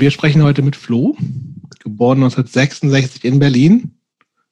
[0.00, 1.14] Wir sprechen heute mit Flo,
[1.80, 3.98] geboren 1966 in Berlin,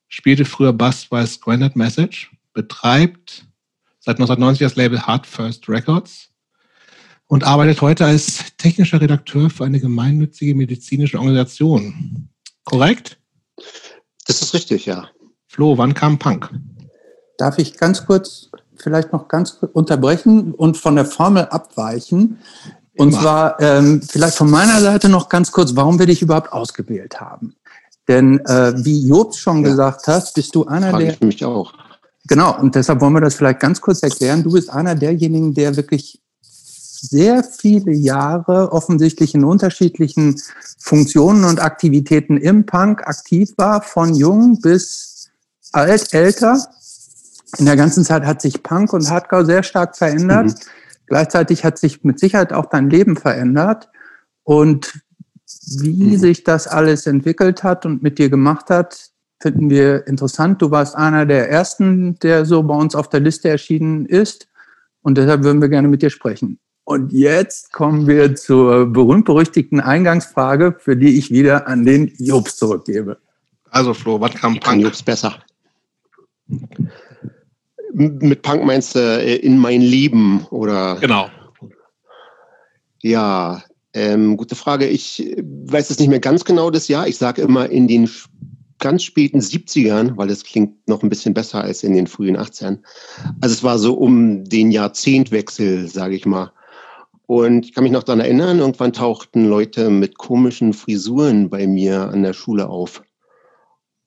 [0.06, 3.46] spielte früher Bass bei Squandered Message, betreibt
[3.98, 6.28] seit 1990 das Label Hard First Records
[7.28, 12.28] und arbeitet heute als technischer Redakteur für eine gemeinnützige medizinische Organisation.
[12.64, 13.18] Korrekt?
[14.26, 15.08] Das ist richtig, ja.
[15.46, 16.50] Flo, wann kam Punk?
[17.38, 22.36] Darf ich ganz kurz, vielleicht noch ganz kurz unterbrechen und von der Formel abweichen?
[22.98, 23.20] Und Immer.
[23.20, 27.54] zwar ähm, vielleicht von meiner Seite noch ganz kurz, warum wir dich überhaupt ausgewählt haben.
[28.08, 29.70] Denn äh, wie Job schon ja.
[29.70, 31.14] gesagt hat, bist du einer Frage der.
[31.14, 31.72] Ich mich auch.
[32.26, 34.42] Genau, und deshalb wollen wir das vielleicht ganz kurz erklären.
[34.42, 36.20] Du bist einer derjenigen, der wirklich
[37.00, 40.40] sehr viele Jahre offensichtlich in unterschiedlichen
[40.78, 45.30] Funktionen und Aktivitäten im Punk aktiv war, von jung bis
[45.72, 46.66] alt, älter.
[47.58, 50.46] In der ganzen Zeit hat sich Punk und Hardcore sehr stark verändert.
[50.46, 50.54] Mhm.
[51.08, 53.88] Gleichzeitig hat sich mit Sicherheit auch dein Leben verändert.
[54.44, 55.00] Und
[55.80, 56.18] wie mhm.
[56.18, 60.60] sich das alles entwickelt hat und mit dir gemacht hat, finden wir interessant.
[60.60, 64.48] Du warst einer der ersten, der so bei uns auf der Liste erschienen ist.
[65.02, 66.58] Und deshalb würden wir gerne mit dir sprechen.
[66.84, 73.18] Und jetzt kommen wir zur berühmt-berüchtigten Eingangsfrage, für die ich wieder an den Jobs zurückgebe.
[73.70, 74.82] Also Flo, was kam Punk?
[74.82, 75.38] Jobs besser.
[77.98, 80.96] Mit Punk meinst du äh, in mein Leben oder?
[81.00, 81.28] Genau.
[83.02, 84.86] Ja, ähm, gute Frage.
[84.86, 87.08] Ich weiß es nicht mehr ganz genau das Jahr.
[87.08, 88.08] Ich sage immer in den
[88.78, 92.78] ganz späten 70ern, weil es klingt noch ein bisschen besser als in den frühen 80ern.
[93.40, 96.52] Also es war so um den Jahrzehntwechsel, sage ich mal.
[97.26, 102.08] Und ich kann mich noch daran erinnern, irgendwann tauchten Leute mit komischen Frisuren bei mir
[102.08, 103.02] an der Schule auf.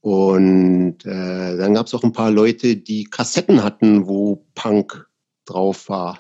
[0.02, 5.08] Und äh, dann gab es auch ein paar Leute, die Kassetten hatten, wo Punk
[5.46, 6.20] drauf war.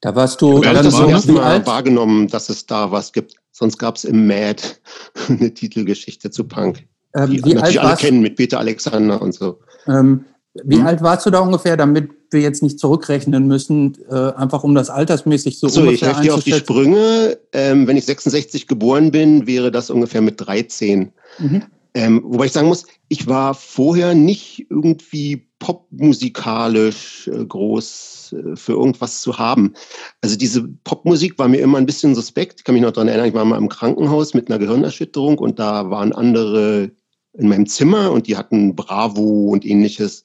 [0.00, 3.34] Da warst du ja, das war erst mal wahrgenommen, dass es da was gibt.
[3.50, 4.62] Sonst gab es im Mad
[5.28, 6.86] eine Titelgeschichte zu Punk.
[7.14, 9.58] Ähm, die wie natürlich alle kennen mit Peter Alexander und so.
[9.86, 10.24] Ähm,
[10.64, 10.86] wie hm?
[10.86, 14.88] alt warst du da ungefähr, damit wir jetzt nicht zurückrechnen müssen, äh, einfach um das
[14.88, 17.38] altersmäßig so so, ungefähr ich helfe dir auf die Sprünge.
[17.52, 21.12] Ähm, wenn ich 66 geboren bin, wäre das ungefähr mit 13.
[21.38, 21.64] Mhm.
[21.94, 28.72] Ähm, wobei ich sagen muss, ich war vorher nicht irgendwie popmusikalisch äh, groß äh, für
[28.72, 29.74] irgendwas zu haben.
[30.20, 32.60] Also diese Popmusik war mir immer ein bisschen suspekt.
[32.60, 35.58] Ich kann mich noch daran erinnern, ich war mal im Krankenhaus mit einer Gehirnerschütterung und
[35.58, 36.92] da waren andere
[37.34, 40.24] in meinem Zimmer und die hatten Bravo und ähnliches.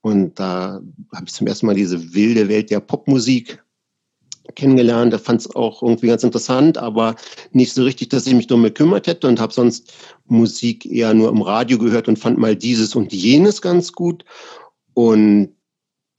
[0.00, 0.80] Und da
[1.14, 3.62] habe ich zum ersten Mal diese wilde Welt der Popmusik
[4.56, 5.12] kennengelernt.
[5.12, 7.16] Da fand es auch irgendwie ganz interessant, aber
[7.52, 9.92] nicht so richtig, dass ich mich darum gekümmert hätte und habe sonst
[10.26, 14.24] Musik eher nur im Radio gehört und fand mal dieses und jenes ganz gut.
[14.94, 15.54] Und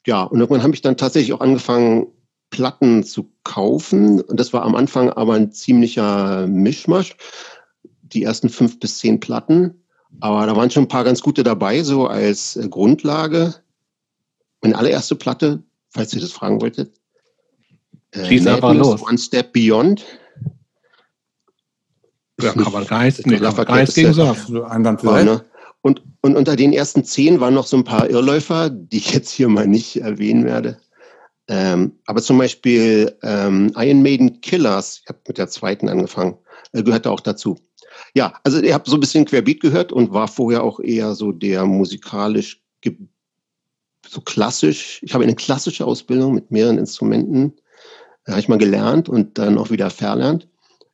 [0.06, 2.08] ja, und irgendwann habe ich dann tatsächlich auch angefangen,
[2.50, 4.22] Platten zu kaufen.
[4.22, 7.16] Und das war am Anfang aber ein ziemlicher Mischmasch.
[8.02, 9.84] Die ersten fünf bis zehn Platten.
[10.20, 13.56] Aber da waren schon ein paar ganz gute dabei, so als äh, Grundlage.
[14.62, 16.94] Meine allererste Platte, falls ihr das fragen wolltet.
[18.14, 19.02] Äh, Schieß einfach los.
[19.02, 20.06] One Step Beyond.
[22.42, 24.38] Ja, kann man gar nichts, nee, gar nichts gegen sagen.
[24.48, 25.24] So einwandfrei.
[25.24, 25.44] Ne?
[25.82, 29.30] Und, und unter den ersten zehn waren noch so ein paar Irrläufer, die ich jetzt
[29.30, 30.78] hier mal nicht erwähnen werde.
[31.48, 36.38] Ähm, aber zum Beispiel ähm, Iron Maiden Killers, ich habe mit der zweiten angefangen,
[36.72, 37.58] äh, gehörte auch dazu.
[38.16, 41.32] Ja, also ihr habt so ein bisschen Querbeat gehört und war vorher auch eher so
[41.32, 42.64] der musikalisch
[44.08, 45.00] so klassisch.
[45.02, 47.54] Ich habe eine klassische Ausbildung mit mehreren Instrumenten,
[48.28, 50.48] habe ich mal gelernt und dann auch wieder verlernt.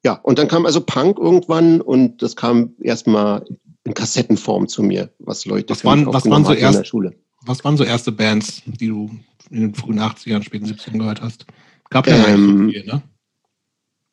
[0.04, 3.46] Ja, und dann kam also Punk irgendwann und das kam erstmal
[3.84, 7.16] in Kassettenform zu mir, was Leute was waren, was waren so erst, in der Schule.
[7.46, 9.10] Was waren so erste Bands, die du
[9.50, 11.46] in den frühen 80ern, späten 70ern gehört hast?
[11.90, 13.02] Gab ja ähm, nicht so viel, ne?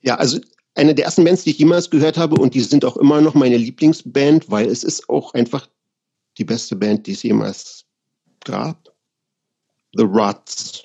[0.03, 0.39] Ja, also
[0.75, 3.35] eine der ersten Bands, die ich jemals gehört habe und die sind auch immer noch
[3.35, 5.69] meine Lieblingsband, weil es ist auch einfach
[6.39, 7.85] die beste Band, die es jemals
[8.45, 8.93] gab.
[9.95, 10.85] The Ruts.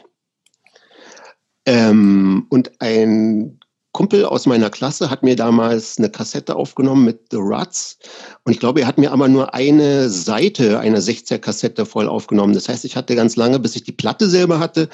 [1.66, 3.60] Ähm, und ein
[3.92, 8.00] Kumpel aus meiner Klasse hat mir damals eine Kassette aufgenommen mit The Ruts.
[8.44, 12.54] Und ich glaube, er hat mir aber nur eine Seite einer 16er-Kassette voll aufgenommen.
[12.54, 14.88] Das heißt, ich hatte ganz lange, bis ich die Platte selber hatte,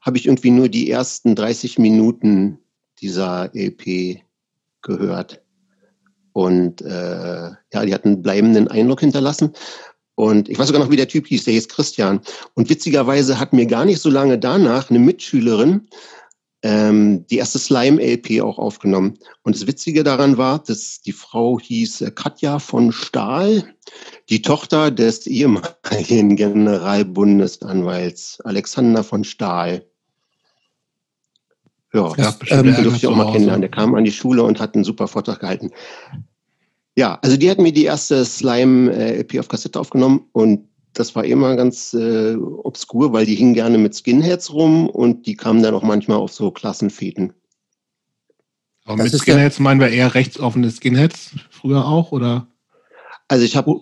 [0.00, 2.58] habe ich irgendwie nur die ersten 30 Minuten
[3.00, 4.20] dieser EP
[4.82, 5.42] gehört.
[6.32, 9.52] Und äh, ja, die hatten einen bleibenden Eindruck hinterlassen.
[10.20, 12.20] Und ich weiß sogar noch, wie der Typ hieß, der hieß Christian.
[12.54, 15.88] Und witzigerweise hat mir gar nicht so lange danach eine Mitschülerin
[16.62, 19.18] ähm, die erste Slime-LP auch aufgenommen.
[19.42, 23.64] Und das Witzige daran war, dass die Frau hieß äh, Katja von Stahl,
[24.28, 29.86] die Tochter des ehemaligen Generalbundesanwalts Alexander von Stahl.
[31.92, 33.62] Ja, ja ähm, den durfte ich auch mal kennenlernen.
[33.62, 35.70] Der kam an die Schule und hat einen super Vortrag gehalten.
[37.00, 41.56] Ja, also die hat mir die erste Slime-LP auf Kassette aufgenommen und das war immer
[41.56, 45.82] ganz äh, obskur, weil die hingen gerne mit Skinheads rum und die kamen dann auch
[45.82, 47.32] manchmal auf so Klassenfäden.
[48.84, 52.48] Aber das mit Skinheads ja, meinen wir eher rechtsoffene Skinheads früher auch, oder?
[53.28, 53.80] Also ich habe,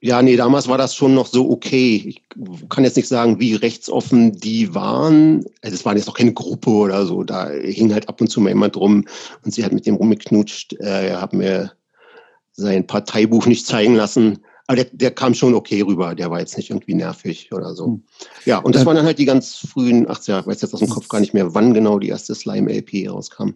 [0.00, 2.02] ja, nee, damals war das schon noch so okay.
[2.06, 2.22] Ich
[2.70, 5.44] kann jetzt nicht sagen, wie rechtsoffen die waren.
[5.60, 7.22] Also es war jetzt noch keine Gruppe oder so.
[7.22, 9.04] Da hing halt ab und zu mal jemand rum
[9.44, 10.72] und sie hat mit dem rumgeknutscht.
[10.80, 11.72] Äh, er hat mir
[12.52, 14.38] sein Parteibuch nicht zeigen lassen.
[14.66, 16.14] Aber der, der kam schon okay rüber.
[16.14, 17.86] Der war jetzt nicht irgendwie nervig oder so.
[17.86, 18.02] Hm.
[18.44, 20.40] Ja, und das waren dann halt die ganz frühen 80er.
[20.40, 23.50] Ich weiß jetzt aus dem Kopf gar nicht mehr, wann genau die erste Slime-LP rauskam.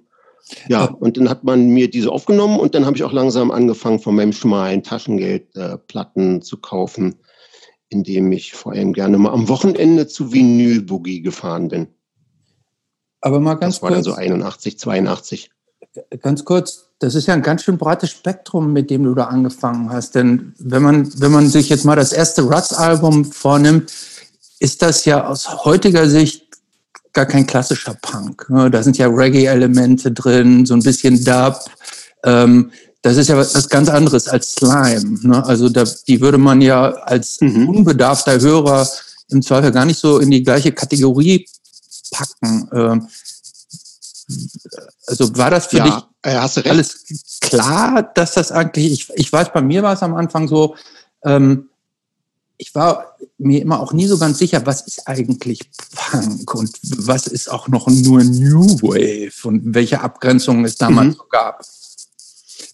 [0.69, 3.99] Ja, und dann hat man mir diese aufgenommen und dann habe ich auch langsam angefangen,
[3.99, 7.17] von meinem schmalen Taschengeld äh, Platten zu kaufen,
[7.89, 11.89] indem ich vor allem gerne mal am Wochenende zu Vinyl Boogie gefahren bin.
[13.21, 14.05] Aber mal ganz das war kurz.
[14.05, 15.51] dann so 81, 82.
[16.23, 19.91] Ganz kurz, das ist ja ein ganz schön breites Spektrum, mit dem du da angefangen
[19.91, 20.15] hast.
[20.15, 23.93] Denn wenn man, wenn man sich jetzt mal das erste Ruts-Album vornimmt,
[24.59, 26.45] ist das ja aus heutiger Sicht
[27.13, 28.49] gar kein klassischer Punk.
[28.49, 28.71] Ne?
[28.71, 31.59] Da sind ja Reggae-Elemente drin, so ein bisschen Dub.
[32.25, 32.71] Ähm,
[33.03, 35.19] das ist ja was ganz anderes als Slime.
[35.23, 35.45] Ne?
[35.45, 37.69] Also die würde man ja als mhm.
[37.69, 38.89] unbedarfter Hörer
[39.29, 41.47] im Zweifel gar nicht so in die gleiche Kategorie
[42.11, 42.69] packen.
[45.07, 47.05] Also war das für ja, dich äh, alles
[47.41, 50.75] klar, dass das eigentlich, ich, ich weiß, bei mir war es am Anfang so,
[51.25, 51.69] ähm,
[52.59, 57.27] ich war mir immer auch nie so ganz sicher, was ist eigentlich Punk und was
[57.27, 61.19] ist auch noch nur New Wave und welche Abgrenzungen es damals mhm.
[61.19, 61.65] so gab.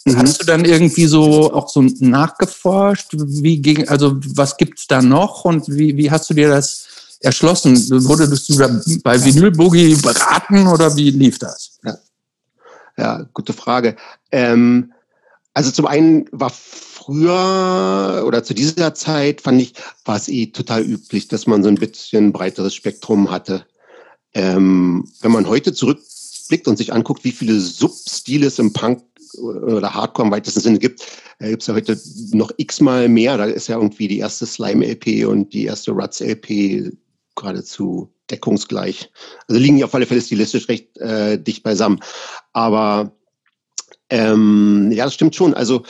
[0.05, 0.19] Mhm.
[0.19, 3.11] Hast du dann irgendwie so auch so nachgeforscht?
[3.13, 6.87] Wie ging, also was gibt's da noch und wie, wie hast du dir das
[7.23, 7.77] erschlossen?
[8.07, 11.79] Wurdest du da bei Vinyl Boogie beraten oder wie lief das?
[11.85, 11.99] Ja,
[12.97, 13.97] ja gute Frage.
[14.31, 14.93] Ähm,
[15.55, 19.75] also zum einen war früher oder zu dieser Zeit fand ich,
[20.05, 23.67] war es eh total üblich, dass man so ein bisschen breiteres Spektrum hatte.
[24.35, 29.03] Ähm, wenn man heute zurückblickt und sich anguckt, wie viele Substile es im Punk
[29.41, 31.03] oder Hardcore im weitesten Sinne gibt,
[31.39, 31.99] gibt es ja heute
[32.33, 33.37] noch x-mal mehr.
[33.37, 36.93] Da ist ja irgendwie die erste Slime-LP und die erste Ruts-LP
[37.37, 39.11] geradezu deckungsgleich.
[39.49, 42.01] Also liegen ja auf alle Fälle stilistisch recht äh, dicht beisammen.
[42.53, 43.13] Aber
[44.11, 45.55] ähm, ja, das stimmt schon.
[45.55, 45.83] Also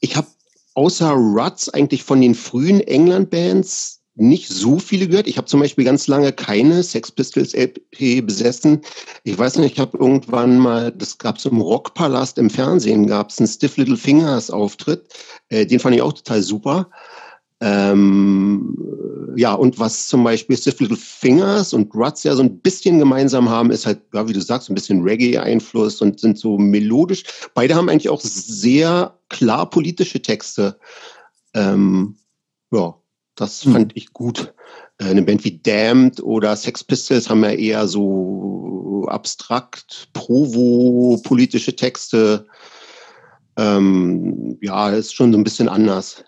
[0.00, 0.28] ich habe
[0.74, 5.28] außer Ruts eigentlich von den frühen England-Bands nicht so viele gehört.
[5.28, 8.82] Ich habe zum Beispiel ganz lange keine Sex Pistols LP besessen.
[9.22, 13.30] Ich weiß nicht, ich habe irgendwann mal, das gab es im Rockpalast im Fernsehen, gab
[13.30, 15.14] es einen Stiff Little Fingers Auftritt.
[15.50, 16.90] Äh, den fand ich auch total super.
[17.60, 18.76] Ähm,
[19.36, 23.48] ja, und was zum Beispiel Stiff Little Fingers und Ruts ja so ein bisschen gemeinsam
[23.48, 27.24] haben, ist halt, ja, wie du sagst, ein bisschen Reggae-Einfluss und sind so melodisch.
[27.54, 30.78] Beide haben eigentlich auch sehr klar politische Texte.
[31.54, 32.16] Ähm,
[32.72, 32.94] ja,
[33.34, 33.72] das hm.
[33.72, 34.54] fand ich gut.
[34.98, 42.46] Äh, eine Band wie Damned oder Sex Pistols haben ja eher so abstrakt, provo-politische Texte.
[43.56, 46.24] Ähm, ja, ist schon so ein bisschen anders.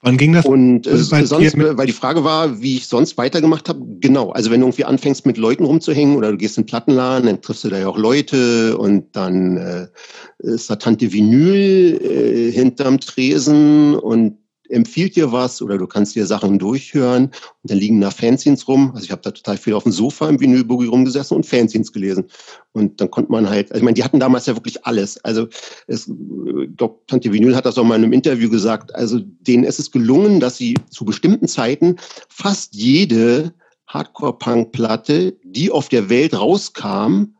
[0.00, 0.46] Wann ging das?
[0.46, 4.30] Und äh, sonst, weil die Frage war, wie ich sonst weitergemacht habe, genau.
[4.30, 7.42] Also wenn du irgendwie anfängst mit Leuten rumzuhängen oder du gehst in den Plattenladen, dann
[7.42, 9.86] triffst du da ja auch Leute und dann äh,
[10.38, 14.38] ist da Tante Vinyl äh, hinterm Tresen und
[14.68, 18.92] empfiehlt dir was oder du kannst dir Sachen durchhören und dann liegen da Fanzines rum.
[18.94, 22.24] Also ich habe da total viel auf dem Sofa im Vinylboogie rumgesessen und Fanzines gelesen.
[22.72, 25.22] Und dann konnte man halt, also ich meine, die hatten damals ja wirklich alles.
[25.24, 25.48] Also
[25.86, 27.06] es, Dr.
[27.06, 28.94] Tante Vinyl hat das auch mal in einem Interview gesagt.
[28.94, 31.96] Also denen ist es gelungen, dass sie zu bestimmten Zeiten
[32.28, 33.54] fast jede
[33.86, 37.34] Hardcore-Punk-Platte, die auf der Welt rauskam,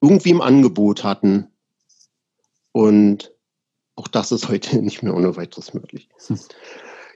[0.00, 1.48] irgendwie im Angebot hatten.
[2.72, 3.31] Und
[3.96, 6.08] auch das ist heute nicht mehr ohne weiteres möglich.
[6.26, 6.38] Hm.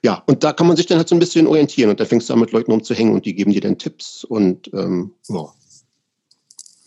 [0.03, 2.29] Ja, und da kann man sich dann halt so ein bisschen orientieren und da fängst
[2.29, 5.47] du an, mit Leuten umzuhängen und die geben dir dann Tipps und ähm, ja.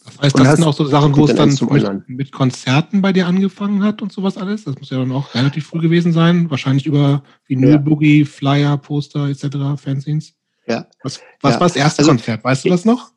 [0.06, 3.28] Das heißt, das sind auch so Sachen, wo es dann mit, mit, Konzerten bei dir
[3.28, 4.64] angefangen hat und sowas alles.
[4.64, 6.50] Das muss ja dann auch relativ früh gewesen sein.
[6.50, 7.78] Wahrscheinlich über Vinyl, ja.
[7.78, 10.34] Boogie, Flyer, Poster etc., Fanzines.
[10.66, 10.88] Ja.
[11.04, 11.60] Was, was ja.
[11.60, 12.44] war das erste also, Konzert?
[12.44, 13.12] Weißt du das noch?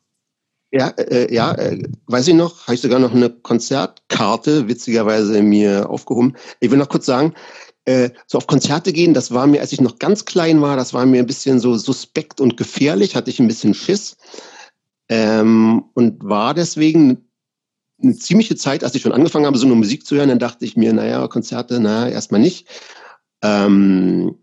[0.73, 5.87] Ja, äh, ja, äh, weiß ich noch, habe ich sogar noch eine Konzertkarte witzigerweise mir
[5.87, 6.35] aufgehoben.
[6.61, 7.35] Ich will noch kurz sagen,
[7.85, 10.91] äh, so auf Konzerte gehen, das war mir, als ich noch ganz klein war, das
[10.95, 14.17] war mir ein bisschen so suspekt und gefährlich, hatte ich ein bisschen Schiss
[15.09, 17.29] ähm, und war deswegen
[18.01, 20.65] eine ziemliche Zeit, als ich schon angefangen habe, so eine Musik zu hören, dann dachte
[20.65, 22.67] ich mir, naja, Konzerte, naja, erstmal nicht.
[23.43, 24.42] Ähm,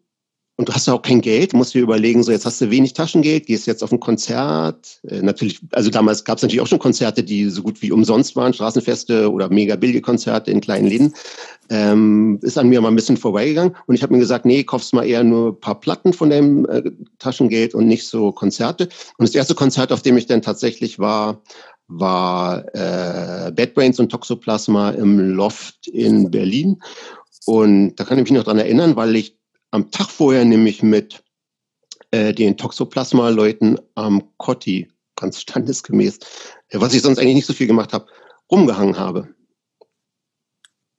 [0.60, 3.46] und du hast auch kein Geld, musst dir überlegen, so jetzt hast du wenig Taschengeld,
[3.46, 5.00] gehst jetzt auf ein Konzert.
[5.08, 8.36] Äh, natürlich, also damals gab es natürlich auch schon Konzerte, die so gut wie umsonst
[8.36, 11.14] waren, Straßenfeste oder mega billige Konzerte in kleinen Läden.
[11.70, 14.92] Ähm, ist an mir mal ein bisschen vorbeigegangen und ich habe mir gesagt, nee, kaufst
[14.92, 16.82] mal eher nur ein paar Platten von deinem äh,
[17.18, 18.90] Taschengeld und nicht so Konzerte.
[19.16, 21.40] Und das erste Konzert, auf dem ich dann tatsächlich war,
[21.88, 26.82] war äh, Bad Brains und Toxoplasma im Loft in Berlin.
[27.46, 29.39] Und da kann ich mich noch dran erinnern, weil ich
[29.70, 31.22] am Tag vorher nämlich mit
[32.10, 36.18] äh, den Toxoplasma-Leuten am Kotti, ganz standesgemäß,
[36.68, 38.06] äh, was ich sonst eigentlich nicht so viel gemacht habe,
[38.50, 39.28] rumgehangen habe.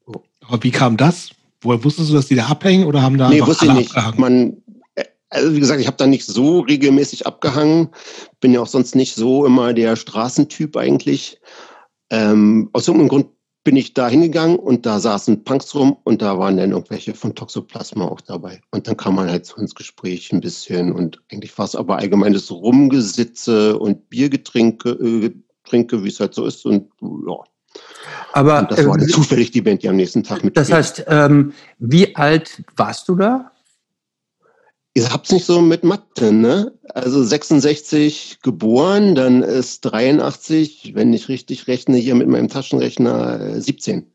[0.05, 0.23] So.
[0.41, 1.31] Aber wie kam das?
[1.61, 3.89] Woher wusstest du, dass die da abhängen oder haben da nee, wusste ich nicht.
[3.95, 4.19] Abgehangen?
[4.19, 4.63] Man,
[4.95, 7.89] äh, also wie gesagt, ich habe da nicht so regelmäßig abgehangen.
[8.39, 11.39] Bin ja auch sonst nicht so immer der Straßentyp eigentlich.
[12.09, 13.27] Ähm, aus irgendeinem Grund
[13.63, 17.35] bin ich da hingegangen und da saßen Punks rum und da waren dann irgendwelche von
[17.35, 18.61] Toxoplasma auch dabei.
[18.71, 21.97] Und dann kam man halt so ins Gespräch ein bisschen und eigentlich war es aber
[21.97, 25.31] allgemeines Rumgesitze und Biergetrinke, äh,
[25.63, 27.35] Trinke, wie es halt so ist und ja.
[28.33, 30.57] Aber und das war äh, zufällig die Band, die am nächsten Tag mit.
[30.57, 33.51] Das heißt, ähm, wie alt warst du da?
[34.93, 36.73] Ihr habt's nicht so mit Mathe, ne?
[36.93, 43.99] Also 66 geboren, dann ist 83, wenn ich richtig rechne, hier mit meinem Taschenrechner 17.
[43.99, 44.05] Äh,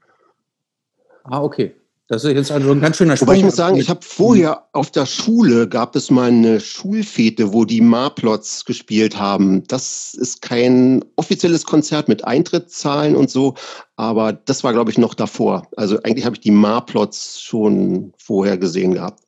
[1.25, 1.75] ah, okay.
[2.09, 3.29] Das ist jetzt also ein ganz schöner Sprung.
[3.29, 7.53] Wobei ich muss sagen, ich habe vorher auf der Schule gab es mal eine Schulfete,
[7.53, 9.65] wo die Marplots gespielt haben.
[9.67, 13.55] Das ist kein offizielles Konzert mit Eintrittszahlen und so,
[13.97, 15.67] aber das war, glaube ich, noch davor.
[15.77, 19.26] Also eigentlich habe ich die Marplots schon vorher gesehen gehabt.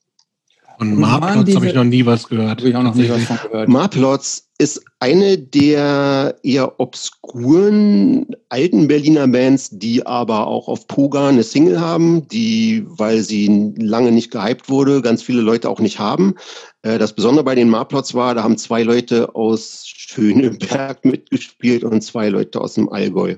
[0.78, 2.60] Und Marplots habe ich noch nie was gehört.
[2.60, 3.68] Habe ich auch noch nie was von gehört.
[3.68, 11.42] Marplots ist eine der eher obskuren alten Berliner Bands, die aber auch auf Poga eine
[11.42, 16.34] Single haben, die, weil sie lange nicht gehypt wurde, ganz viele Leute auch nicht haben.
[16.82, 22.02] Äh, das Besondere bei den Marplots war, da haben zwei Leute aus Schöneberg mitgespielt und
[22.02, 23.36] zwei Leute aus dem Allgäu.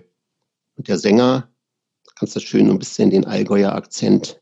[0.77, 1.49] Und der Sänger,
[2.19, 4.41] kannst du schön ein bisschen den Allgäuer Akzent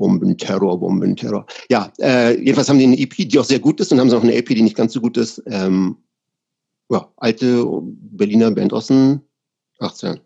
[0.00, 1.44] Bombenterror, Bombenterror.
[1.70, 4.16] Ja, äh, jedenfalls haben die eine EP, die auch sehr gut ist und haben sie
[4.16, 5.42] auch eine EP, die nicht ganz so gut ist.
[5.46, 5.98] Ähm,
[6.90, 9.20] ja, alte Berliner Band aus den
[9.78, 10.20] 18.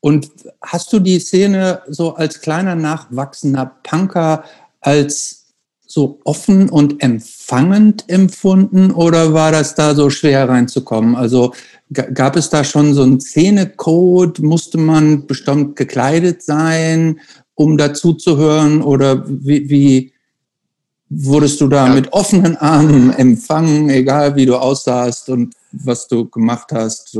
[0.00, 4.44] Und hast du die Szene so als kleiner nachwachsender Punker
[4.80, 5.46] als
[5.86, 11.14] so offen und empfangend empfunden oder war das da so schwer reinzukommen?
[11.14, 11.54] Also
[11.92, 14.40] gab es da schon so einen Szenecode?
[14.40, 17.20] Musste man bestimmt gekleidet sein?
[17.56, 18.82] Um dazu zu hören?
[18.82, 20.12] Oder wie, wie
[21.08, 21.94] wurdest du da ja.
[21.94, 27.18] mit offenen Armen empfangen, egal wie du aussahst und was du gemacht hast?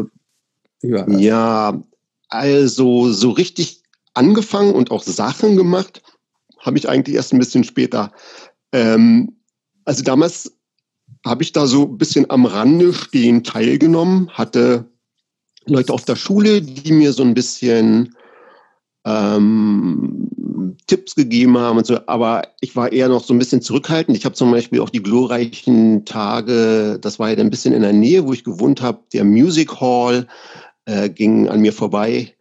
[0.82, 1.82] Ja,
[2.28, 3.82] also so richtig
[4.14, 6.02] angefangen und auch Sachen gemacht
[6.60, 8.12] habe ich eigentlich erst ein bisschen später.
[8.72, 9.36] Ähm,
[9.84, 10.52] also damals
[11.24, 14.88] habe ich da so ein bisschen am Rande stehen teilgenommen, hatte
[15.66, 18.14] Leute auf der Schule, die mir so ein bisschen
[19.06, 20.28] ähm,
[20.86, 24.16] Tipps gegeben haben und so, aber ich war eher noch so ein bisschen zurückhaltend.
[24.16, 27.92] Ich habe zum Beispiel auch die glorreichen Tage, das war ja ein bisschen in der
[27.92, 30.26] Nähe, wo ich gewohnt habe, der Music Hall
[30.84, 32.34] äh, ging an mir vorbei.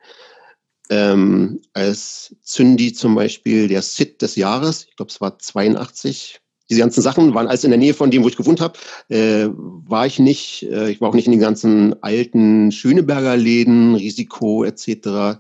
[0.90, 6.80] Ähm, als Zündi zum Beispiel der Sit des Jahres, ich glaube es war 82, diese
[6.80, 8.78] ganzen Sachen waren alles in der Nähe von dem, wo ich gewohnt habe.
[9.10, 10.64] Äh, war ich nicht.
[10.64, 15.40] Äh, ich war auch nicht in den ganzen alten Schöneberger Läden, Risiko etc.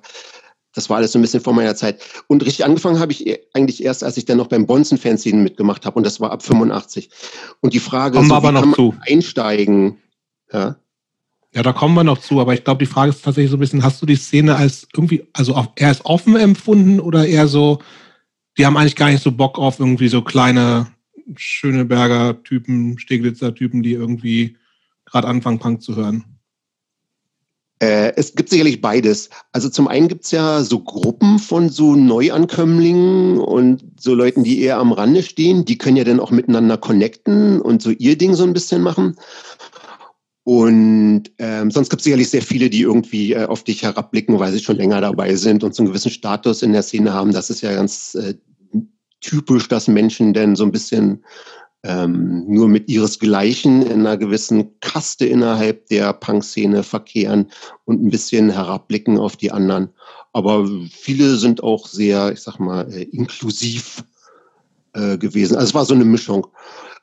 [0.75, 2.01] Das war alles so ein bisschen vor meiner Zeit.
[2.27, 5.97] Und richtig angefangen habe ich eigentlich erst, als ich dann noch beim Bonzen-Fanzine mitgemacht habe.
[5.97, 7.09] Und das war ab 85.
[7.61, 8.93] Und die Frage, kommen so, aber noch zu.
[9.07, 9.97] einsteigen?
[10.51, 10.75] Ja.
[11.53, 13.61] Ja, da kommen wir noch zu, aber ich glaube, die Frage ist tatsächlich so ein
[13.61, 17.79] bisschen, hast du die Szene als irgendwie, also eher als offen empfunden oder eher so,
[18.57, 20.87] die haben eigentlich gar nicht so Bock auf irgendwie so kleine
[21.37, 24.57] Schöneberger Typen, Steglitzer Typen, die irgendwie
[25.05, 26.34] gerade anfangen, Punk zu hören?
[27.79, 29.29] Äh, es gibt sicherlich beides.
[29.51, 34.61] Also zum einen gibt es ja so Gruppen von so Neuankömmlingen und so Leuten, die
[34.61, 35.65] eher am Rande stehen.
[35.65, 39.17] Die können ja dann auch miteinander connecten und so ihr Ding so ein bisschen machen.
[40.43, 44.51] Und ähm, sonst gibt es sicherlich sehr viele, die irgendwie äh, auf dich herabblicken, weil
[44.53, 47.33] sie schon länger dabei sind und so einen gewissen Status in der Szene haben.
[47.33, 48.35] Das ist ja ganz äh,
[49.21, 51.23] typisch, dass Menschen denn so ein bisschen
[51.85, 57.51] ähm, nur mit ihresgleichen in einer gewissen Kaste innerhalb der Punk-Szene verkehren
[57.85, 59.89] und ein bisschen herabblicken auf die anderen.
[60.33, 64.03] Aber viele sind auch sehr, ich sag mal, äh, inklusiv
[64.93, 65.55] äh, gewesen.
[65.55, 66.47] Also es war so eine Mischung.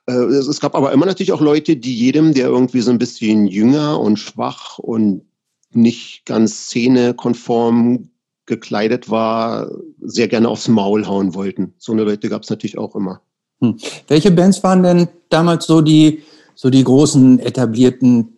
[0.06, 3.46] Äh, es gab aber immer natürlich auch Leute, die jedem, der irgendwie so ein bisschen
[3.46, 5.22] jünger und schwach und
[5.70, 8.10] nicht ganz szenekonform
[8.46, 9.70] gekleidet war,
[10.00, 11.72] sehr gerne aufs Maul hauen wollten.
[11.78, 13.22] So eine Leute gab es natürlich auch immer.
[13.62, 13.78] Hm.
[14.08, 16.22] Welche Bands waren denn damals so die,
[16.54, 18.36] so die großen, etablierten,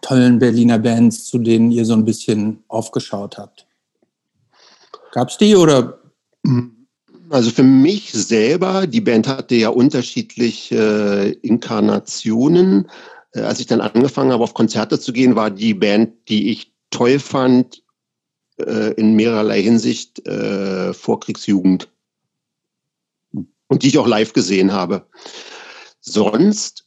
[0.00, 3.66] tollen Berliner Bands, zu denen ihr so ein bisschen aufgeschaut habt?
[5.12, 5.98] Gab es die oder?
[7.28, 12.88] Also für mich selber, die Band hatte ja unterschiedliche äh, Inkarnationen.
[13.32, 16.72] Äh, als ich dann angefangen habe, auf Konzerte zu gehen, war die Band, die ich
[16.90, 17.82] toll fand,
[18.58, 21.88] äh, in mehrerlei Hinsicht Vorkriegsjugend.
[23.72, 25.06] Und die ich auch live gesehen habe.
[26.00, 26.84] Sonst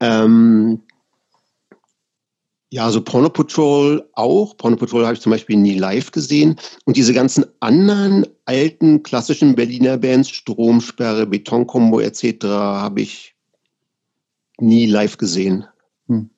[0.00, 0.82] ähm,
[2.70, 4.56] ja, so Porno Patrol auch.
[4.56, 6.56] Porno Patrol habe ich zum Beispiel nie live gesehen.
[6.84, 13.34] Und diese ganzen anderen alten klassischen Berliner Bands, Stromsperre, Betonkombo etc., habe ich
[14.58, 15.64] nie live gesehen.
[16.08, 16.28] Hm.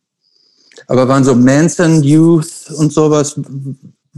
[0.87, 3.41] Aber waren so Manson Youth und sowas,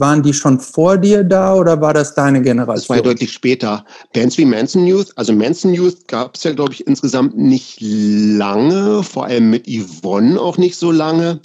[0.00, 2.76] waren die schon vor dir da oder war das deine Generation?
[2.76, 3.84] Das war ja deutlich später.
[4.12, 9.02] Bands wie Manson Youth, also Manson Youth gab es ja, glaube ich, insgesamt nicht lange,
[9.02, 11.40] vor allem mit Yvonne auch nicht so lange.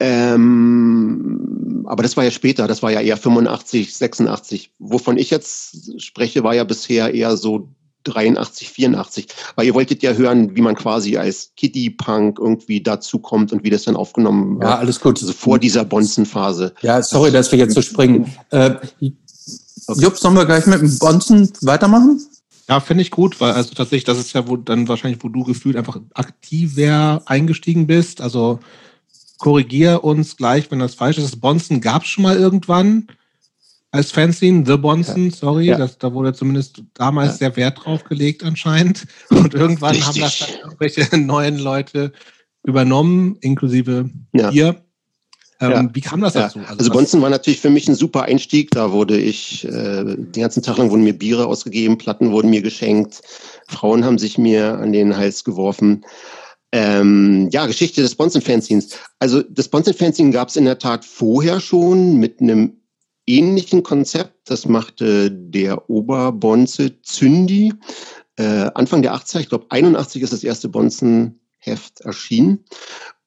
[0.00, 4.72] Ähm, aber das war ja später, das war ja eher 85, 86.
[4.78, 7.68] Wovon ich jetzt spreche, war ja bisher eher so
[8.04, 9.26] 83, 84.
[9.56, 13.84] Weil ihr wolltet ja hören, wie man quasi als Kitty-Punk irgendwie dazukommt und wie das
[13.84, 14.70] dann aufgenommen wird.
[14.70, 15.20] Ja, alles gut.
[15.20, 16.74] Also vor dieser Bonzen-Phase.
[16.82, 18.32] Ja, sorry, dass wir jetzt so springen.
[18.50, 19.12] Äh, okay.
[19.96, 22.20] Jupp, sollen wir gleich mit dem Bonzen weitermachen?
[22.68, 25.42] Ja, finde ich gut, weil also tatsächlich, das ist ja wo dann wahrscheinlich, wo du
[25.44, 28.20] gefühlt einfach aktiver eingestiegen bist.
[28.20, 28.60] Also
[29.38, 31.40] korrigier uns gleich, wenn das falsch ist.
[31.40, 33.08] Bonson gab es schon mal irgendwann
[33.92, 35.36] als Fanzine, The Bonson, ja.
[35.36, 35.76] sorry, ja.
[35.76, 37.36] Das, da wurde zumindest damals ja.
[37.36, 39.06] sehr Wert drauf gelegt anscheinend.
[39.30, 40.06] Und irgendwann Richtig.
[40.06, 42.12] haben das dann irgendwelche neuen Leute
[42.64, 44.82] übernommen, inklusive ihr.
[45.60, 46.58] Ähm, wie kam das dazu?
[46.60, 48.70] Also, also Bonzen war natürlich für mich ein super Einstieg.
[48.72, 52.62] Da wurde ich, äh, den ganzen Tag lang wurden mir Biere ausgegeben, Platten wurden mir
[52.62, 53.22] geschenkt,
[53.68, 56.04] Frauen haben sich mir an den Hals geworfen.
[56.72, 58.96] Ähm, ja, Geschichte des Bonzen-Fanzines.
[59.18, 62.81] Also das Bonzen-Fanzine gab es in der Tat vorher schon mit einem
[63.26, 64.50] ähnlichen Konzept.
[64.50, 67.72] Das machte der Oberbonze Zündi.
[68.36, 72.64] Äh, Anfang der 80er, ich glaube 81 ist das erste Bonzen-Heft erschienen.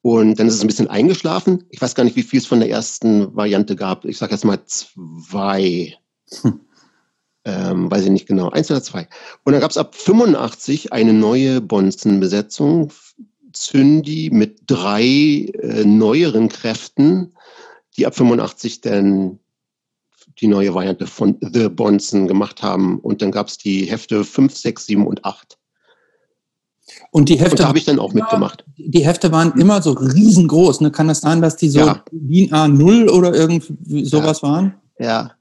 [0.02, 1.64] Und dann ist es ein bisschen eingeschlafen.
[1.70, 4.06] Ich weiß gar nicht, wie viel es von der ersten Variante gab.
[4.06, 5.96] Ich sage jetzt mal zwei.
[6.42, 6.62] Hm.
[7.48, 8.50] Ähm, weiß ich nicht genau.
[8.50, 9.08] Eins oder zwei.
[9.44, 12.92] Und dann gab es ab 85 eine neue Bonzen-Besetzung
[13.54, 17.34] Zündi mit drei äh, neueren Kräften,
[17.98, 19.40] die ab 85 dann
[20.40, 23.00] die neue Variante von The Bonzen gemacht haben.
[23.00, 25.58] Und dann gab es die Hefte 5, 6, 7 und 8.
[27.12, 27.68] Und die Hefte.
[27.68, 28.64] habe ich dann auch immer, mitgemacht.
[28.78, 30.82] Die Hefte waren immer so riesengroß.
[30.82, 30.92] Ne?
[30.92, 32.04] Kann das sein, dass die so ja.
[32.12, 34.48] DIN A0 oder irgendwie sowas ja.
[34.50, 34.76] waren?
[35.00, 35.32] Ja.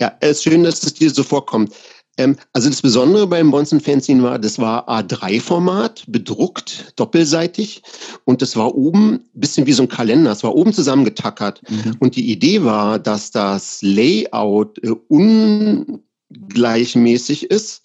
[0.00, 1.72] Ja, es ist schön, dass es dir so vorkommt.
[2.18, 7.82] Ähm, also das Besondere beim Bonzen Fanzine war, das war A3-Format, bedruckt, doppelseitig.
[8.24, 10.32] Und das war oben ein bisschen wie so ein Kalender.
[10.32, 11.62] Es war oben zusammengetackert.
[11.68, 11.96] Mhm.
[12.00, 17.82] Und die Idee war, dass das Layout äh, ungleichmäßig ist.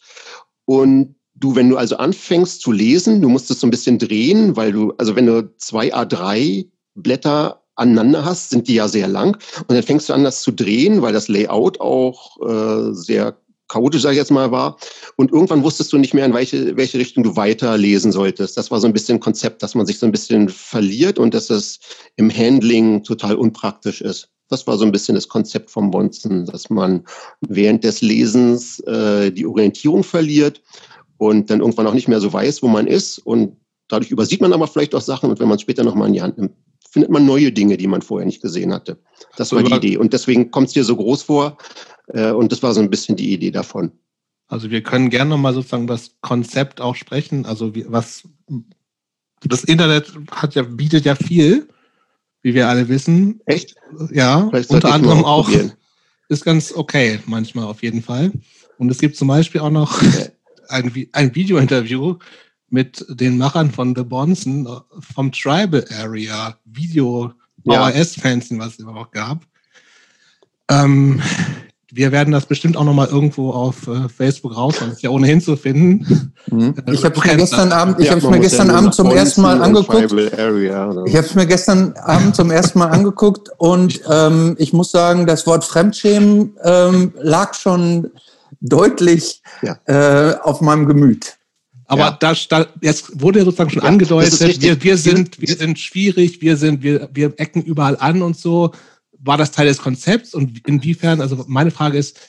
[0.65, 4.57] Und du, wenn du also anfängst zu lesen, du musst es so ein bisschen drehen,
[4.57, 9.37] weil du, also wenn du zwei A3 Blätter aneinander hast, sind die ja sehr lang.
[9.59, 14.01] Und dann fängst du an, das zu drehen, weil das Layout auch äh, sehr chaotisch,
[14.01, 14.77] sage ich jetzt mal, war.
[15.15, 18.57] Und irgendwann wusstest du nicht mehr, in welche, welche Richtung du weiterlesen solltest.
[18.57, 21.49] Das war so ein bisschen Konzept, dass man sich so ein bisschen verliert und dass
[21.49, 21.79] es
[22.15, 24.29] im Handling total unpraktisch ist.
[24.49, 27.03] Das war so ein bisschen das Konzept vom Bonzen, dass man
[27.41, 30.61] während des Lesens äh, die Orientierung verliert
[31.17, 33.19] und dann irgendwann auch nicht mehr so weiß, wo man ist.
[33.19, 33.57] Und
[33.89, 36.21] dadurch übersieht man aber vielleicht auch Sachen und wenn man es später nochmal in die
[36.21, 36.53] Hand nimmt,
[36.97, 38.97] findet man neue Dinge, die man vorher nicht gesehen hatte.
[39.35, 39.97] Das war die Idee.
[39.97, 41.55] Und deswegen kommt es dir so groß vor,
[42.07, 43.91] äh, und das war so ein bisschen die Idee davon.
[44.47, 47.45] Also wir können gerne nochmal sozusagen das Konzept auch sprechen.
[47.45, 48.23] Also was
[49.43, 51.67] das Internet hat ja, bietet ja viel,
[52.41, 53.41] wie wir alle wissen.
[53.45, 53.75] Echt?
[54.11, 55.51] Ja, unter anderem auch.
[56.29, 58.31] Ist ganz okay, manchmal auf jeden Fall.
[58.79, 60.31] Und es gibt zum Beispiel auch noch okay.
[60.69, 62.15] ein, ein Video-Interview
[62.69, 64.69] mit den Machern von The Bonson äh,
[65.13, 67.31] vom Tribal Area Video
[67.65, 69.45] VHS-Fanzine, was es überhaupt gab.
[70.69, 71.21] Ähm,
[71.91, 74.89] wir werden das bestimmt auch noch mal irgendwo auf äh, Facebook raushauen.
[74.89, 76.33] Das ist ja ohnehin zu finden.
[76.47, 76.75] Mhm.
[76.85, 79.61] Äh, ich habe es mir gestern Abend, ich habe mir gestern Abend zum ersten Mal
[79.61, 80.11] angeguckt.
[80.11, 85.25] Ich habe es mir gestern Abend zum ersten Mal angeguckt und ähm, ich muss sagen,
[85.25, 88.11] das Wort Fremdschämen ähm, lag schon
[88.59, 89.77] deutlich ja.
[89.85, 91.37] äh, auf meinem Gemüt.
[91.87, 92.17] Aber ja.
[92.19, 96.41] da, da jetzt wurde ja sozusagen schon ja, angedeutet, wir, wir sind wir sind schwierig,
[96.41, 98.73] wir sind wir wir ecken überall an und so
[99.19, 102.19] war das Teil des Konzepts und inwiefern, also meine Frage ist,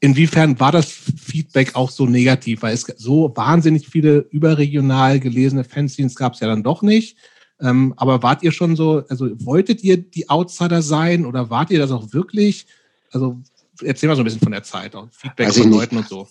[0.00, 2.62] inwiefern war das Feedback auch so negativ?
[2.62, 7.16] Weil es so wahnsinnig viele überregional gelesene Fanzines gab es ja dann doch nicht.
[7.60, 11.80] Ähm, aber wart ihr schon so, also wolltet ihr die Outsider sein oder wart ihr
[11.80, 12.66] das auch wirklich?
[13.10, 13.40] Also
[13.82, 16.28] erzähl mal so ein bisschen von der Zeit, auch Feedback also von Leuten und so.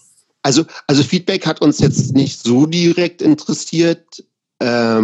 [0.48, 4.24] Also, also Feedback hat uns jetzt nicht so direkt interessiert.
[4.62, 4.96] Ähm,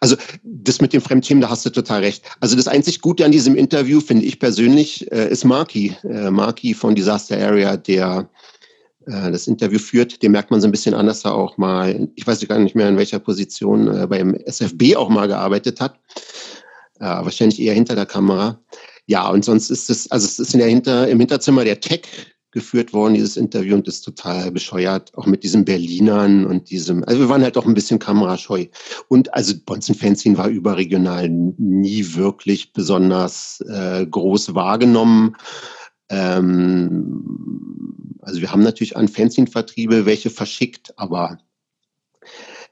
[0.00, 2.24] also das mit dem Fremdthemen, da hast du total recht.
[2.40, 5.96] Also das einzig Gute an diesem Interview, finde ich persönlich, äh, ist Marky.
[6.02, 8.28] Äh, Marky von Disaster Area, der
[9.06, 10.20] äh, das Interview führt.
[10.24, 12.74] Den merkt man so ein bisschen an, dass er auch mal, ich weiß gar nicht
[12.74, 16.00] mehr, in welcher Position äh, beim SFB auch mal gearbeitet hat.
[16.98, 18.58] Äh, wahrscheinlich eher hinter der Kamera.
[19.06, 22.02] Ja, und sonst ist es, also es ist in der Hinter, im Hinterzimmer der Tech
[22.58, 27.20] geführt worden, dieses Interview, und ist total bescheuert, auch mit diesen Berlinern und diesem, also
[27.20, 28.66] wir waren halt auch ein bisschen kamerascheu.
[29.08, 35.36] Und also Bonzen Fanzine war überregional nie wirklich besonders äh, groß wahrgenommen.
[36.08, 37.24] Ähm,
[38.22, 41.38] also wir haben natürlich an Fanzine-Vertriebe welche verschickt, aber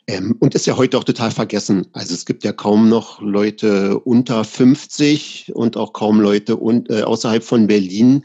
[0.09, 1.89] ähm, und ist ja heute auch total vergessen.
[1.93, 7.03] Also es gibt ja kaum noch Leute unter 50 und auch kaum Leute un, äh,
[7.03, 8.23] außerhalb von Berlin,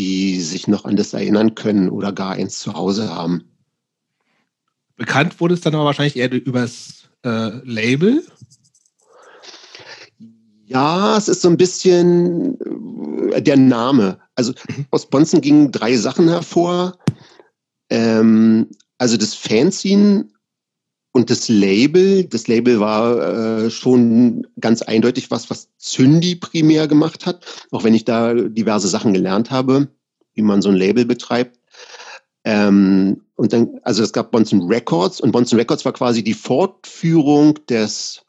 [0.00, 3.44] die sich noch an das erinnern können oder gar eins zu Hause haben.
[4.96, 8.24] Bekannt wurde es dann aber wahrscheinlich eher übers äh, Label.
[10.64, 12.58] Ja, es ist so ein bisschen
[13.32, 14.18] äh, der Name.
[14.36, 14.86] Also mhm.
[14.90, 16.96] aus Bonzen gingen drei Sachen hervor.
[17.90, 20.30] Ähm, also das Fanzine
[21.12, 27.26] und das Label, das Label war äh, schon ganz eindeutig was, was Zündi primär gemacht
[27.26, 29.88] hat, auch wenn ich da diverse Sachen gelernt habe,
[30.34, 31.58] wie man so ein Label betreibt.
[32.44, 37.58] Ähm, und dann, also es gab Bonson Records und Bonson Records war quasi die Fortführung
[37.66, 38.22] des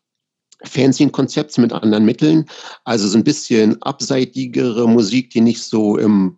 [0.63, 2.45] Fanzine-Konzepts mit anderen Mitteln.
[2.83, 6.37] Also so ein bisschen abseitigere Musik, die nicht so im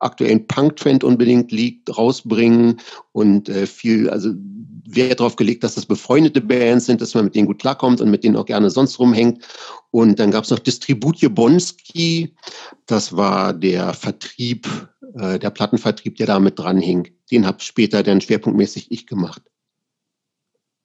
[0.00, 2.80] aktuellen Punk-Trend unbedingt liegt, rausbringen
[3.12, 4.30] und äh, viel, also
[4.88, 8.10] Wert darauf gelegt, dass das befreundete Bands sind, dass man mit denen gut klarkommt und
[8.10, 9.42] mit denen auch gerne sonst rumhängt.
[9.90, 12.34] Und dann gab es noch Distributje Bonski,
[12.86, 14.68] das war der Vertrieb,
[15.14, 17.08] äh, der Plattenvertrieb, der da mit dran hing.
[17.30, 19.42] Den habe später dann schwerpunktmäßig ich gemacht.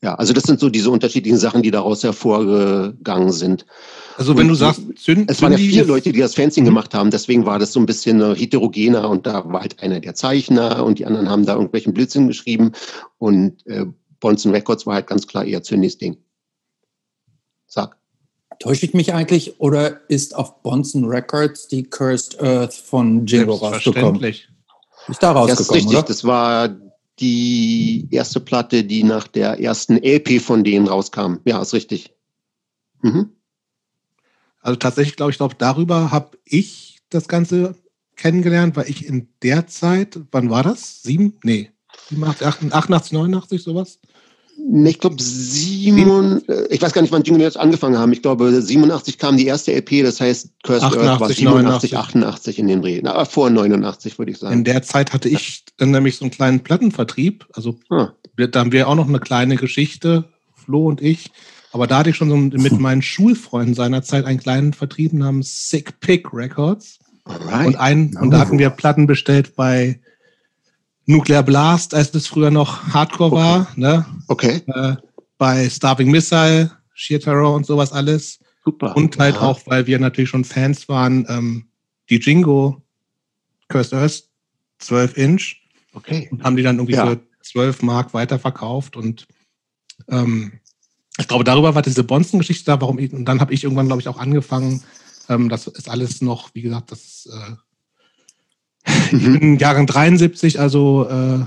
[0.03, 3.67] Ja, also das sind so diese unterschiedlichen Sachen, die daraus hervorgegangen sind.
[4.17, 6.73] Also wenn und du sagst, Zünd, es waren ja vier Leute, die das Fanzine mhm.
[6.73, 10.15] gemacht haben, deswegen war das so ein bisschen heterogener und da war halt einer der
[10.15, 12.71] Zeichner und die anderen haben da irgendwelchen Blödsinn geschrieben
[13.19, 13.85] und äh,
[14.19, 16.17] Bonson Records war halt ganz klar eher Zündis Ding.
[17.67, 17.95] Sag.
[18.59, 24.23] Täusche ich mich eigentlich oder ist auf Bonson Records die Cursed Earth von Jingo rausgekommen?
[24.23, 26.03] Ist da rausgekommen, Das ist richtig, oder?
[26.03, 26.69] das war
[27.21, 31.35] die erste Platte, die nach der ersten LP von denen rauskam.
[31.45, 32.13] Ja, ist richtig.
[33.01, 33.29] Mhm.
[34.59, 37.75] Also tatsächlich glaube ich, glaube darüber habe ich das Ganze
[38.15, 41.01] kennengelernt, weil ich in der Zeit, wann war das?
[41.03, 41.39] Sieben?
[41.43, 41.71] Nee.
[42.09, 43.99] 87, 88, 89, sowas?
[44.73, 48.13] Ich glaube, Simon, äh, ich weiß gar nicht, wann Jingle jetzt angefangen haben.
[48.13, 52.59] Ich glaube, 87 kam die erste LP, das heißt, Cursed 88, Earth war 87, 88
[52.59, 53.01] in den Dreh.
[53.03, 54.53] Na, vor 89, würde ich sagen.
[54.53, 57.47] In der Zeit hatte ich dann nämlich so einen kleinen Plattenvertrieb.
[57.53, 58.09] Also, ah.
[58.35, 61.31] da haben wir auch noch eine kleine Geschichte, Flo und ich.
[61.73, 65.99] Aber da hatte ich schon so mit meinen Schulfreunden seinerzeit einen kleinen Vertrieb namens Sick
[66.01, 66.99] Pick Records.
[67.23, 67.67] Alright.
[67.67, 69.99] Und, ein, und da hatten wir Platten bestellt bei
[71.05, 73.41] Nuclear Blast, als das früher noch Hardcore okay.
[73.41, 73.67] war.
[73.75, 74.05] Ne?
[74.27, 74.61] Okay.
[74.67, 74.95] Äh,
[75.37, 78.39] bei Starving Missile, Sheer Terror und sowas alles.
[78.63, 78.95] Super.
[78.95, 79.41] Und halt ja.
[79.41, 81.65] auch, weil wir natürlich schon Fans waren, ähm,
[82.09, 82.81] die Jingo
[83.67, 84.23] Cursed Earth
[84.79, 85.55] 12 Inch.
[85.93, 86.29] Okay.
[86.31, 87.07] Und haben die dann irgendwie ja.
[87.07, 89.27] für 12 Mark weiterverkauft und
[90.07, 90.53] ähm,
[91.17, 94.01] ich glaube, darüber war diese Bonzen-Geschichte da, warum ich, und dann habe ich irgendwann, glaube
[94.01, 94.81] ich, auch angefangen,
[95.29, 97.55] ähm, das ist alles noch, wie gesagt, das äh,
[98.85, 99.39] ich mhm.
[99.39, 101.39] bin Jahrgang 73, also äh,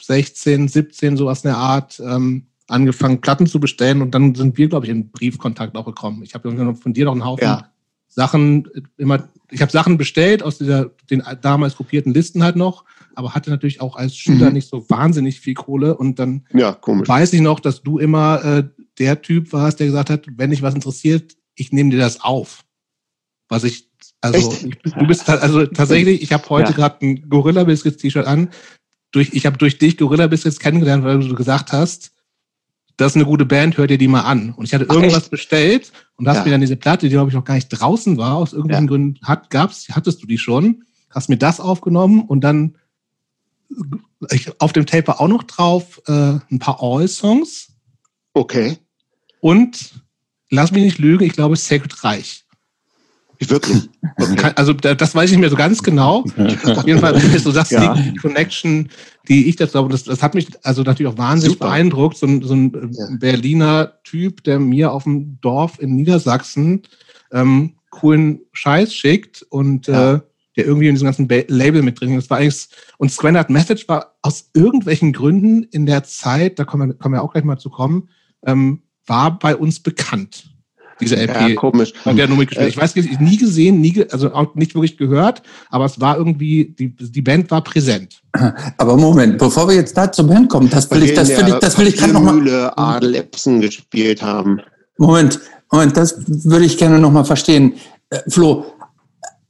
[0.00, 4.68] 16, 17, sowas in der Art, ähm, angefangen, Platten zu bestellen und dann sind wir,
[4.68, 6.22] glaube ich, in Briefkontakt auch gekommen.
[6.22, 7.70] Ich habe von dir noch einen Haufen ja.
[8.08, 13.34] Sachen immer, ich habe Sachen bestellt aus dieser, den damals kopierten Listen halt noch, aber
[13.34, 14.54] hatte natürlich auch als Schüler mhm.
[14.54, 18.64] nicht so wahnsinnig viel Kohle und dann ja, weiß ich noch, dass du immer äh,
[18.98, 22.64] der Typ warst, der gesagt hat, wenn dich was interessiert, ich nehme dir das auf.
[23.48, 23.89] Was ich
[24.20, 26.76] also ich, du bist also tatsächlich, ich habe heute ja.
[26.76, 28.50] gerade ein Gorilla Biscuits T-Shirt an.
[29.12, 32.12] Durch, ich habe durch dich Gorilla Biscuits kennengelernt, weil du gesagt hast,
[32.96, 34.52] das ist eine gute Band, hör dir die mal an.
[34.52, 36.44] Und ich hatte irgendwas Ach, bestellt und hast ja.
[36.44, 38.88] mir dann diese Platte, die glaube ich noch gar nicht draußen war, aus irgendwelchen ja.
[38.88, 42.76] Gründen hat, gab's, hattest du die schon, hast mir das aufgenommen und dann
[44.30, 47.72] ich, auf dem Tape war auch noch drauf äh, ein paar All-Songs.
[48.34, 48.76] Okay.
[49.40, 50.02] Und
[50.50, 52.44] lass mich nicht lügen, ich glaube Sacred Reich.
[53.48, 53.88] Wirklich?
[54.20, 54.52] Okay.
[54.54, 56.24] Also das weiß ich mehr so ganz genau.
[56.64, 57.94] Auf jeden Fall ist so das ja.
[57.94, 58.90] die Connection,
[59.28, 59.88] die ich dazu habe.
[59.88, 61.68] Das, das hat mich also natürlich auch wahnsinnig Super.
[61.68, 62.18] beeindruckt.
[62.18, 63.06] So ein, so ein ja.
[63.18, 66.82] Berliner Typ, der mir auf dem Dorf in Niedersachsen
[67.32, 70.14] ähm, coolen Scheiß schickt und ja.
[70.14, 70.20] äh,
[70.56, 72.24] der irgendwie in diesem ganzen ba Label mit drin ist.
[72.24, 76.90] Das war eigentlich, und Squandard Message war aus irgendwelchen Gründen in der Zeit, da kommen
[76.90, 78.08] wir, kommen wir auch gleich mal zu kommen,
[78.44, 80.49] ähm, war bei uns bekannt
[81.00, 81.48] diese LP.
[81.48, 81.92] Ja, komisch.
[82.04, 82.66] Der nur mitgespielt.
[82.66, 86.16] Äh, ich weiß nicht, nie gesehen, nie, also auch nicht wirklich gehört, aber es war
[86.16, 88.22] irgendwie, die, die Band war präsent.
[88.78, 91.54] Aber Moment, bevor wir jetzt da zur Band kommen, das will ich, das will ich,
[91.54, 92.72] das will ich gerade nochmal.
[92.76, 94.60] Adel Epson gespielt haben.
[94.98, 95.40] Moment,
[95.72, 97.74] Moment, das würde ich gerne nochmal verstehen.
[98.10, 98.66] Äh, Flo,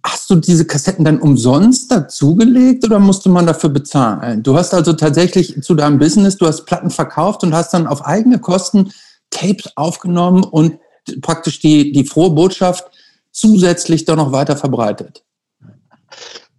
[0.02, 4.42] Hast du diese Kassetten dann umsonst dazugelegt oder musste man dafür bezahlen?
[4.42, 8.06] Du hast also tatsächlich zu deinem Business, du hast Platten verkauft und hast dann auf
[8.06, 8.92] eigene Kosten
[9.30, 10.78] Tapes aufgenommen und
[11.20, 12.84] praktisch die, die frohe Botschaft
[13.32, 15.24] zusätzlich doch noch weiter verbreitet?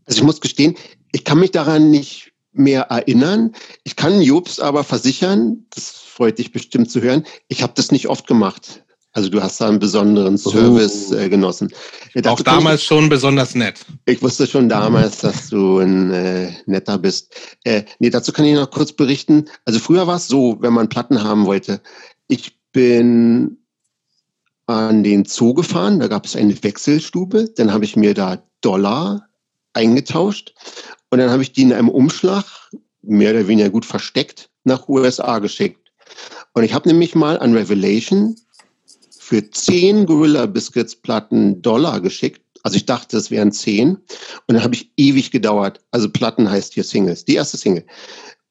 [0.06, 0.76] Also ich muss gestehen,
[1.12, 3.54] ich kann mich daran nicht mehr erinnern.
[3.84, 8.08] Ich kann Jobs aber versichern, das freut dich bestimmt zu hören, ich habe das nicht
[8.08, 8.84] oft gemacht.
[9.14, 11.16] Also du hast da einen besonderen Service oh.
[11.16, 11.70] äh, genossen.
[12.14, 13.86] Ja, Auch damals ich, schon besonders nett.
[14.06, 17.36] Ich wusste schon damals, dass du ein äh, netter bist.
[17.66, 19.50] Äh, nee, dazu kann ich noch kurz berichten.
[19.66, 21.82] Also früher war es so, wenn man Platten haben wollte.
[22.30, 23.58] Ich bin
[24.68, 29.28] an den Zoo gefahren, da gab es eine Wechselstube, dann habe ich mir da Dollar
[29.74, 30.54] eingetauscht
[31.10, 32.46] und dann habe ich die in einem Umschlag,
[33.02, 35.92] mehr oder weniger gut versteckt, nach USA geschickt.
[36.54, 38.36] Und ich habe nämlich mal an Revelation
[39.10, 42.42] für zehn Gorilla Biscuits Platten Dollar geschickt.
[42.64, 43.96] Also ich dachte, es wären zehn.
[43.96, 45.80] Und dann habe ich ewig gedauert.
[45.92, 47.86] Also Platten heißt hier Singles, die erste Single.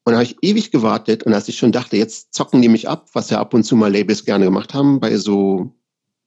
[0.03, 3.09] Und habe ich ewig gewartet und als ich schon dachte, jetzt zocken die mich ab,
[3.13, 5.71] was ja ab und zu mal Labels gerne gemacht haben, bei so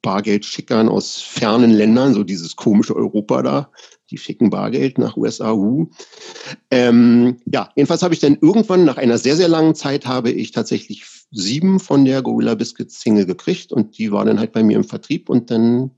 [0.05, 3.71] Bargeldschickern aus fernen Ländern, so dieses komische Europa da,
[4.11, 5.53] die schicken Bargeld nach USA.
[5.53, 5.89] Uh.
[6.71, 10.53] Ähm, ja, jedenfalls habe ich dann irgendwann nach einer sehr, sehr langen Zeit habe ich
[10.53, 14.77] tatsächlich sieben von der Gorilla Biscuits Single gekriegt und die war dann halt bei mir
[14.77, 15.91] im Vertrieb und dann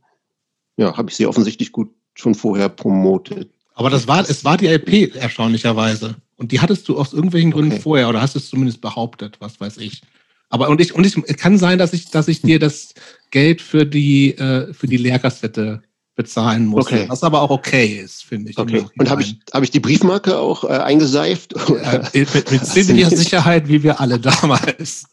[0.77, 3.51] ja, habe ich sie offensichtlich gut schon vorher promotet.
[3.75, 6.15] Aber das war, es war die LP erstaunlicherweise.
[6.37, 7.83] Und die hattest du aus irgendwelchen Gründen okay.
[7.83, 10.03] vorher oder hast es zumindest behauptet, was weiß ich.
[10.49, 12.95] Aber und ich, und ich kann sein, dass ich, dass ich dir das
[13.31, 15.83] Geld für die, äh, für die Lehrkassette
[16.15, 16.87] bezahlen muss.
[16.87, 17.05] Okay.
[17.09, 18.59] Was aber auch okay ist, finde ich.
[18.59, 18.87] Okay.
[18.97, 21.55] Und habe ich, hab ich die Briefmarke auch äh, eingeseift?
[21.69, 25.05] Ja, mit mit ziemlicher Sicherheit, wie wir alle damals.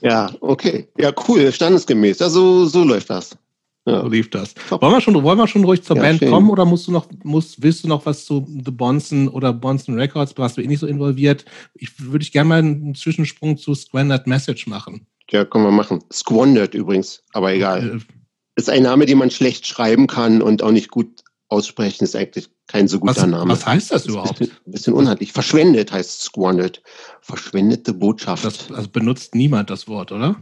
[0.00, 0.88] Ja, okay.
[0.98, 2.22] Ja, cool, standesgemäß.
[2.22, 3.36] Also so läuft das.
[3.84, 4.02] Ja.
[4.02, 4.54] So lief das.
[4.68, 6.30] Wollen wir, schon, wollen wir schon ruhig zur ja, Band schön.
[6.30, 9.98] kommen oder musst du noch, musst, willst du noch was zu The Bonson oder Bonson
[9.98, 10.38] Records?
[10.38, 11.44] Warst du eh nicht so involviert?
[11.74, 15.06] Ich würde ich gerne mal einen Zwischensprung zu Squandered Message machen.
[15.30, 16.04] Ja, können wir machen.
[16.12, 17.96] Squandered übrigens, aber egal.
[17.96, 18.00] Äh,
[18.54, 22.04] ist ein Name, den man schlecht schreiben kann und auch nicht gut aussprechen.
[22.04, 23.50] Ist eigentlich kein so guter was, Name.
[23.50, 24.40] Was heißt das überhaupt?
[24.40, 25.32] Ein bisschen, bisschen, unhandlich.
[25.32, 26.82] Verschwendet heißt Squandered.
[27.20, 28.44] Verschwendete Botschaft.
[28.44, 30.36] Das, also benutzt niemand das Wort, oder?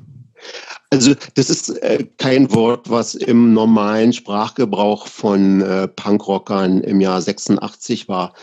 [0.90, 7.22] Also das ist äh, kein Wort, was im normalen Sprachgebrauch von äh, Punkrockern im Jahr
[7.22, 8.34] 86 war.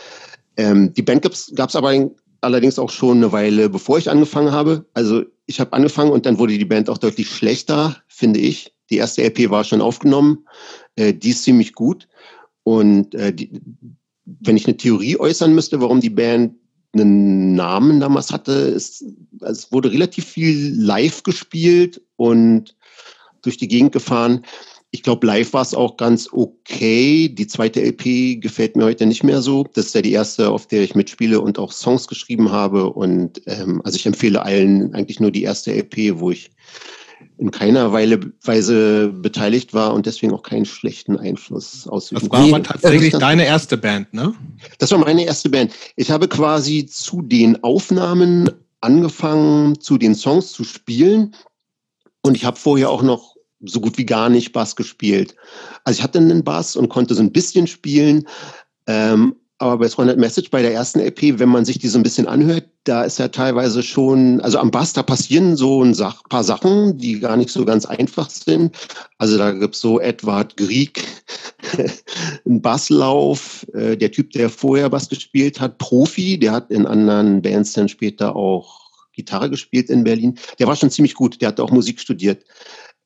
[0.56, 4.86] Ähm, die Band gab es aber allerdings auch schon eine Weile, bevor ich angefangen habe.
[4.94, 8.74] Also ich habe angefangen und dann wurde die Band auch deutlich schlechter, finde ich.
[8.90, 10.46] Die erste LP war schon aufgenommen,
[10.96, 12.08] äh, die ist ziemlich gut.
[12.62, 13.60] Und äh, die,
[14.24, 16.54] wenn ich eine Theorie äußern müsste, warum die Band
[17.02, 18.52] einen Namen damals hatte.
[18.52, 19.04] Es,
[19.40, 22.76] es wurde relativ viel live gespielt und
[23.42, 24.44] durch die Gegend gefahren.
[24.90, 27.28] Ich glaube, live war es auch ganz okay.
[27.28, 29.64] Die zweite LP gefällt mir heute nicht mehr so.
[29.74, 32.90] Das ist ja die erste, auf der ich mitspiele und auch Songs geschrieben habe.
[32.90, 36.50] Und ähm, also ich empfehle allen eigentlich nur die erste LP, wo ich
[37.38, 42.62] in keiner Weise beteiligt war und deswegen auch keinen schlechten Einfluss ausüben Das war aber
[42.62, 44.34] tatsächlich deine erste Band, ne?
[44.78, 45.72] Das war meine erste Band.
[45.94, 51.34] Ich habe quasi zu den Aufnahmen angefangen, zu den Songs zu spielen
[52.22, 55.36] und ich habe vorher auch noch so gut wie gar nicht Bass gespielt.
[55.84, 58.26] Also ich hatte einen Bass und konnte so ein bisschen spielen,
[58.86, 62.04] ähm, aber bei 300 Message, bei der ersten LP, wenn man sich die so ein
[62.04, 66.22] bisschen anhört, da ist ja teilweise schon, also am Bass, da passieren so ein Sach,
[66.28, 68.76] paar Sachen, die gar nicht so ganz einfach sind.
[69.18, 71.04] Also da gibt's so Edward Grieg,
[72.46, 77.42] ein Basslauf, äh, der Typ, der vorher Bass gespielt hat, Profi, der hat in anderen
[77.42, 80.38] Bands dann später auch Gitarre gespielt in Berlin.
[80.60, 82.44] Der war schon ziemlich gut, der hat auch Musik studiert.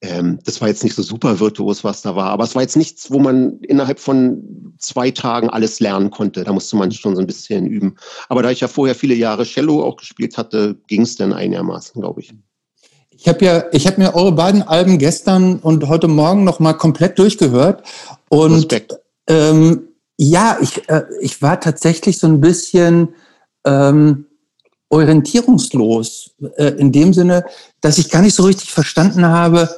[0.03, 2.77] Ähm, das war jetzt nicht so super virtuos, was da war, aber es war jetzt
[2.77, 6.43] nichts, wo man innerhalb von zwei Tagen alles lernen konnte.
[6.43, 7.95] Da musste man schon so ein bisschen üben.
[8.29, 12.01] Aber da ich ja vorher viele Jahre Cello auch gespielt hatte, ging es dann einigermaßen,
[12.01, 12.35] glaube ich.
[13.11, 16.73] Ich habe ja, ich habe mir eure beiden Alben gestern und heute Morgen noch mal
[16.73, 17.85] komplett durchgehört
[18.29, 18.99] und Respekt.
[19.29, 19.88] Ähm,
[20.19, 23.11] ja, ich, äh, ich war tatsächlich so ein bisschen
[23.65, 24.27] ähm,
[24.88, 27.45] orientierungslos äh, in dem Sinne,
[27.81, 29.69] dass ich gar nicht so richtig verstanden habe,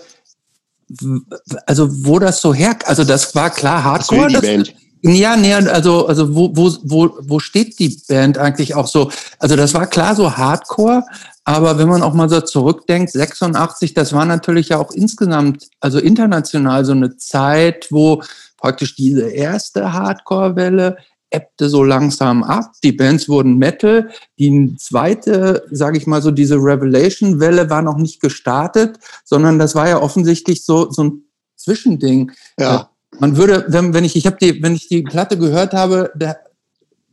[1.67, 4.31] also wo das so her, also das war klar Hardcore.
[4.31, 4.73] Das,
[5.07, 9.11] ja, nee, also, also wo, wo, wo, wo steht die Band eigentlich auch so?
[9.39, 11.05] Also das war klar so Hardcore,
[11.45, 15.99] aber wenn man auch mal so zurückdenkt, 86, das war natürlich ja auch insgesamt, also
[15.99, 18.23] international so eine Zeit, wo
[18.57, 20.97] praktisch diese erste Hardcore-Welle
[21.35, 22.73] ebbte so langsam ab.
[22.83, 24.11] Die Bands wurden Metal.
[24.39, 29.89] Die zweite, sage ich mal so, diese Revelation-Welle war noch nicht gestartet, sondern das war
[29.89, 31.25] ja offensichtlich so, so ein
[31.57, 32.33] Zwischending.
[32.59, 32.77] Ja.
[32.77, 32.85] Äh,
[33.21, 36.37] man würde, wenn, wenn ich, ich habe die, wenn ich die Platte gehört habe, da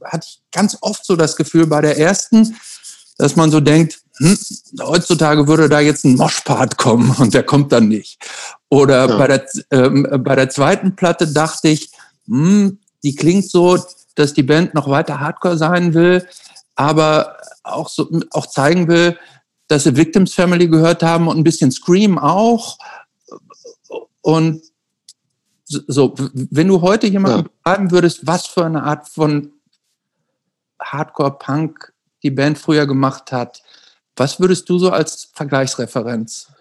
[0.03, 2.55] hatte ich ganz oft so das Gefühl bei der ersten,
[3.17, 4.37] dass man so denkt, hm,
[4.81, 8.19] heutzutage würde da jetzt ein Moshpart kommen und der kommt dann nicht.
[8.69, 9.17] Oder ja.
[9.17, 11.91] bei, der, ähm, bei der zweiten Platte dachte ich,
[12.27, 13.77] hm, die klingt so,
[14.21, 16.27] dass die Band noch weiter Hardcore sein will,
[16.75, 19.17] aber auch, so, auch zeigen will,
[19.67, 22.77] dass sie Victims Family gehört haben und ein bisschen Scream auch.
[24.21, 24.61] Und
[25.65, 27.49] so, wenn du heute jemanden ja.
[27.63, 29.53] beschreiben würdest, was für eine Art von
[30.81, 33.61] Hardcore-Punk die Band früher gemacht hat,
[34.15, 36.51] was würdest du so als Vergleichsreferenz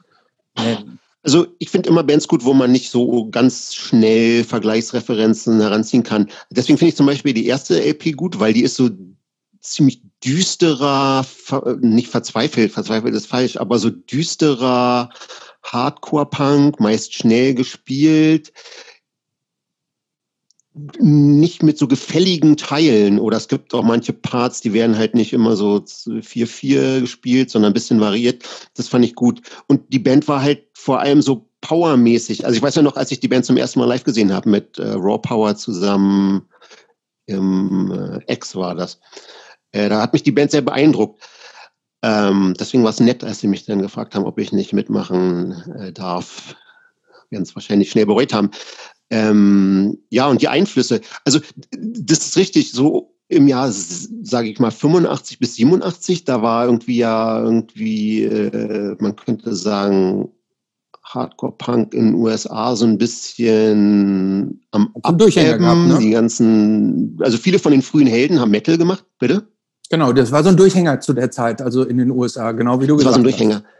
[0.56, 0.99] nennen?
[1.22, 6.30] Also ich finde immer Bands gut, wo man nicht so ganz schnell Vergleichsreferenzen heranziehen kann.
[6.50, 8.88] Deswegen finde ich zum Beispiel die erste LP gut, weil die ist so
[9.60, 11.26] ziemlich düsterer,
[11.80, 15.10] nicht verzweifelt, verzweifelt ist falsch, aber so düsterer
[15.62, 18.52] Hardcore-Punk, meist schnell gespielt
[20.98, 25.32] nicht mit so gefälligen Teilen oder es gibt auch manche Parts, die werden halt nicht
[25.32, 28.44] immer so 4-4 gespielt, sondern ein bisschen variiert.
[28.74, 29.42] Das fand ich gut.
[29.66, 32.44] Und die Band war halt vor allem so powermäßig.
[32.44, 34.48] Also ich weiß ja noch, als ich die Band zum ersten Mal live gesehen habe
[34.48, 36.48] mit äh, Raw Power zusammen
[37.26, 37.92] im
[38.26, 39.00] äh, X war das.
[39.72, 41.22] Äh, da hat mich die Band sehr beeindruckt.
[42.02, 45.52] Ähm, deswegen war es nett, als sie mich dann gefragt haben, ob ich nicht mitmachen
[45.78, 46.56] äh, darf.
[47.28, 48.50] Werden es wahrscheinlich schnell bereut haben.
[49.10, 51.00] Ähm, ja, und die Einflüsse.
[51.24, 56.66] Also das ist richtig, so im Jahr, sage ich mal, 85 bis 87, da war
[56.66, 60.30] irgendwie ja irgendwie, äh, man könnte sagen,
[61.02, 64.90] Hardcore-Punk in den USA so ein bisschen am.
[65.58, 65.98] Gehabt, ne?
[65.98, 69.48] Die ganzen, also viele von den frühen Helden haben Metal gemacht, bitte?
[69.90, 72.86] Genau, das war so ein Durchhänger zu der Zeit, also in den USA, genau wie
[72.86, 73.06] du das gesagt hast.
[73.06, 73.54] Das war so ein Durchhänger.
[73.56, 73.79] Hast.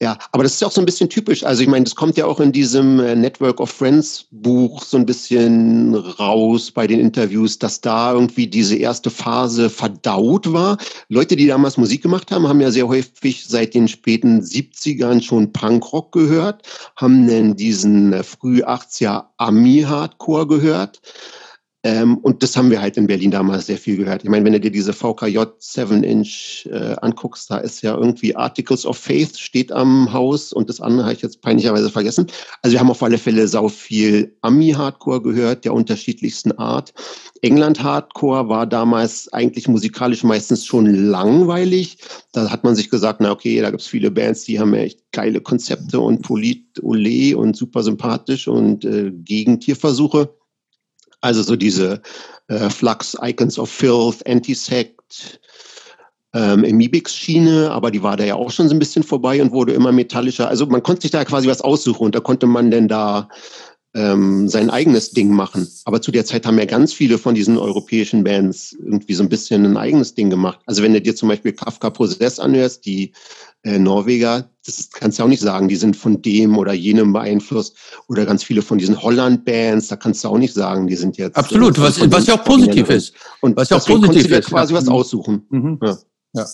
[0.00, 1.42] Ja, aber das ist ja auch so ein bisschen typisch.
[1.42, 4.96] Also ich meine, das kommt ja auch in diesem äh, Network of Friends Buch so
[4.96, 10.76] ein bisschen raus bei den Interviews, dass da irgendwie diese erste Phase verdaut war.
[11.08, 15.52] Leute, die damals Musik gemacht haben, haben ja sehr häufig seit den späten 70ern schon
[15.52, 16.62] Punkrock gehört,
[16.94, 21.00] haben dann diesen äh, früh 80er Ami-Hardcore gehört
[21.84, 24.24] ähm, und das haben wir halt in Berlin damals sehr viel gehört.
[24.24, 28.84] Ich meine, wenn du dir diese VKJ 7-Inch äh, anguckst, da ist ja irgendwie Articles
[28.84, 32.26] of Faith steht am Haus und das andere habe ich jetzt peinlicherweise vergessen.
[32.62, 36.92] Also wir haben auf alle Fälle sau viel Ami-Hardcore gehört, der unterschiedlichsten Art.
[37.42, 41.98] England-Hardcore war damals eigentlich musikalisch meistens schon langweilig.
[42.32, 45.12] Da hat man sich gesagt, na okay, da gibt es viele Bands, die haben echt
[45.12, 50.37] geile Konzepte und Polit, Ole und super sympathisch und äh, Gegentierversuche.
[51.20, 52.00] Also so diese
[52.48, 55.40] äh, Flux, Icons of Filth, Antisect,
[56.34, 59.72] ähm, Emibix-Schiene, aber die war da ja auch schon so ein bisschen vorbei und wurde
[59.72, 60.48] immer metallischer.
[60.48, 63.28] Also man konnte sich da quasi was aussuchen und da konnte man denn da
[63.94, 65.66] ähm, sein eigenes Ding machen.
[65.84, 69.28] Aber zu der Zeit haben ja ganz viele von diesen europäischen Bands irgendwie so ein
[69.28, 70.60] bisschen ein eigenes Ding gemacht.
[70.66, 73.12] Also wenn du dir zum Beispiel Kafka Prozess anhörst, die
[73.62, 77.76] äh, Norweger, das kannst du auch nicht sagen, die sind von dem oder jenem beeinflusst.
[78.08, 81.36] Oder ganz viele von diesen Holland-Bands, da kannst du auch nicht sagen, die sind jetzt.
[81.36, 83.14] Absolut, äh, was, was ja auch positiv ist.
[83.40, 84.48] Und was ja auch positiv ist.
[84.48, 84.80] quasi ja.
[84.80, 85.46] was aussuchen.
[85.48, 85.78] Mhm.
[85.82, 85.98] Ja.
[86.34, 86.46] ja.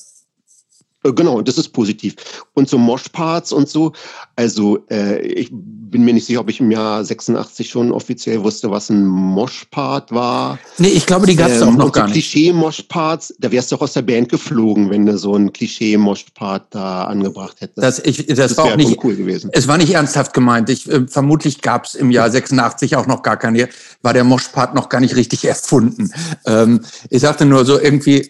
[1.04, 2.14] Äh, genau, das ist positiv.
[2.54, 3.92] Und so Moshparts und so,
[4.36, 8.70] also äh, ich bin mir nicht sicher, ob ich im Jahr 86 schon offiziell wusste,
[8.70, 10.58] was ein Moshpart war.
[10.78, 12.32] Nee, ich glaube, die gab es ähm, auch noch gar so nicht.
[12.32, 17.04] Klischee-Moshparts, da wärst du auch aus der Band geflogen, wenn du so ein Klischee-Moshpart da
[17.04, 17.78] angebracht hättest.
[17.78, 19.50] Das, ich, das, das war auch nicht cool gewesen.
[19.52, 20.68] Es war nicht ernsthaft gemeint.
[20.68, 23.68] Ich, äh, vermutlich gab es im Jahr 86 auch noch gar keine,
[24.02, 26.10] war der Moshpart noch gar nicht richtig erfunden.
[26.44, 28.28] Ähm, ich sagte nur so irgendwie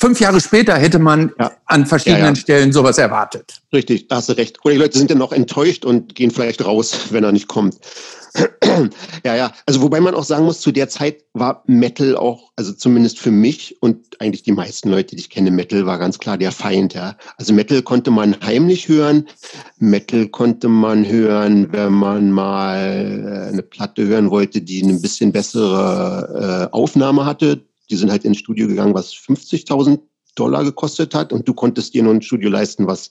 [0.00, 1.52] fünf Jahre später hätte man ja.
[1.66, 2.36] an verschiedenen ja, ja.
[2.36, 3.60] Stellen sowas erwartet.
[3.72, 4.58] Richtig, da hast du recht.
[4.64, 7.76] Oder die Leute sind dann noch enttäuscht und gehen vielleicht raus, wenn er nicht kommt.
[9.24, 9.52] ja, ja.
[9.66, 13.30] Also wobei man auch sagen muss, zu der Zeit war Metal auch, also zumindest für
[13.30, 16.94] mich und eigentlich die meisten Leute, die ich kenne, Metal war ganz klar der Feind.
[16.94, 17.16] Ja.
[17.36, 19.26] Also Metal konnte man heimlich hören.
[19.78, 25.32] Metal konnte man hören, wenn man mal äh, eine Platte hören wollte, die eine bisschen
[25.32, 27.67] bessere äh, Aufnahme hatte.
[27.90, 30.00] Die sind halt ins Studio gegangen, was 50.000
[30.34, 33.10] Dollar gekostet hat und du konntest dir nur ein Studio leisten, was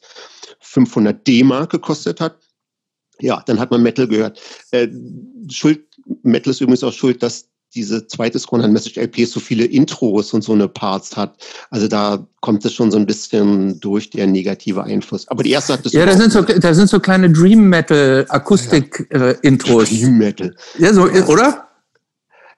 [0.62, 2.38] 500 D-Mark gekostet hat.
[3.20, 4.40] Ja, dann hat man Metal gehört.
[4.72, 4.88] Äh,
[5.50, 5.84] Schuld,
[6.24, 10.44] Metal ist übrigens auch schuld, dass diese zweite Scroll Message LP so viele Intros und
[10.44, 11.38] so eine Parts hat.
[11.70, 15.28] Also da kommt es schon so ein bisschen durch der negative Einfluss.
[15.28, 15.94] Aber die erste hat das.
[15.94, 19.30] Ja, da sind so, da sind so kleine Dream Metal Akustik ja.
[19.30, 19.90] äh, Intros.
[19.90, 20.56] Dream Metal.
[20.80, 21.67] Ja, so, oder?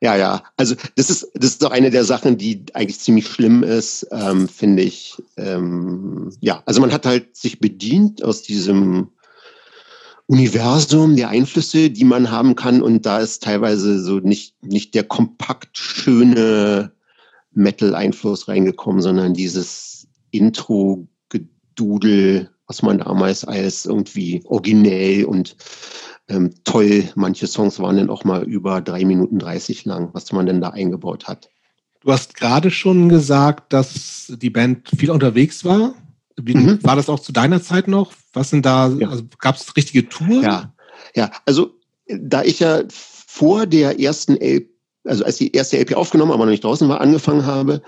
[0.02, 0.44] Ja, ja.
[0.56, 4.48] Also das ist, das ist doch eine der Sachen, die eigentlich ziemlich schlimm ist, ähm,
[4.48, 5.22] finde ich.
[5.36, 9.10] Ähm, ja, also man hat halt sich bedient aus diesem
[10.28, 12.82] Universum der Einflüsse, die man haben kann.
[12.82, 16.94] Und da ist teilweise so nicht, nicht der kompakt schöne
[17.52, 25.58] Metal-Einfluss reingekommen, sondern dieses Intro-Gedudel, was man damals als irgendwie originell und
[26.30, 30.46] ähm, toll, manche Songs waren dann auch mal über drei Minuten 30 lang, was man
[30.46, 31.50] denn da eingebaut hat.
[32.02, 35.96] Du hast gerade schon gesagt, dass die Band viel unterwegs war.
[36.42, 36.80] Wie, mhm.
[36.84, 38.14] War das auch zu deiner Zeit noch?
[38.32, 39.10] Was sind da, ja.
[39.10, 40.44] also gab es richtige Touren?
[40.44, 40.74] Ja,
[41.16, 41.72] ja, also
[42.08, 44.70] da ich ja vor der ersten LP,
[45.06, 47.82] also als die erste LP aufgenommen, aber noch nicht draußen war, angefangen habe,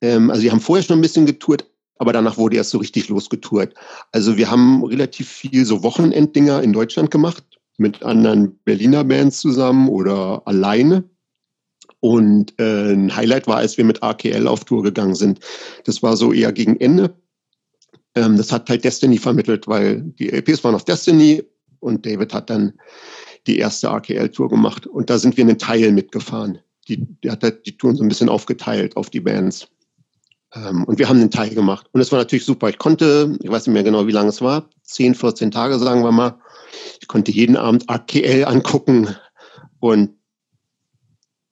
[0.00, 1.66] ähm, also wir haben vorher schon ein bisschen getourt,
[1.98, 3.74] aber danach wurde erst so richtig losgetourt.
[4.12, 7.44] Also wir haben relativ viel so Wochenenddinger in Deutschland gemacht,
[7.78, 11.04] mit anderen Berliner Bands zusammen oder alleine.
[12.00, 15.40] Und äh, ein Highlight war, als wir mit AKL auf Tour gegangen sind.
[15.84, 17.16] Das war so eher gegen Ende.
[18.14, 21.42] Ähm, das hat halt Destiny vermittelt, weil die LPs waren auf Destiny
[21.80, 22.74] und David hat dann
[23.46, 24.86] die erste AKL-Tour gemacht.
[24.86, 26.58] Und da sind wir einen Teil mitgefahren.
[26.88, 29.68] Die, der hat halt die Touren so ein bisschen aufgeteilt auf die Bands.
[30.54, 31.86] Ähm, und wir haben einen Teil gemacht.
[31.92, 32.68] Und es war natürlich super.
[32.68, 36.02] Ich konnte, ich weiß nicht mehr genau, wie lange es war, 10, 14 Tage, sagen
[36.02, 36.38] wir mal.
[37.00, 39.14] Ich konnte jeden Abend AKL angucken
[39.80, 40.10] und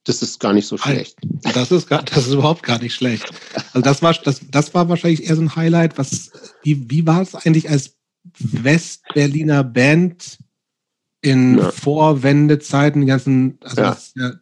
[0.05, 1.17] das ist gar nicht so schlecht.
[1.53, 3.29] Das ist, gar, das ist überhaupt gar nicht schlecht.
[3.73, 5.99] Also das war, das, das war wahrscheinlich eher so ein Highlight.
[5.99, 6.31] Was,
[6.63, 7.97] wie, wie war es eigentlich als
[8.39, 10.39] Westberliner Band
[11.23, 11.73] in ja.
[11.73, 13.91] Vorwendezeiten, die ganzen, also ja.
[13.91, 14.33] Das, ja,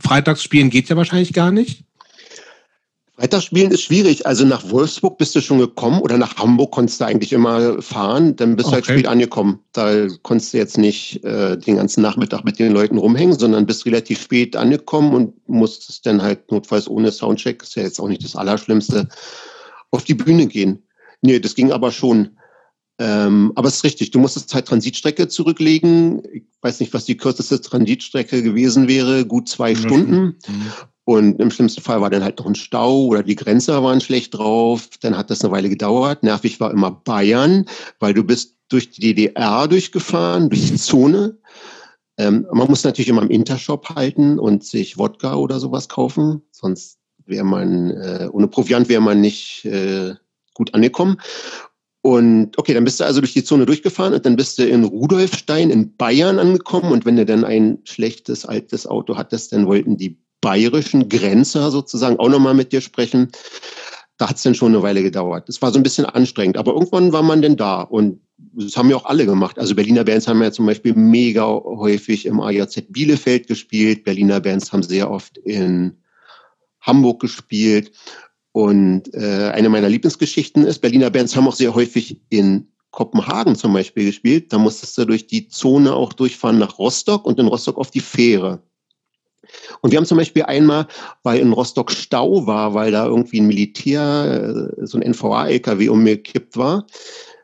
[0.00, 1.84] Freitagsspielen geht ja wahrscheinlich gar nicht.
[3.20, 4.26] Weiterspielen ist schwierig.
[4.26, 8.36] Also nach Wolfsburg bist du schon gekommen oder nach Hamburg konntest du eigentlich immer fahren.
[8.36, 9.58] Dann bist du halt spät angekommen.
[9.72, 13.84] Da konntest du jetzt nicht äh, den ganzen Nachmittag mit den Leuten rumhängen, sondern bist
[13.86, 18.22] relativ spät angekommen und musstest dann halt notfalls ohne Soundcheck, ist ja jetzt auch nicht
[18.22, 19.08] das Allerschlimmste,
[19.90, 20.84] auf die Bühne gehen.
[21.20, 22.38] Nee, das ging aber schon.
[23.00, 26.22] Ähm, aber es ist richtig, du musstest halt Transitstrecke zurücklegen.
[26.32, 30.36] Ich weiß nicht, was die kürzeste Transitstrecke gewesen wäre, gut zwei Stunden.
[30.46, 30.72] Mhm.
[31.08, 34.34] Und im schlimmsten Fall war dann halt noch ein Stau oder die Grenzer waren schlecht
[34.34, 34.90] drauf.
[35.00, 36.22] Dann hat das eine Weile gedauert.
[36.22, 37.64] Nervig war immer Bayern,
[37.98, 41.38] weil du bist durch die DDR durchgefahren, durch die Zone.
[42.18, 46.42] Ähm, man muss natürlich immer im Intershop halten und sich Wodka oder sowas kaufen.
[46.50, 50.14] Sonst wäre man, äh, ohne Proviant wäre man nicht äh,
[50.52, 51.22] gut angekommen.
[52.02, 54.84] Und okay, dann bist du also durch die Zone durchgefahren und dann bist du in
[54.84, 56.92] Rudolfstein in Bayern angekommen.
[56.92, 62.18] Und wenn du dann ein schlechtes altes Auto hattest, dann wollten die bayerischen Grenzer sozusagen
[62.18, 63.28] auch nochmal mit dir sprechen.
[64.16, 65.48] Da hat es dann schon eine Weile gedauert.
[65.48, 68.20] Es war so ein bisschen anstrengend, aber irgendwann war man denn da und
[68.52, 69.58] das haben ja auch alle gemacht.
[69.58, 74.04] Also Berliner Bands haben ja zum Beispiel mega häufig im AJZ Bielefeld gespielt.
[74.04, 75.96] Berliner Bands haben sehr oft in
[76.80, 77.92] Hamburg gespielt.
[78.52, 83.72] Und äh, eine meiner Lieblingsgeschichten ist, Berliner Bands haben auch sehr häufig in Kopenhagen zum
[83.72, 84.52] Beispiel gespielt.
[84.52, 88.00] Da musstest du durch die Zone auch durchfahren nach Rostock und in Rostock auf die
[88.00, 88.62] Fähre.
[89.80, 90.86] Und wir haben zum Beispiel einmal,
[91.22, 96.56] weil in Rostock Stau war, weil da irgendwie ein Militär, äh, so ein NVA-LKW umgekippt
[96.56, 96.86] war,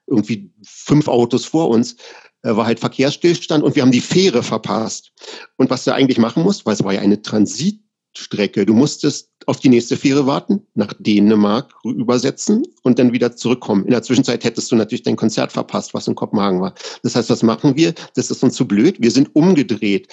[0.06, 1.96] irgendwie fünf Autos vor uns,
[2.42, 5.12] äh, war halt Verkehrsstillstand und wir haben die Fähre verpasst.
[5.56, 9.60] Und was du eigentlich machen musst, weil es war ja eine Transitstrecke, du musstest auf
[9.60, 13.84] die nächste Fähre warten, nach Dänemark übersetzen und dann wieder zurückkommen.
[13.84, 16.74] In der Zwischenzeit hättest du natürlich dein Konzert verpasst, was in Kopenhagen war.
[17.02, 17.94] Das heißt, was machen wir?
[18.14, 18.96] Das ist uns zu blöd.
[19.00, 20.08] Wir sind umgedreht.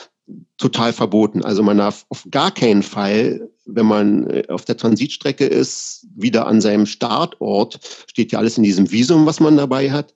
[0.57, 1.43] Total verboten.
[1.43, 6.47] Also man darf auf gar keinen Fall, wenn man äh, auf der Transitstrecke ist, wieder
[6.47, 10.13] an seinem Startort, steht ja alles in diesem Visum, was man dabei hat,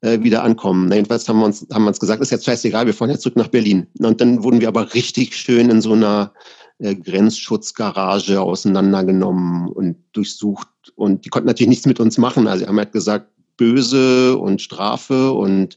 [0.00, 0.90] äh, wieder ankommen.
[0.90, 3.36] jedenfalls haben wir uns, haben wir uns gesagt, ist jetzt scheißegal, wir fahren jetzt zurück
[3.36, 3.86] nach Berlin.
[3.98, 6.32] Und dann wurden wir aber richtig schön in so einer
[6.78, 10.68] äh, Grenzschutzgarage auseinandergenommen und durchsucht.
[10.94, 12.46] Und die konnten natürlich nichts mit uns machen.
[12.46, 15.76] Also sie haben halt gesagt, böse und Strafe und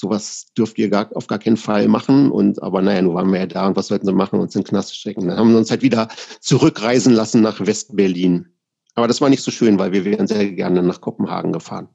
[0.00, 2.30] sowas dürft ihr gar, auf gar keinen Fall machen.
[2.30, 4.62] Und aber naja, nun waren wir ja da und was sollten sie machen, uns in
[4.62, 5.28] den Knast stecken.
[5.28, 6.08] Dann haben wir uns halt wieder
[6.40, 8.48] zurückreisen lassen nach West-Berlin.
[8.94, 11.88] Aber das war nicht so schön, weil wir wären sehr gerne nach Kopenhagen gefahren.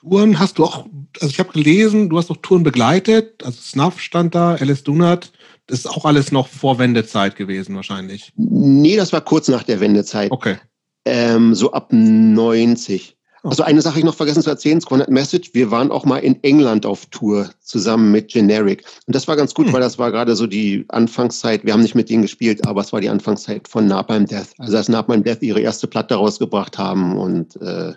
[0.00, 0.86] Touren hast du auch,
[1.20, 5.32] also ich habe gelesen, du hast auch Touren begleitet, also Snuff stand da, Alice Dunat,
[5.66, 8.32] das ist auch alles noch vor Wendezeit gewesen wahrscheinlich.
[8.36, 10.30] Nee, das war kurz nach der Wendezeit.
[10.30, 10.56] Okay.
[11.04, 13.17] Ähm, so ab 90.
[13.48, 16.42] Also eine Sache ich noch vergessen zu erzählen, Squad Message, wir waren auch mal in
[16.42, 18.84] England auf Tour zusammen mit Generic.
[19.06, 19.72] Und das war ganz gut, hm.
[19.72, 22.92] weil das war gerade so die Anfangszeit, wir haben nicht mit denen gespielt, aber es
[22.92, 24.48] war die Anfangszeit von Napalm Death.
[24.58, 27.94] Also als Napalm Death ihre erste Platte rausgebracht haben und äh,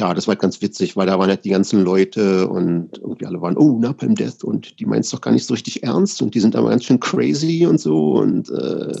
[0.00, 3.26] ja, das war halt ganz witzig, weil da waren halt die ganzen Leute und irgendwie
[3.26, 6.22] alle waren, oh, Napalm Death und die meinen es doch gar nicht so richtig ernst
[6.22, 8.92] und die sind aber ganz schön crazy und so und äh,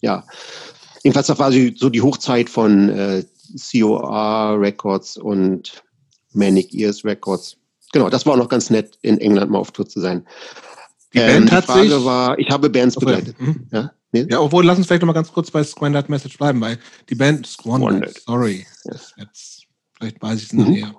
[0.00, 0.24] ja.
[1.04, 3.24] Jedenfalls, das war so die Hochzeit von äh,
[3.56, 5.82] COR Records und
[6.32, 7.56] Manic Ears Records.
[7.92, 10.26] Genau, das war auch noch ganz nett, in England mal auf Tour zu sein.
[11.14, 13.40] Die Band ähm, die hat Frage sich, war, ich habe Bands begleitet.
[13.40, 13.66] Mhm.
[13.72, 14.26] Ja, nee?
[14.28, 16.78] ja, obwohl, lass uns vielleicht noch mal ganz kurz bei Squandered Message bleiben, weil
[17.08, 19.14] die Band Squandered, sorry, yes.
[19.16, 19.62] jetzt,
[19.94, 20.64] vielleicht weiß ich es mhm.
[20.64, 20.94] nachher.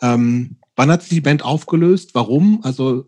[0.00, 2.14] Ähm, wann hat sich die Band aufgelöst?
[2.14, 2.60] Warum?
[2.62, 3.04] Also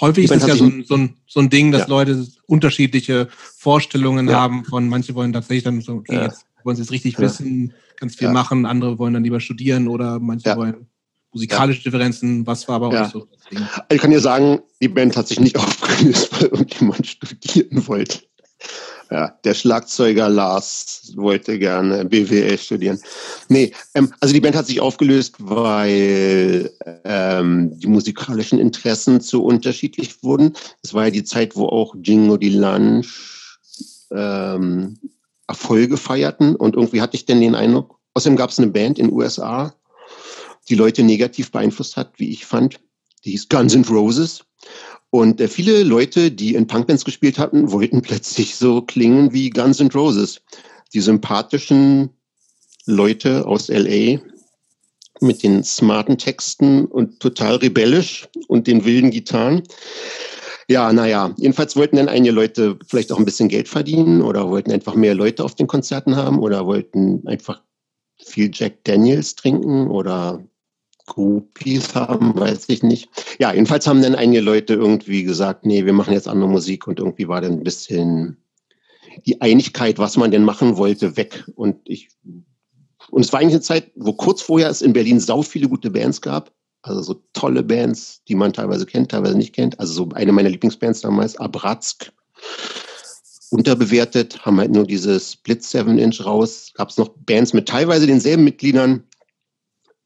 [0.00, 1.88] häufig ist es ja so ein, so, ein, so ein Ding, dass ja.
[1.88, 4.40] Leute unterschiedliche Vorstellungen ja.
[4.40, 6.22] haben von, manche wollen tatsächlich dann so, okay, ja.
[6.24, 7.72] jetzt wollen sie es richtig wissen,
[8.04, 10.86] ganz viel machen, andere wollen dann lieber studieren oder manche wollen
[11.32, 13.26] musikalische Differenzen, was war aber auch so?
[13.90, 18.20] Ich kann dir sagen, die Band hat sich nicht aufgelöst, weil irgendjemand studieren wollte.
[19.10, 22.98] Ja, der Schlagzeuger Lars wollte gerne BWL studieren.
[23.48, 26.70] Nee, ähm, also die Band hat sich aufgelöst, weil
[27.04, 30.54] ähm, die musikalischen Interessen zu unterschiedlich wurden.
[30.82, 33.58] Es war ja die Zeit, wo auch Jingo die Lunch
[34.10, 34.98] ähm,
[35.46, 39.08] Erfolge feierten und irgendwie hatte ich denn den Eindruck, außerdem gab es eine Band in
[39.08, 39.74] den USA,
[40.68, 42.80] die Leute negativ beeinflusst hat, wie ich fand.
[43.24, 44.44] Die hieß Guns N' Roses.
[45.10, 49.80] Und äh, viele Leute, die in Punkbands gespielt hatten, wollten plötzlich so klingen wie Guns
[49.80, 50.40] N' Roses.
[50.92, 52.10] Die sympathischen
[52.86, 54.20] Leute aus LA
[55.20, 59.62] mit den smarten Texten und total rebellisch und den wilden Gitarren.
[60.68, 64.72] Ja, naja, jedenfalls wollten dann einige Leute vielleicht auch ein bisschen Geld verdienen oder wollten
[64.72, 67.62] einfach mehr Leute auf den Konzerten haben oder wollten einfach
[68.18, 70.42] viel Jack Daniels trinken oder
[71.06, 73.08] Groupies haben, weiß ich nicht.
[73.38, 76.98] Ja, jedenfalls haben dann einige Leute irgendwie gesagt, nee, wir machen jetzt andere Musik und
[76.98, 78.38] irgendwie war dann ein bisschen
[79.26, 81.44] die Einigkeit, was man denn machen wollte, weg.
[81.54, 82.08] Und ich,
[83.10, 85.90] und es war eigentlich eine Zeit, wo kurz vorher es in Berlin sau viele gute
[85.90, 86.52] Bands gab.
[86.82, 89.78] Also so tolle Bands, die man teilweise kennt, teilweise nicht kennt.
[89.80, 92.12] Also so eine meiner Lieblingsbands damals, Abrazk.
[93.54, 96.72] Unterbewertet, haben halt nur dieses Split 7-Inch raus.
[96.74, 99.04] Gab es noch Bands mit teilweise denselben Mitgliedern,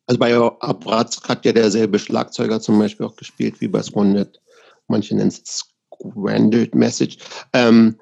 [0.08, 4.40] also bei Abrazk hat ja derselbe Schlagzeuger zum Beispiel auch gespielt wie bei Swannet.
[4.86, 7.18] Manche nennen es Squandered Message.
[7.52, 7.98] Ähm,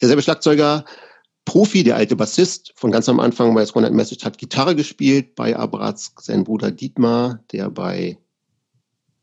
[0.00, 0.84] derselbe Schlagzeuger,
[1.44, 5.54] Profi, der alte Bassist, von ganz am Anfang bei Squandered Message hat Gitarre gespielt bei
[5.54, 6.20] Abrazk.
[6.22, 8.18] Sein Bruder Dietmar, der bei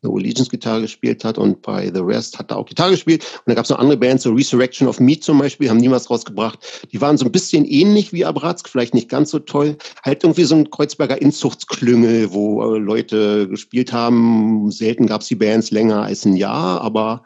[0.03, 3.23] No Allegiance Gitarre gespielt hat und bei The Rest hat er auch Gitarre gespielt.
[3.23, 6.09] Und dann gab es noch andere Bands, so Resurrection of Me zum Beispiel, haben niemals
[6.09, 6.59] rausgebracht.
[6.91, 9.77] Die waren so ein bisschen ähnlich wie Abrazk, vielleicht nicht ganz so toll.
[10.03, 14.71] Halt irgendwie so ein Kreuzberger Inzuchtsklüngel, wo äh, Leute gespielt haben.
[14.71, 17.23] Selten gab es die Bands länger als ein Jahr, aber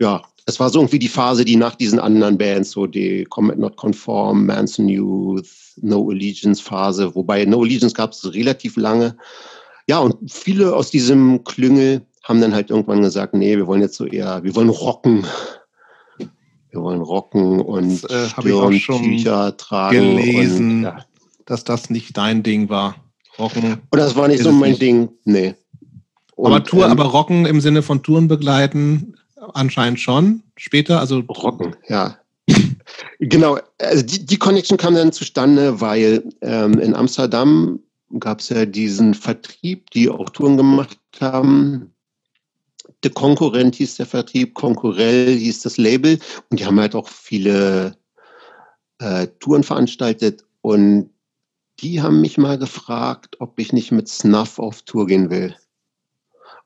[0.00, 3.58] ja, es war so irgendwie die Phase, die nach diesen anderen Bands, so die Comet
[3.58, 5.48] Not Conform, Manson Youth,
[5.80, 9.16] No Allegiance Phase, wobei No Allegiance gab es relativ lange.
[9.86, 13.96] Ja, und viele aus diesem Klüngel haben dann halt irgendwann gesagt, nee, wir wollen jetzt
[13.96, 15.24] so eher, wir wollen rocken.
[16.70, 20.16] Wir wollen rocken und das, äh, habe ich auch schon Tücher tragen.
[20.16, 21.04] Gelesen, und, ja.
[21.46, 22.96] dass das nicht dein Ding war.
[23.38, 23.80] Rocken.
[23.90, 24.82] Und das war nicht so mein nicht.
[24.82, 25.54] Ding, nee.
[26.34, 29.14] Und, aber Tour, ähm, aber Rocken im Sinne von Touren begleiten
[29.54, 32.18] anscheinend schon später, also Rocken, ja.
[33.20, 37.80] genau, also die, die Connection kam dann zustande, weil ähm, in Amsterdam
[38.18, 41.94] gab es ja diesen Vertrieb, die auch Touren gemacht haben.
[43.02, 46.18] Der Konkurrent hieß der Vertrieb, Konkurrell hieß das Label
[46.50, 47.96] und die haben halt auch viele
[48.98, 51.10] äh, Touren veranstaltet und
[51.80, 55.54] die haben mich mal gefragt, ob ich nicht mit Snuff auf Tour gehen will.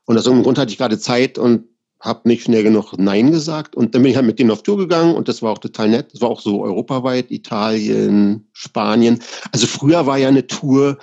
[0.05, 1.65] Und aus irgendeinem Grund hatte ich gerade Zeit und
[2.01, 3.75] habe nicht schnell genug Nein gesagt.
[3.75, 5.89] Und dann bin ich halt mit denen auf Tour gegangen und das war auch total
[5.89, 6.13] nett.
[6.13, 9.19] Das war auch so europaweit, Italien, Spanien.
[9.51, 10.97] Also früher war ja eine Tour,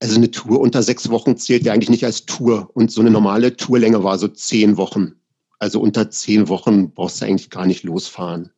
[0.00, 2.70] also eine Tour unter sechs Wochen zählt ja eigentlich nicht als Tour.
[2.74, 5.14] Und so eine normale Tourlänge war so zehn Wochen.
[5.58, 8.52] Also unter zehn Wochen brauchst du eigentlich gar nicht losfahren.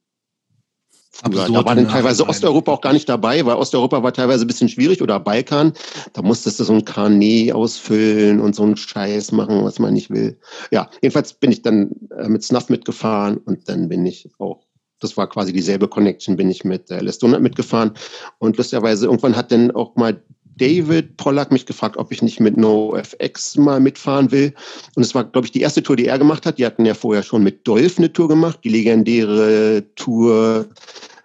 [1.11, 1.49] Früher.
[1.49, 4.69] Da war dann teilweise Osteuropa auch gar nicht dabei, weil Osteuropa war teilweise ein bisschen
[4.69, 5.73] schwierig oder Balkan.
[6.13, 10.11] Da musstest du so ein Carnet ausfüllen und so einen Scheiß machen, was man nicht
[10.11, 10.39] will.
[10.71, 14.65] Ja, jedenfalls bin ich dann äh, mit Snuff mitgefahren und dann bin ich auch
[15.01, 17.93] das war quasi dieselbe Connection, bin ich mit äh, Les Donut mitgefahren.
[18.39, 20.23] Und lustigerweise, irgendwann hat dann auch mal
[20.61, 24.53] David Pollack mich gefragt, ob ich nicht mit NoFX mal mitfahren will.
[24.95, 26.59] Und es war, glaube ich, die erste Tour, die er gemacht hat.
[26.59, 30.69] Die hatten ja vorher schon mit Dolph eine Tour gemacht, die legendäre Tour.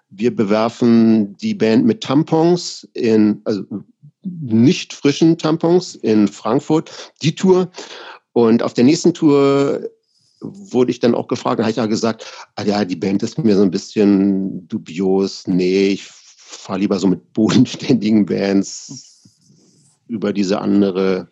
[0.09, 3.63] Wir bewerfen die Band mit Tampons in, also
[4.23, 7.69] nicht frischen Tampons in Frankfurt, die Tour.
[8.31, 9.81] Und auf der nächsten Tour
[10.39, 12.25] wurde ich dann auch gefragt, habe ich ja gesagt,
[12.55, 15.45] ah ja, die Band ist mir so ein bisschen dubios.
[15.45, 19.14] Nee, ich fahre lieber so mit bodenständigen Bands
[20.07, 21.27] über diese andere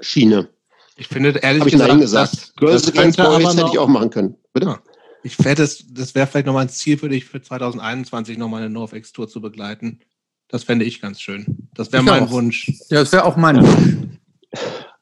[0.00, 0.48] Schiene.
[0.96, 2.32] Ich finde ehrlich Hab ich gesagt, gesagt.
[2.32, 4.36] Das, Girls das Against Boys hätte ich auch machen können.
[4.52, 4.66] Bitte?
[4.66, 4.82] Ja.
[5.24, 8.70] Ich fände, das, das wäre vielleicht nochmal ein Ziel für dich, für 2021 nochmal eine
[8.70, 10.00] NoFX-Tour zu begleiten.
[10.48, 11.68] Das fände ich ganz schön.
[11.74, 12.30] Das wäre mein auch.
[12.30, 12.70] Wunsch.
[12.90, 14.18] Ja, das wäre auch mein Wunsch.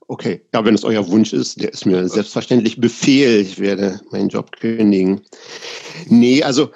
[0.07, 3.41] Okay, ja, wenn es euer Wunsch ist, der ist mir selbstverständlich Befehl.
[3.41, 5.23] Ich werde meinen Job kündigen.
[6.07, 6.71] Nee, also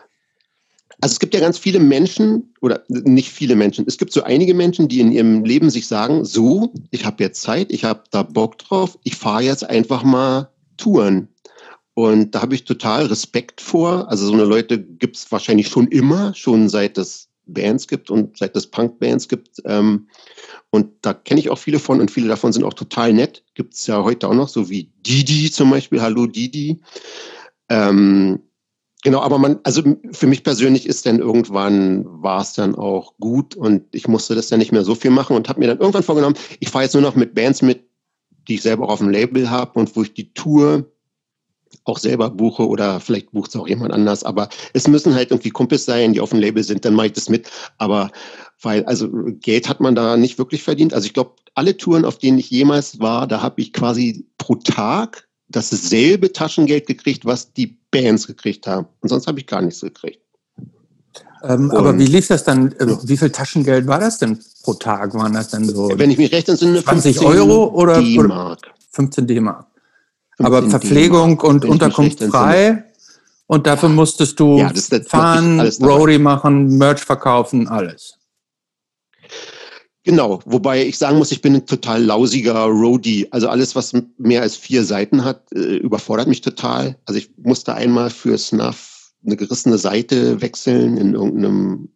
[1.04, 4.54] also es gibt ja ganz viele Menschen, oder nicht viele Menschen, es gibt so einige
[4.54, 8.22] Menschen, die in ihrem Leben sich sagen, so, ich habe jetzt Zeit, ich habe da
[8.22, 10.48] Bock drauf, ich fahre jetzt einfach mal
[10.78, 11.28] Touren.
[11.92, 14.10] Und da habe ich total Respekt vor.
[14.10, 18.38] Also so eine Leute gibt es wahrscheinlich schon immer, schon seit es Bands gibt und
[18.38, 19.60] seit es Punk-Bands gibt.
[19.66, 20.08] Ähm,
[20.70, 23.44] und da kenne ich auch viele von und viele davon sind auch total nett.
[23.52, 26.00] Gibt es ja heute auch noch, so wie Didi zum Beispiel.
[26.00, 26.80] Hallo Didi.
[27.68, 28.40] Ähm,
[29.04, 29.82] Genau, aber man, also
[30.12, 34.48] für mich persönlich ist dann irgendwann war es dann auch gut und ich musste das
[34.48, 36.94] dann nicht mehr so viel machen und habe mir dann irgendwann vorgenommen, ich fahre jetzt
[36.94, 37.84] nur noch mit Bands mit,
[38.48, 40.90] die ich selber auch auf dem Label habe und wo ich die Tour
[41.84, 45.50] auch selber buche oder vielleicht bucht es auch jemand anders, aber es müssen halt irgendwie
[45.50, 47.50] Kumpels sein, die auf dem Label sind, dann mache ich das mit.
[47.76, 48.10] Aber
[48.62, 50.94] weil, also Geld hat man da nicht wirklich verdient.
[50.94, 54.54] Also ich glaube, alle Touren, auf denen ich jemals war, da habe ich quasi pro
[54.54, 58.86] Tag dasselbe Taschengeld gekriegt, was die Bands gekriegt haben.
[59.00, 60.20] Und sonst habe ich gar nichts gekriegt.
[61.42, 62.72] Ähm, aber wie lief das dann?
[62.72, 65.14] Äh, wie viel Taschengeld war das denn pro Tag?
[65.14, 65.90] Waren das denn so?
[65.94, 68.72] Wenn ich mich recht entsinne, 20 Euro oder D-Mark.
[68.90, 69.66] 15 D-Mark.
[70.38, 72.84] Aber Verpflegung und Unterkunft frei.
[73.46, 78.18] Und dafür musstest du ja, das, das fahren, Roadie machen, Merch verkaufen, alles.
[80.04, 83.26] Genau, wobei ich sagen muss, ich bin ein total lausiger Roadie.
[83.32, 86.98] Also alles, was mehr als vier Seiten hat, äh, überfordert mich total.
[87.06, 91.88] Also ich musste einmal für Snuff eine gerissene Seite wechseln in irgendeinem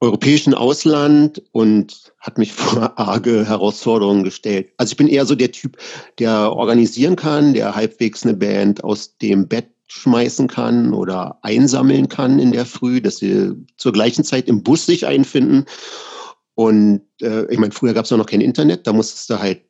[0.00, 4.72] europäischen Ausland und hat mich vor arge Herausforderungen gestellt.
[4.78, 5.76] Also ich bin eher so der Typ,
[6.18, 12.38] der organisieren kann, der halbwegs eine Band aus dem Bett schmeißen kann oder einsammeln kann
[12.38, 15.66] in der Früh, dass sie zur gleichen Zeit im Bus sich einfinden.
[16.54, 19.62] Und äh, ich meine, früher gab es noch kein Internet, da musstest du halt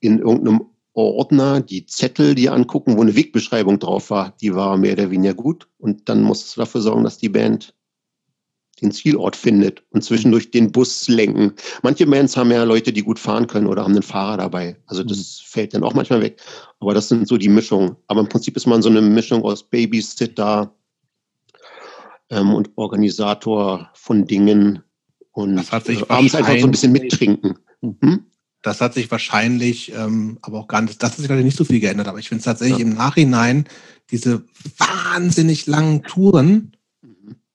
[0.00, 4.34] in irgendeinem Ordner die Zettel dir angucken, wo eine Wegbeschreibung drauf war.
[4.40, 5.68] Die war mehr oder weniger gut.
[5.78, 7.74] Und dann musstest du dafür sorgen, dass die Band
[8.80, 11.52] den Zielort findet und zwischendurch den Bus lenken.
[11.82, 14.76] Manche Bands haben ja Leute, die gut fahren können oder haben einen Fahrer dabei.
[14.86, 15.46] Also das mhm.
[15.46, 16.40] fällt dann auch manchmal weg.
[16.80, 17.96] Aber das sind so die Mischungen.
[18.06, 20.74] Aber im Prinzip ist man so eine Mischung aus Babysitter
[22.30, 24.82] ähm, und Organisator von Dingen
[25.32, 27.58] und das hat sich äh, abends einfach so ein bisschen mittrinken.
[27.82, 28.26] Hm?
[28.62, 31.64] Das hat sich wahrscheinlich, ähm, aber auch gar nicht, das hat sich leider nicht so
[31.64, 32.08] viel geändert.
[32.08, 32.84] Aber ich finde es tatsächlich ja.
[32.84, 33.64] im Nachhinein,
[34.10, 34.44] diese
[34.76, 36.76] wahnsinnig langen Touren,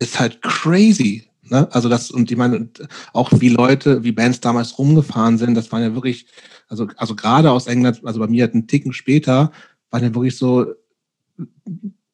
[0.05, 1.27] ist halt crazy.
[1.49, 1.67] Ne?
[1.71, 2.69] Also das, und ich meine,
[3.13, 6.27] auch wie Leute, wie Bands damals rumgefahren sind, das waren ja wirklich,
[6.67, 9.51] also, also gerade aus England, also bei mir halt einen Ticken später,
[9.91, 10.73] waren ja wirklich so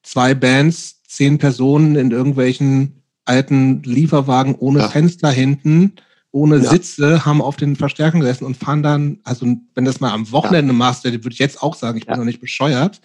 [0.04, 4.90] zwei Bands, zehn Personen in irgendwelchen alten Lieferwagen ohne ja.
[4.90, 5.94] Fenster hinten,
[6.32, 6.70] ohne ja.
[6.70, 10.72] Sitze, haben auf den Verstärkern gesessen und fahren dann, also wenn das mal am Wochenende
[10.72, 10.78] ja.
[10.78, 13.02] machst, würde ich jetzt auch sagen, ich bin noch nicht bescheuert,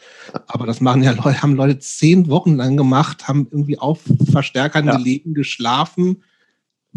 [0.46, 4.00] aber das machen ja Leute, haben Leute zehn Wochen lang gemacht, haben irgendwie auf
[4.30, 6.22] Verstärkern gelegen, geschlafen.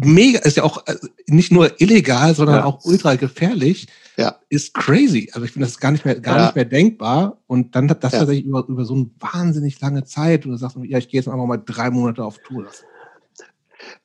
[0.02, 3.86] Mega, ist ja auch also nicht nur illegal, sondern auch ultra gefährlich.
[4.16, 4.36] Ja.
[4.48, 5.28] Ist crazy.
[5.32, 7.42] Also ich finde das gar nicht mehr, gar nicht mehr denkbar.
[7.46, 10.96] Und dann das tatsächlich über, über so eine wahnsinnig lange Zeit, wo du sagst, ja,
[10.96, 12.66] ich gehe jetzt einfach mal drei Monate auf Tour.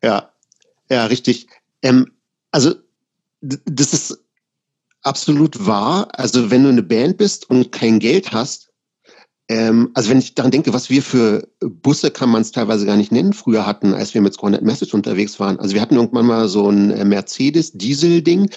[0.03, 0.31] Ja,
[0.89, 1.47] ja, richtig.
[1.81, 2.11] Ähm,
[2.55, 2.73] also
[3.41, 4.17] das ist
[5.01, 6.07] absolut wahr.
[6.13, 8.69] Also wenn du eine Band bist und kein Geld hast,
[9.49, 12.95] ähm, also wenn ich daran denke, was wir für Busse kann man es teilweise gar
[12.95, 15.59] nicht nennen, früher hatten, als wir mit Scornet Message unterwegs waren.
[15.59, 18.49] Also wir hatten irgendwann mal so ein äh, Mercedes-Diesel-Ding.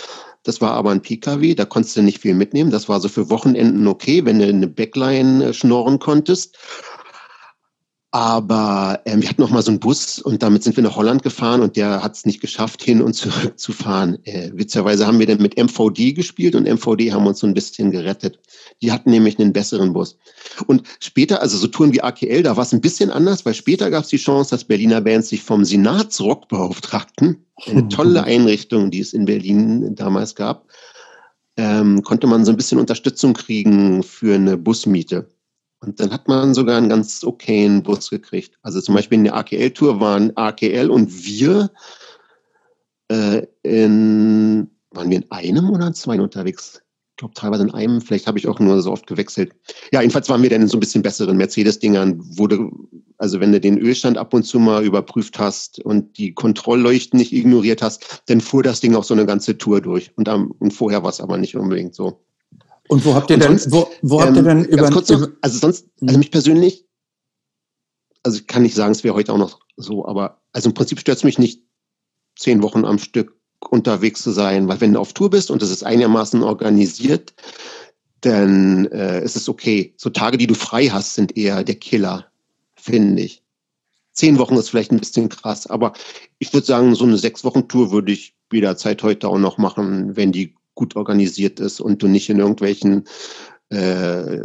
[0.45, 2.71] Das war aber ein PKW, da konntest du nicht viel mitnehmen.
[2.71, 6.57] Das war so für Wochenenden okay, wenn du eine Backline äh, schnorren konntest.
[8.11, 11.23] Aber ähm, wir hatten noch mal so einen Bus und damit sind wir nach Holland
[11.23, 14.19] gefahren und der hat es nicht geschafft, hin und zurück zu fahren.
[14.25, 17.91] Äh, witzigerweise haben wir dann mit MVD gespielt und MVD haben uns so ein bisschen
[17.91, 18.41] gerettet.
[18.81, 20.17] Die hatten nämlich einen besseren Bus.
[20.67, 23.91] Und später, also so Touren wie AKL, da war es ein bisschen anders, weil später
[23.91, 27.45] gab es die Chance, dass Berliner Bands sich vom Senatsrock beauftragten.
[27.67, 30.67] Eine tolle Einrichtung, die es in Berlin damals gab.
[31.59, 35.29] Ähm, konnte man so ein bisschen Unterstützung kriegen für eine Busmiete.
[35.81, 38.59] Und dann hat man sogar einen ganz okayen Bus gekriegt.
[38.63, 41.71] Also zum Beispiel in der AKL-Tour waren AKL und wir
[43.09, 46.83] äh, in, waren wir in einem oder in zwei unterwegs?
[47.11, 49.53] Ich glaube teilweise in einem, vielleicht habe ich auch nur so oft gewechselt.
[49.93, 52.71] Ja, jedenfalls waren wir dann in so ein bisschen besseren Mercedes-Dingern, wurde,
[53.17, 57.33] also wenn du den Ölstand ab und zu mal überprüft hast und die Kontrollleuchten nicht
[57.33, 60.13] ignoriert hast, dann fuhr das Ding auch so eine ganze Tour durch.
[60.17, 62.21] Und, um, und vorher war es aber nicht unbedingt so.
[62.89, 65.29] Und wo habt ihr denn, sonst, wo, wo habt ihr denn ähm, über, kurz noch,
[65.41, 66.19] also sonst, also hm.
[66.19, 66.87] mich persönlich,
[68.23, 70.99] also ich kann nicht sagen, es wäre heute auch noch so, aber also im Prinzip
[70.99, 71.63] stört es mich nicht,
[72.37, 73.37] zehn Wochen am Stück
[73.71, 77.35] unterwegs zu sein, weil wenn du auf Tour bist und es ist einigermaßen organisiert,
[78.21, 79.95] dann äh, ist es okay.
[79.97, 82.27] So Tage, die du frei hast, sind eher der Killer,
[82.75, 83.43] finde ich.
[84.13, 85.93] Zehn Wochen ist vielleicht ein bisschen krass, aber
[86.39, 90.17] ich würde sagen, so eine sechs Wochen Tour würde ich jederzeit heute auch noch machen,
[90.17, 93.05] wenn die gut organisiert ist und du nicht in irgendwelchen
[93.71, 94.39] äh,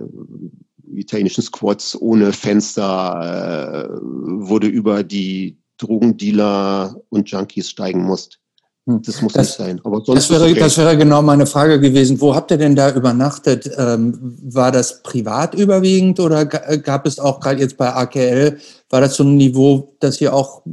[0.92, 8.40] italienischen Squads ohne Fenster, äh, wo du über die Drogendealer und Junkies steigen musst.
[8.88, 9.04] Hm.
[9.04, 9.82] Das muss das, nicht sein.
[9.84, 10.60] Aber sonst das, wäre, okay.
[10.60, 12.20] das wäre genau meine Frage gewesen.
[12.20, 13.70] Wo habt ihr denn da übernachtet?
[13.78, 18.58] Ähm, war das privat überwiegend oder gab es auch gerade jetzt bei AKL,
[18.90, 20.64] war das so ein Niveau, dass ihr auch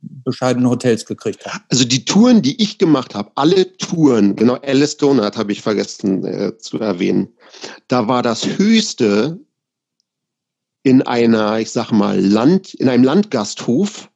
[0.00, 1.64] bescheidene Hotels gekriegt haben?
[1.68, 6.24] Also die Touren, die ich gemacht habe, alle Touren, genau, Alice Donut habe ich vergessen
[6.24, 7.28] äh, zu erwähnen.
[7.88, 9.40] Da war das höchste
[10.82, 14.10] in einer, ich sag mal, Land, in einem Landgasthof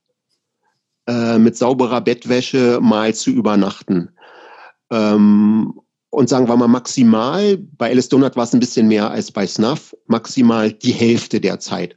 [1.06, 4.10] äh, mit sauberer Bettwäsche mal zu übernachten.
[4.90, 5.80] Ähm,
[6.10, 9.46] und sagen wir mal maximal, bei Alice Donut war es ein bisschen mehr als bei
[9.46, 11.96] Snuff, maximal die Hälfte der Zeit.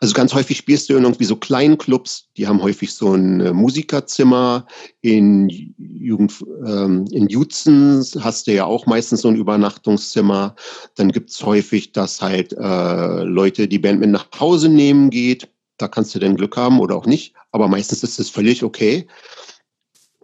[0.00, 3.40] Also ganz häufig spielst du in irgendwie so kleinen Clubs, die haben häufig so ein
[3.40, 4.66] äh, Musikerzimmer.
[5.00, 6.34] In Jugend,
[6.64, 10.54] ähm, in Jutzen hast du ja auch meistens so ein Übernachtungszimmer.
[10.94, 15.48] Dann gibt's häufig, dass halt äh, Leute die Band mit nach Hause nehmen geht.
[15.78, 17.34] Da kannst du dann Glück haben oder auch nicht.
[17.50, 19.06] Aber meistens ist es völlig okay.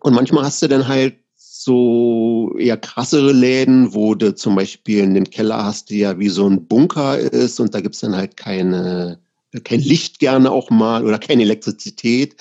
[0.01, 5.15] Und manchmal hast du dann halt so eher krassere Läden, wo du zum Beispiel in
[5.15, 8.37] den Keller hast, die ja wie so ein Bunker ist und da gibt's dann halt
[8.37, 9.24] keine
[9.63, 12.37] kein Licht gerne auch mal oder keine Elektrizität.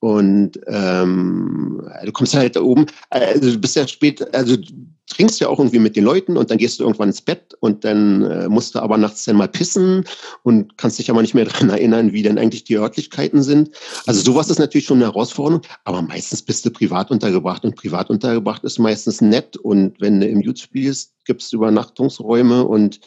[0.00, 4.66] Und ähm, du kommst halt da oben, also du bist ja spät, also du
[5.06, 7.84] trinkst ja auch irgendwie mit den Leuten und dann gehst du irgendwann ins Bett und
[7.84, 10.04] dann äh, musst du aber nachts dann mal pissen
[10.42, 13.70] und kannst dich aber nicht mehr daran erinnern, wie denn eigentlich die Örtlichkeiten sind.
[14.06, 18.10] Also sowas ist natürlich schon eine Herausforderung, aber meistens bist du privat untergebracht und privat
[18.10, 23.00] untergebracht ist meistens nett und wenn du im Youth spielst, gibt es Übernachtungsräume und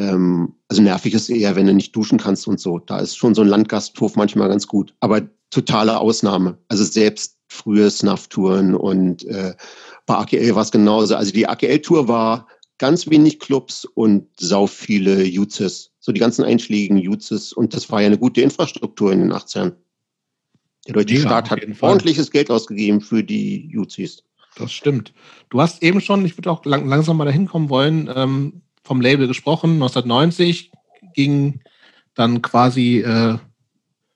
[0.00, 2.78] ähm, also nervig ist eher, wenn du nicht duschen kannst und so.
[2.78, 4.94] Da ist schon so ein Landgasthof manchmal ganz gut.
[5.00, 6.56] Aber totale Ausnahme.
[6.68, 9.54] Also selbst frühe Snuff-Touren und äh,
[10.06, 11.16] bei AKL war es genauso.
[11.16, 12.46] Also die AKL-Tour war
[12.78, 15.90] ganz wenig Clubs und sau viele Jutzes.
[15.98, 17.52] So die ganzen einschlägigen Jutzes.
[17.52, 19.74] Und das war ja eine gute Infrastruktur in den 80ern.
[20.86, 22.32] Der deutsche ja, Staat hat ordentliches Fall.
[22.32, 24.22] Geld ausgegeben für die Juzis.
[24.56, 25.12] Das stimmt.
[25.50, 29.00] Du hast eben schon, ich würde auch lang, langsam mal dahin kommen wollen, ähm, vom
[29.00, 29.74] Label gesprochen.
[29.74, 30.72] 1990
[31.14, 31.60] ging
[32.14, 33.38] dann quasi äh,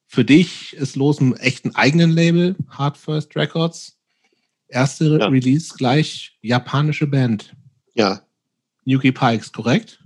[0.04, 3.96] für dich ist los im echten eigenen Label, Hard First Records.
[4.66, 5.26] Erste ja.
[5.28, 7.54] Release gleich japanische Band.
[7.94, 8.22] Ja.
[8.84, 10.02] Yuki Pikes, korrekt?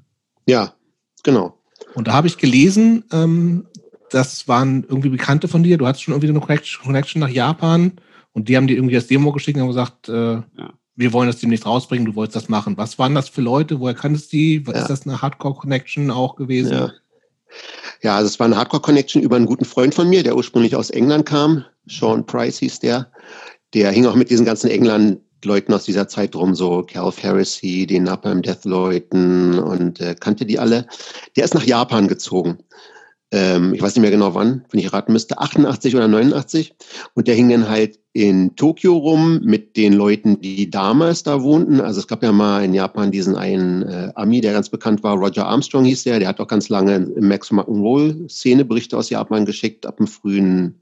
[0.47, 0.75] Ja,
[1.23, 1.59] genau.
[1.95, 3.69] Und da habe ich gelesen, ähm,
[4.11, 5.79] das waren irgendwie Bekannte von dir.
[5.79, 7.93] Du hattest schon irgendwie eine Connection nach Japan
[8.35, 11.29] und die haben dir irgendwie das Demo geschickt und haben gesagt, äh, ja wir wollen
[11.29, 12.77] das demnächst rausbringen, du wolltest das machen.
[12.77, 13.79] Was waren das für Leute?
[13.79, 14.65] Woher kanntest du die?
[14.67, 14.73] Ja.
[14.73, 16.73] Ist das eine Hardcore-Connection auch gewesen?
[16.73, 16.93] Ja.
[18.03, 20.91] ja, also es war eine Hardcore-Connection über einen guten Freund von mir, der ursprünglich aus
[20.91, 21.65] England kam.
[21.87, 23.13] Sean Price hieß der.
[23.75, 28.03] Der hing auch mit diesen ganzen England-Leuten aus dieser Zeit rum, so Cal Heresy, den
[28.03, 30.89] Napalm Death-Leuten und äh, kannte die alle.
[31.37, 32.59] Der ist nach Japan gezogen
[33.31, 36.75] ähm, ich weiß nicht mehr genau wann, wenn ich raten müsste, 88 oder 89.
[37.15, 41.81] Und der hing dann halt in Tokio rum mit den Leuten, die damals da wohnten.
[41.81, 45.17] Also es gab ja mal in Japan diesen einen äh, Ami, der ganz bekannt war,
[45.17, 49.45] Roger Armstrong hieß der, der hat auch ganz lange im Max Rock'n'Roll Szeneberichte aus Japan
[49.45, 50.81] geschickt, ab dem frühen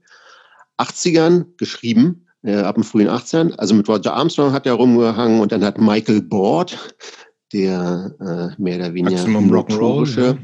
[0.77, 2.23] 80ern geschrieben.
[2.43, 3.55] Äh, ab dem frühen 80ern.
[3.57, 6.77] Also mit Roger Armstrong hat er rumgehangen und dann hat Michael Board,
[7.51, 10.37] der äh, mehr oder weniger Maximum Rock'n'Roll, ja.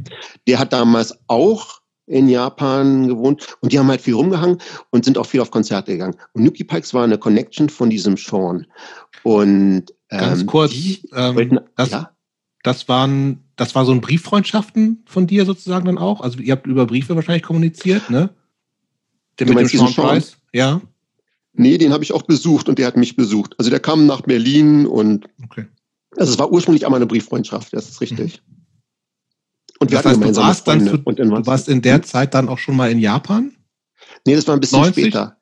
[0.48, 4.58] der hat damals auch in Japan gewohnt und die haben halt viel rumgehangen
[4.90, 6.16] und sind auch viel auf Konzerte gegangen.
[6.34, 8.68] Und Nuki Pikes war eine Connection von diesem Sean.
[9.24, 12.12] Und ähm, ganz kurz, die, ähm, das, ja?
[12.64, 16.22] das waren, das war so ein Brieffreundschaften von dir sozusagen dann auch.
[16.22, 18.30] Also ihr habt über Briefe wahrscheinlich kommuniziert, ne?
[19.40, 20.82] Der du mit dem Sean Price, ja.
[21.54, 23.56] Nee, den habe ich auch besucht und der hat mich besucht.
[23.60, 25.68] Also der kam nach Berlin und okay.
[26.18, 28.42] also es war ursprünglich einmal eine Brieffreundschaft, das ist richtig.
[28.46, 28.53] Mhm.
[29.84, 32.58] Und wir das heißt, du warst, dann zu, du warst in der Zeit dann auch
[32.58, 33.54] schon mal in Japan?
[34.26, 35.04] Nee, das war ein bisschen 90?
[35.04, 35.38] später.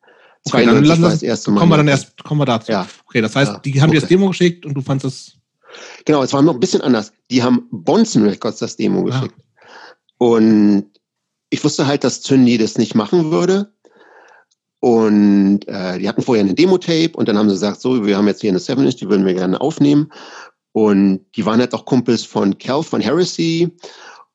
[0.47, 1.59] Okay, dann lass, das erste Mal.
[1.59, 2.71] Kommen wir dann erst, kommen wir dazu.
[2.71, 2.87] Ja.
[3.05, 3.59] Okay, das heißt, ja.
[3.59, 3.97] die haben okay.
[3.97, 5.37] dir das Demo geschickt und du fandest es.
[6.05, 7.13] Genau, es war noch ein bisschen anders.
[7.29, 9.03] Die haben Bonzen Records das Demo ah.
[9.03, 9.35] geschickt.
[10.17, 10.87] Und
[11.51, 13.71] ich wusste halt, dass Zündi das nicht machen würde.
[14.79, 18.27] Und äh, die hatten vorher eine Demo-Tape und dann haben sie gesagt, so, wir haben
[18.27, 20.11] jetzt hier eine 7-Inch, die würden wir gerne aufnehmen.
[20.71, 23.69] Und die waren halt auch Kumpels von Cal von Heresy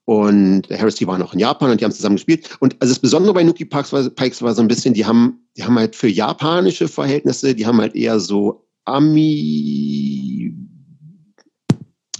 [0.06, 2.56] und Heresy war noch in Japan und die haben zusammen gespielt.
[2.60, 5.40] Und also das Besondere bei Nuki Parks war, Pikes war so ein bisschen, die haben,
[5.56, 10.54] die haben halt für japanische Verhältnisse, die haben halt eher so Ami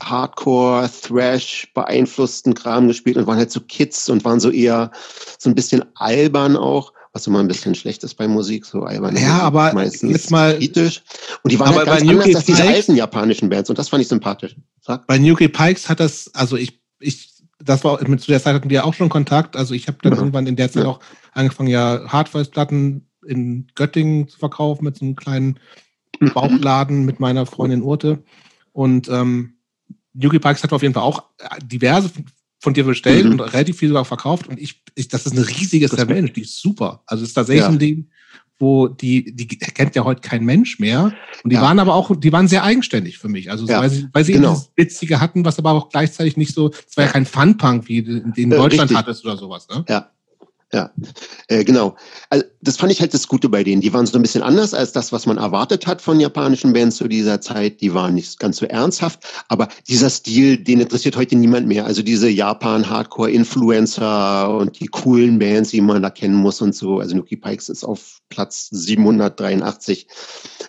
[0.02, 4.90] Hardcore, Thrash beeinflussten Kram gespielt und waren halt so Kids und waren so eher
[5.38, 9.16] so ein bisschen albern auch, was immer ein bisschen schlecht ist bei Musik, so albern.
[9.16, 11.04] Ja, aber meistens jetzt mal kritisch.
[11.44, 14.02] Und die waren aber halt ganz anders als diese alten japanischen Bands und das fand
[14.02, 14.56] ich sympathisch.
[14.80, 15.06] Sag.
[15.06, 18.84] Bei Nuki Pikes hat das, also ich, ich das war zu der Zeit hatten wir
[18.84, 19.56] auch schon Kontakt.
[19.56, 20.18] Also ich habe dann ja.
[20.18, 20.90] irgendwann in der Zeit ja.
[20.90, 21.00] auch
[21.32, 25.58] angefangen, ja Hardware-Platten in Göttingen zu verkaufen mit so einem kleinen
[26.20, 26.32] mhm.
[26.32, 28.22] Bauchladen mit meiner Freundin Urte.
[28.72, 29.54] Und ähm,
[30.14, 31.24] Yuki Parks hat auf jeden Fall auch
[31.62, 32.10] diverse
[32.58, 33.32] von dir bestellt mhm.
[33.32, 34.48] und relativ viel sogar verkauft.
[34.48, 37.02] Und ich, ich das ist eine riesige Challenge, die ist super.
[37.06, 37.68] Also es ist tatsächlich ja.
[37.68, 38.10] ein Ding,
[38.58, 41.12] wo die, die kennt ja heute kein Mensch mehr.
[41.44, 41.62] Und die ja.
[41.62, 43.50] waren aber auch, die waren sehr eigenständig für mich.
[43.50, 43.80] Also, ja.
[43.80, 44.54] weil sie, weil sie genau.
[44.54, 48.02] dieses Witzige hatten, was aber auch gleichzeitig nicht so, es war ja kein Fun-Punk, wie
[48.02, 48.96] den in äh, Deutschland Richtig.
[48.96, 49.84] hattest oder sowas, ne?
[49.88, 50.10] Ja.
[50.72, 50.90] Ja,
[51.46, 51.94] äh, genau.
[52.28, 53.80] Also, das fand ich halt das Gute bei denen.
[53.80, 56.96] Die waren so ein bisschen anders als das, was man erwartet hat von japanischen Bands
[56.96, 57.80] zu dieser Zeit.
[57.80, 61.86] Die waren nicht ganz so ernsthaft, aber dieser Stil, den interessiert heute niemand mehr.
[61.86, 66.98] Also diese Japan-Hardcore-Influencer und die coolen Bands, die man da kennen muss und so.
[66.98, 70.08] Also Nuki Pikes ist auf Platz 783.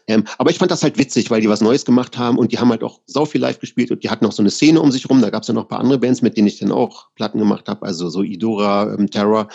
[0.08, 2.60] Ähm, aber ich fand das halt witzig, weil die was Neues gemacht haben und die
[2.60, 4.92] haben halt auch sau viel live gespielt und die hatten auch so eine Szene um
[4.92, 5.22] sich rum.
[5.22, 7.40] Da gab es ja noch ein paar andere Bands, mit denen ich dann auch Platten
[7.40, 7.84] gemacht habe.
[7.86, 9.48] Also so Idora, ähm, Terror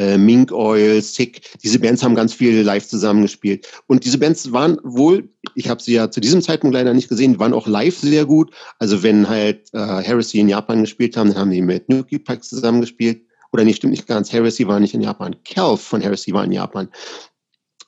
[0.00, 1.42] äh, Mink Oil, Sick.
[1.62, 3.68] Diese Bands haben ganz viel live zusammengespielt.
[3.86, 7.38] Und diese Bands waren wohl, ich habe sie ja zu diesem Zeitpunkt leider nicht gesehen,
[7.38, 8.50] waren auch live sehr gut.
[8.78, 12.42] Also wenn halt äh, Heresy in Japan gespielt haben, dann haben die mit Nuki Pack
[12.42, 13.22] zusammengespielt.
[13.52, 14.32] Oder nicht, stimmt nicht ganz.
[14.32, 15.36] Heresy war nicht in Japan.
[15.44, 16.88] Calf von Heresy war in Japan.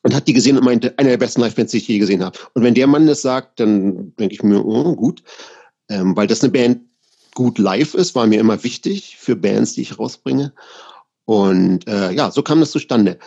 [0.02, 2.36] Und hat die gesehen und meinte, eine der besten Live-Bands, die ich je gesehen habe.
[2.54, 5.22] Und wenn der Mann das sagt, dann denke ich mir, oh, gut.
[5.88, 6.80] Ähm, weil das eine Band
[7.34, 10.52] gut live ist, war mir immer wichtig für Bands, die ich rausbringe.
[11.24, 13.18] Und äh, ja, so kam das zustande.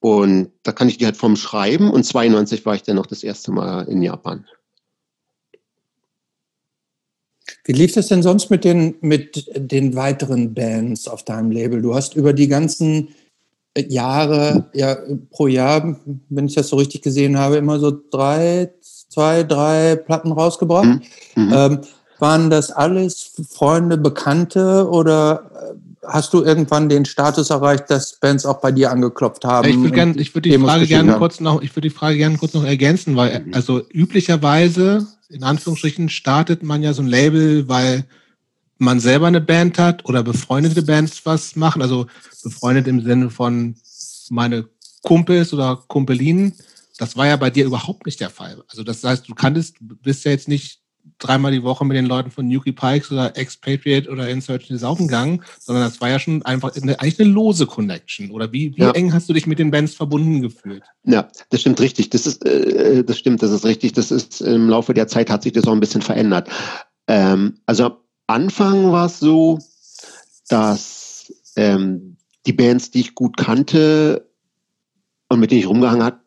[0.00, 3.24] Und da kann ich die halt vom Schreiben und 92 war ich dann noch das
[3.24, 4.44] erste Mal in Japan.
[7.64, 11.82] Wie lief das denn sonst mit den, mit den weiteren Bands auf deinem Label?
[11.82, 13.08] Du hast über die ganzen
[13.74, 14.96] äh, Jahre, ja,
[15.30, 20.32] pro Jahr, wenn ich das so richtig gesehen habe, immer so drei, zwei, drei Platten
[20.32, 21.00] rausgebracht.
[21.34, 21.44] Mhm.
[21.44, 21.52] mhm.
[21.52, 21.80] Ähm,
[22.20, 28.46] waren das alles Freunde, Bekannte oder äh, hast du irgendwann den Status erreicht, dass Bands
[28.46, 29.68] auch bei dir angeklopft haben?
[29.68, 32.38] Ich würde gern, ich würde die Frage gerne kurz noch, ich würde die Frage gerne
[32.38, 33.54] kurz noch ergänzen, weil mhm.
[33.54, 38.04] also üblicherweise in Anführungsstrichen startet man ja so ein Label, weil
[38.78, 42.06] man selber eine Band hat oder befreundete Bands was machen, also
[42.42, 43.74] befreundet im Sinne von
[44.30, 44.68] meine
[45.02, 46.54] Kumpels oder Kumpelinen.
[46.96, 48.62] Das war ja bei dir überhaupt nicht der Fall.
[48.68, 50.80] Also das heißt, du kanntest, bist ja jetzt nicht
[51.18, 55.42] dreimal die Woche mit den Leuten von Nuki Pikes oder Expatriate oder Insurgent saufen gegangen,
[55.58, 58.30] sondern das war ja schon einfach eine, eigentlich eine lose Connection.
[58.30, 58.90] Oder wie, wie ja.
[58.92, 60.84] eng hast du dich mit den Bands verbunden gefühlt?
[61.04, 62.10] Ja, das stimmt richtig.
[62.10, 63.92] Das ist, äh, das stimmt, das ist richtig.
[63.92, 66.48] Das ist im Laufe der Zeit hat sich das auch ein bisschen verändert.
[67.06, 67.96] Ähm, also am
[68.26, 69.58] Anfang war es so,
[70.48, 72.16] dass ähm,
[72.46, 74.28] die Bands, die ich gut kannte
[75.28, 76.20] und mit denen ich rumgehangen habe,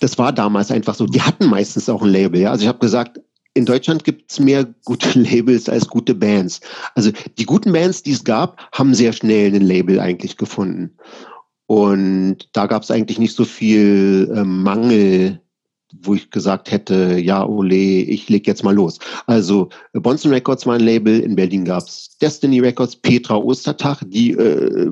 [0.00, 1.06] das war damals einfach so.
[1.06, 2.40] Die hatten meistens auch ein Label.
[2.40, 2.50] Ja?
[2.50, 3.20] Also ich habe gesagt,
[3.56, 6.60] in Deutschland gibt es mehr gute Labels als gute Bands.
[6.94, 10.96] Also die guten Bands, die es gab, haben sehr schnell ein Label eigentlich gefunden.
[11.66, 15.40] Und da gab es eigentlich nicht so viel äh, Mangel,
[16.02, 18.98] wo ich gesagt hätte, ja, ole, ich leg jetzt mal los.
[19.26, 24.32] Also Bonson Records war ein Label, in Berlin gab es Destiny Records, Petra Ostertag, die
[24.32, 24.90] äh,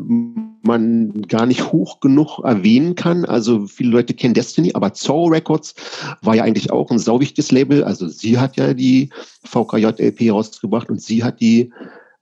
[0.62, 3.24] man gar nicht hoch genug erwähnen kann.
[3.24, 5.74] Also viele Leute kennen Destiny, aber Zorro Records
[6.22, 7.84] war ja eigentlich auch ein sauwichtiges Label.
[7.84, 9.10] Also sie hat ja die
[9.44, 11.72] VKJ-LP rausgebracht und sie hat die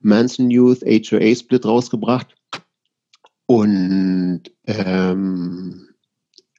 [0.01, 2.35] Manson Youth HOA Split rausgebracht.
[3.45, 5.82] Und ähm,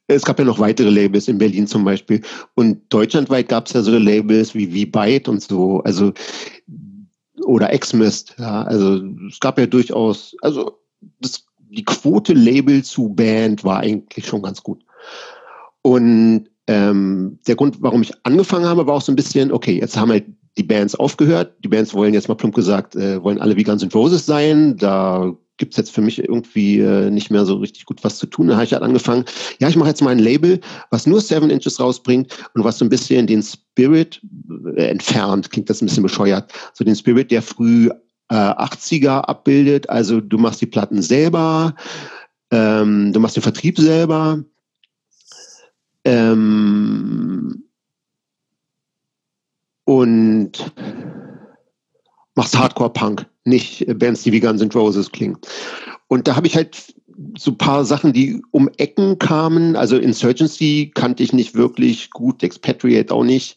[0.07, 2.21] es gab ja noch weitere Labels in Berlin zum Beispiel.
[2.55, 6.13] Und deutschlandweit gab es ja so Labels wie V-Byte und so, also
[7.45, 8.35] oder Xmist.
[8.39, 10.79] Ja, also es gab ja durchaus, also
[11.21, 14.83] das, die Quote Label zu Band war eigentlich schon ganz gut.
[15.83, 19.97] Und ähm, der Grund, warum ich angefangen habe, war auch so ein bisschen, okay, jetzt
[19.97, 20.25] haben halt
[20.57, 21.55] die Bands aufgehört.
[21.63, 24.77] Die Bands wollen jetzt mal plump gesagt, äh, wollen alle wie Guns N' Roses sein.
[24.77, 28.49] Da gibt's jetzt für mich irgendwie äh, nicht mehr so richtig gut was zu tun.
[28.49, 29.25] Da habe ich halt angefangen,
[29.61, 32.85] ja, ich mache jetzt mal ein Label, was nur Seven Inches rausbringt und was so
[32.85, 34.21] ein bisschen den Spirit
[34.77, 37.89] äh, entfernt, klingt das ein bisschen bescheuert, so den Spirit der früh
[38.31, 39.89] äh, 80er abbildet.
[39.89, 41.75] Also du machst die Platten selber,
[42.51, 44.43] ähm, du machst den Vertrieb selber.
[46.05, 47.65] Ähm,
[49.85, 50.73] und
[52.35, 55.39] machst Hardcore-Punk, nicht Bands, die wie Guns N' Roses klingen.
[56.09, 56.95] Und da habe ich halt
[57.39, 59.77] so ein paar Sachen, die um Ecken kamen.
[59.77, 63.57] Also Insurgency kannte ich nicht wirklich gut, Expatriate auch nicht.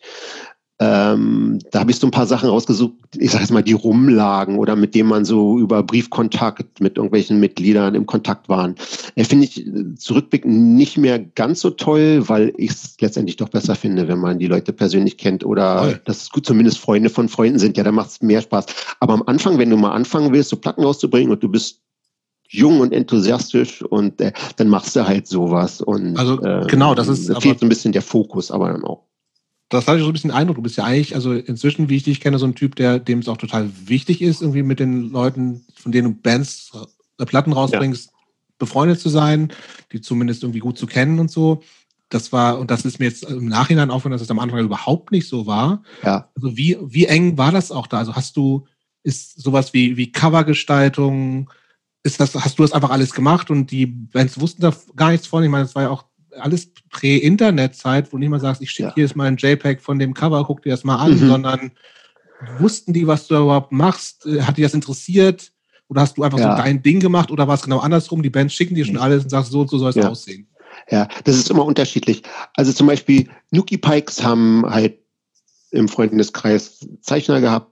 [0.79, 4.59] Ähm, da habe ich so ein paar Sachen rausgesucht, ich sage jetzt mal, die rumlagen
[4.59, 8.75] oder mit denen man so über Briefkontakt mit irgendwelchen Mitgliedern im Kontakt waren.
[9.15, 9.65] Äh, Finde ich
[9.95, 14.37] zurückblickend nicht mehr ganz so toll, weil ich es letztendlich doch besser finde, wenn man
[14.37, 16.01] die Leute persönlich kennt oder Voll.
[16.05, 17.75] dass es gut zumindest Freunde von Freunden sind.
[17.75, 18.67] Ja, da macht es mehr Spaß.
[18.99, 21.81] Aber am Anfang, wenn du mal anfangen willst, so Platten rauszubringen und du bist
[22.49, 25.81] jung und enthusiastisch und äh, dann machst du halt sowas.
[25.81, 27.29] Und, also genau, das ist.
[27.29, 29.06] Da fehlt so ein bisschen der Fokus, aber dann auch
[29.69, 30.55] das hatte ich so ein bisschen Eindruck.
[30.55, 33.19] Du bist ja eigentlich, also inzwischen, wie ich dich kenne, so ein Typ, der dem
[33.19, 36.71] es auch total wichtig ist, irgendwie mit den Leuten, von denen du Bands,
[37.19, 38.17] äh, Platten rausbringst, ja.
[38.59, 39.51] befreundet zu sein,
[39.91, 41.61] die zumindest irgendwie gut zu kennen und so.
[42.09, 45.11] Das war, und das ist mir jetzt im Nachhinein aufgefallen, dass es am Anfang überhaupt
[45.11, 45.83] nicht so war.
[46.03, 46.29] Ja.
[46.35, 47.97] Also wie, wie eng war das auch da?
[47.97, 48.65] Also hast du,
[49.03, 51.49] ist sowas wie, wie Covergestaltung,
[52.03, 55.27] ist das, hast du das einfach alles gemacht und die Bands wussten da gar nichts
[55.27, 55.43] von?
[55.43, 56.05] Ich meine, das war ja auch
[56.37, 58.95] alles Prä-Internet-Zeit, wo niemand sagt, ich schicke ja.
[58.95, 61.27] hier jetzt mal ein JPEG von dem Cover, guck dir das mal an, mhm.
[61.27, 61.71] sondern
[62.59, 64.25] wussten die, was du überhaupt machst?
[64.25, 65.51] Äh, hat die das interessiert?
[65.89, 66.55] Oder hast du einfach ja.
[66.55, 68.21] so dein Ding gemacht oder war es genau andersrum?
[68.21, 70.09] Die Bands schicken dir schon alles und sagst, so und so soll es ja.
[70.09, 70.47] aussehen.
[70.89, 72.23] Ja, das ist immer unterschiedlich.
[72.55, 74.99] Also zum Beispiel Nuki Pikes haben halt
[75.71, 77.71] im Freundeskreis Zeichner gehabt,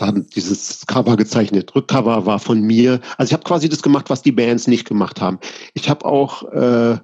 [0.00, 1.74] haben dieses Cover gezeichnet.
[1.74, 3.00] Rückcover war von mir.
[3.16, 5.38] Also ich habe quasi das gemacht, was die Bands nicht gemacht haben.
[5.74, 6.98] Ich habe auch äh,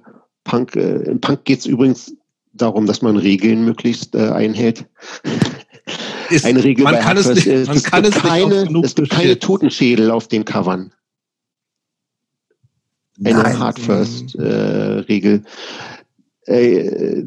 [0.47, 2.15] Punk, äh, Im Punk geht es übrigens
[2.53, 4.85] darum, dass man Regeln möglichst äh, einhält.
[6.29, 8.85] Ist, Eine Regel man bei kann es nicht, ist, man es kann es keine, nicht
[8.85, 10.91] es gibt keine Totenschädel auf den Covern.
[13.23, 15.43] Eine Hard First äh, Regel.
[16.45, 17.23] Äh,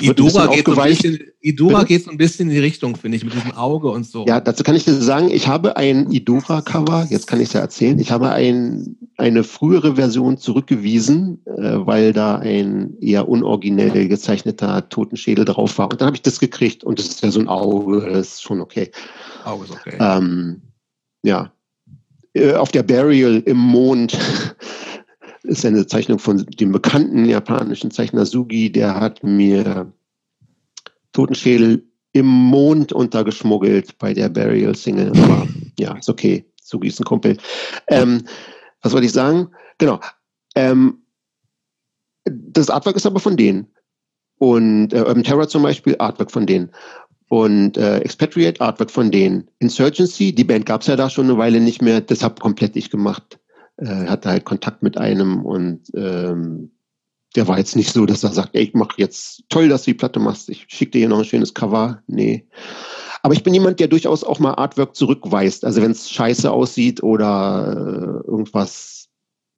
[0.00, 3.24] Idora geht, so ein bisschen, Idora geht so ein bisschen in die Richtung, finde ich,
[3.24, 4.24] mit diesem Auge und so.
[4.26, 7.60] Ja, dazu kann ich dir sagen, ich habe ein Idora-Cover, jetzt kann ich es ja
[7.60, 14.88] erzählen, ich habe ein, eine frühere Version zurückgewiesen, äh, weil da ein eher unoriginell gezeichneter
[14.88, 15.90] Totenschädel drauf war.
[15.90, 18.42] Und dann habe ich das gekriegt und das ist ja so ein Auge, das ist
[18.42, 18.90] schon okay.
[19.44, 19.96] Auge ist okay.
[19.98, 20.62] Ähm,
[21.22, 21.52] ja.
[22.34, 24.18] Äh, auf der Burial im Mond
[25.46, 29.92] ist eine Zeichnung von dem bekannten japanischen Zeichner Sugi, der hat mir
[31.12, 35.10] Totenschädel im Mond untergeschmuggelt bei der Burial Single.
[35.10, 36.44] Aber ja, ist okay.
[36.62, 37.36] Sugi ist ein Kumpel.
[37.88, 38.24] Ähm,
[38.82, 39.50] was wollte ich sagen?
[39.78, 40.00] Genau.
[40.54, 41.02] Ähm,
[42.24, 43.68] das Artwork ist aber von denen.
[44.38, 46.70] Und äh, Urban Terror zum Beispiel, Artwork von denen.
[47.28, 49.50] Und äh, Expatriate, Artwork von denen.
[49.58, 52.90] Insurgency, die Band gab es ja da schon eine Weile nicht mehr, deshalb komplett ich
[52.90, 53.35] gemacht
[53.78, 56.72] äh, hatte halt Kontakt mit einem und ähm,
[57.36, 59.90] der war jetzt nicht so, dass er sagt, ey, ich mache jetzt toll, dass du
[59.90, 62.02] die Platte machst, ich schicke dir hier noch ein schönes Cover.
[62.06, 62.48] Nee.
[63.22, 65.64] Aber ich bin jemand, der durchaus auch mal Artwork zurückweist.
[65.64, 69.08] Also wenn es scheiße aussieht oder äh, irgendwas,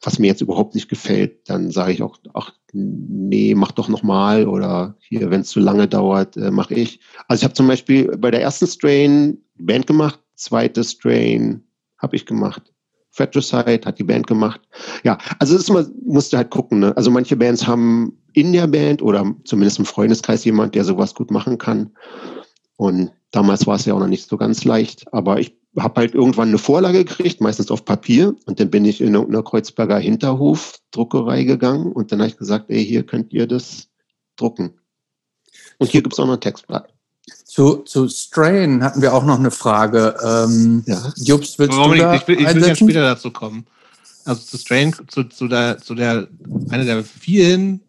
[0.03, 4.47] was mir jetzt überhaupt nicht gefällt, dann sage ich auch, ach nee, mach doch nochmal
[4.47, 7.01] oder hier, wenn es zu lange dauert, äh, mache ich.
[7.29, 11.65] Also ich habe zum Beispiel bei der ersten Strain Band gemacht, zweite Strain
[11.99, 12.73] habe ich gemacht.
[13.19, 14.61] Fratricide hat die Band gemacht.
[15.03, 16.79] Ja, also es ist immer, musst du halt gucken.
[16.79, 16.97] Ne?
[16.97, 21.31] Also manche Bands haben in der Band oder zumindest im Freundeskreis jemand, der sowas gut
[21.31, 21.91] machen kann.
[22.77, 25.13] Und damals war es ja auch noch nicht so ganz leicht.
[25.13, 28.37] Aber ich habe halt irgendwann eine Vorlage gekriegt, meistens auf Papier.
[28.47, 32.85] Und dann bin ich in irgendeiner Kreuzberger Hinterhof-Druckerei gegangen und dann habe ich gesagt, ey,
[32.85, 33.89] hier könnt ihr das
[34.37, 34.79] drucken.
[35.79, 36.95] Und hier gibt es auch noch ein Textblatt.
[37.49, 40.15] Zu, zu Strain hatten wir auch noch eine Frage.
[40.23, 41.13] Ähm, ja.
[41.17, 43.67] Jobst, willst Warum du da ich, will, ich will ja später dazu kommen.
[44.27, 46.29] Also zu Strain, zu, zu der, zu der,
[46.69, 47.81] einer der vielen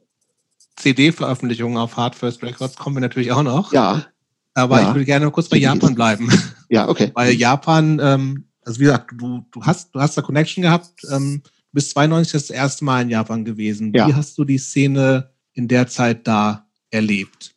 [0.78, 3.74] CD-Veröffentlichungen auf Hard First Records kommen wir natürlich auch noch.
[3.74, 4.06] Ja.
[4.54, 4.90] Aber ja.
[4.90, 6.32] ich will gerne kurz bei Japan bleiben.
[6.72, 7.10] Ja, okay.
[7.16, 11.42] Weil Japan, ähm, also wie gesagt, du, du hast, du hast da Connection gehabt ähm,
[11.44, 13.92] du bist 92 das erste Mal in Japan gewesen.
[13.94, 14.08] Ja.
[14.08, 17.56] Wie hast du die Szene in der Zeit da erlebt?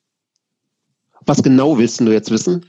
[1.26, 2.66] Was genau willst du jetzt wissen?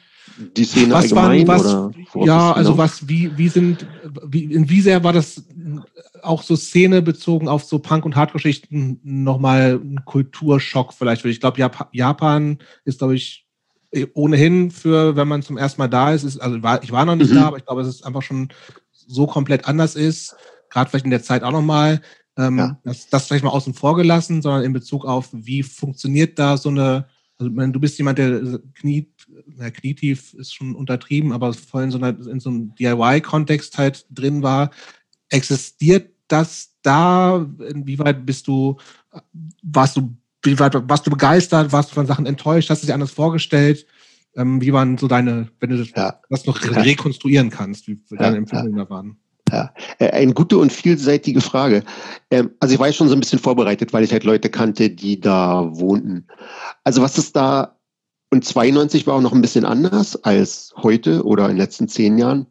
[0.58, 2.26] Die Szene was allgemein waren, was, oder?
[2.26, 2.84] Ja, also genau?
[2.84, 3.86] was, wie, wie sind,
[4.26, 5.44] wie, in wie sehr war das
[6.24, 11.24] auch so Szene bezogen auf so Punk- und Hardgeschichten nochmal ein Kulturschock vielleicht?
[11.26, 13.46] Ich glaube, Japan ist, glaube ich,
[14.14, 17.06] ohnehin für, wenn man zum ersten Mal da ist, ist also ich war, ich war
[17.06, 17.36] noch nicht mhm.
[17.36, 18.50] da, aber ich glaube, es ist einfach schon
[18.92, 20.36] so komplett anders ist,
[20.70, 22.02] gerade vielleicht in der Zeit auch nochmal,
[22.38, 22.78] ähm, ja.
[22.84, 26.70] das, das vielleicht mal außen vor gelassen, sondern in Bezug auf, wie funktioniert da so
[26.70, 27.06] eine,
[27.44, 29.10] also meine, du bist jemand, der kniet,
[29.58, 34.44] na, knietief ist schon untertrieben, aber vorhin so einer, in so einem DIY-Kontext halt drin
[34.44, 34.72] war.
[35.30, 37.46] Existiert das da?
[37.70, 38.78] Inwieweit bist du,
[39.62, 41.72] warst du, wie weit warst du begeistert?
[41.72, 42.70] Warst du von Sachen enttäuscht?
[42.70, 43.86] Hast du dir anders vorgestellt?
[44.36, 46.20] Ähm, wie waren so deine, wenn du das, ja.
[46.30, 49.18] das noch re rekonstruieren kannst, wie deine Empfindungen da waren?
[49.54, 51.84] Ja, äh, eine gute und vielseitige Frage.
[52.32, 54.90] Ähm, also ich war ja schon so ein bisschen vorbereitet, weil ich halt Leute kannte,
[54.90, 56.26] die da wohnten.
[56.84, 57.78] Also was ist da,
[58.32, 62.18] und 92 war auch noch ein bisschen anders als heute oder in den letzten zehn
[62.18, 62.48] Jahren.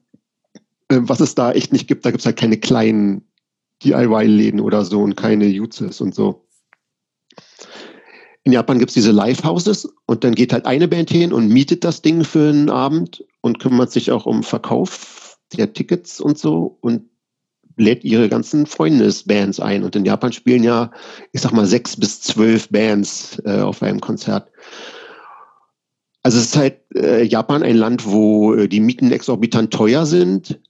[0.91, 3.27] Ähm, was es da echt nicht gibt, da gibt es halt keine kleinen
[3.83, 6.47] DIY-Läden oder so und keine Jutses und so.
[8.45, 11.83] In Japan gibt es diese Live-Houses und dann geht halt eine Band hin und mietet
[11.83, 15.22] das Ding für einen Abend und kümmert sich auch um Verkauf
[15.57, 17.03] der Tickets und so und
[17.77, 19.83] lädt ihre ganzen Freundesbands ein.
[19.83, 20.91] Und in Japan spielen ja,
[21.33, 24.51] ich sag mal, sechs bis zwölf Bands äh, auf einem Konzert.
[26.23, 30.61] Also es ist halt äh, Japan ein Land, wo äh, die Mieten exorbitant teuer sind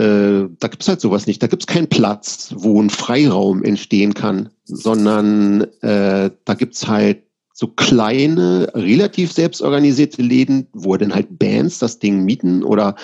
[0.00, 1.42] äh, da gibt es halt sowas nicht.
[1.42, 6.88] Da gibt es keinen Platz, wo ein Freiraum entstehen kann, sondern äh, da gibt es
[6.88, 12.96] halt so kleine, relativ selbstorganisierte Läden, wo dann halt Bands das Ding mieten oder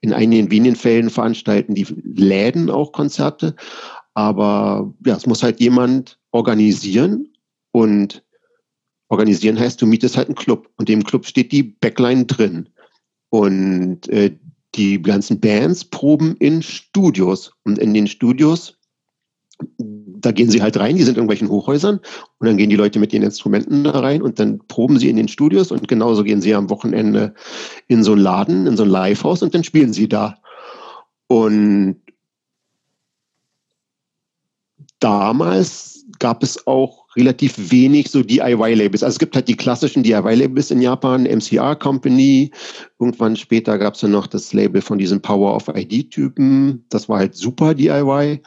[0.00, 3.56] in einigen wenigen Fällen veranstalten die Läden auch Konzerte.
[4.14, 7.28] Aber ja, es muss halt jemand organisieren
[7.72, 8.22] und
[9.08, 12.68] organisieren heißt, du mietest halt einen Club und dem Club steht die Backline drin.
[13.30, 14.36] Und äh,
[14.74, 17.52] die ganzen Bands proben in Studios.
[17.64, 18.76] Und in den Studios,
[20.24, 22.00] da gehen sie halt rein, die sind in irgendwelchen Hochhäusern
[22.38, 25.16] und dann gehen die Leute mit ihren Instrumenten da rein und dann proben sie in
[25.16, 27.34] den Studios und genauso gehen sie am Wochenende
[27.88, 30.38] in so einen Laden, in so ein Livehaus und dann spielen sie da.
[31.26, 31.96] Und
[35.00, 39.02] damals gab es auch relativ wenig so DIY-Labels.
[39.02, 42.50] Also es gibt halt die klassischen DIY-Labels in Japan, MCR Company.
[42.98, 46.84] Irgendwann später gab es ja noch das Label von diesen Power of ID-Typen.
[46.88, 48.42] Das war halt super DIY.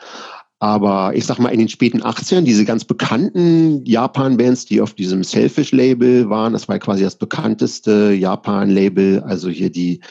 [0.59, 5.23] Aber ich sag mal, in den späten 80ern, diese ganz bekannten Japan-Bands, die auf diesem
[5.23, 10.01] Selfish-Label waren, das war quasi das bekannteste Japan-Label, also hier die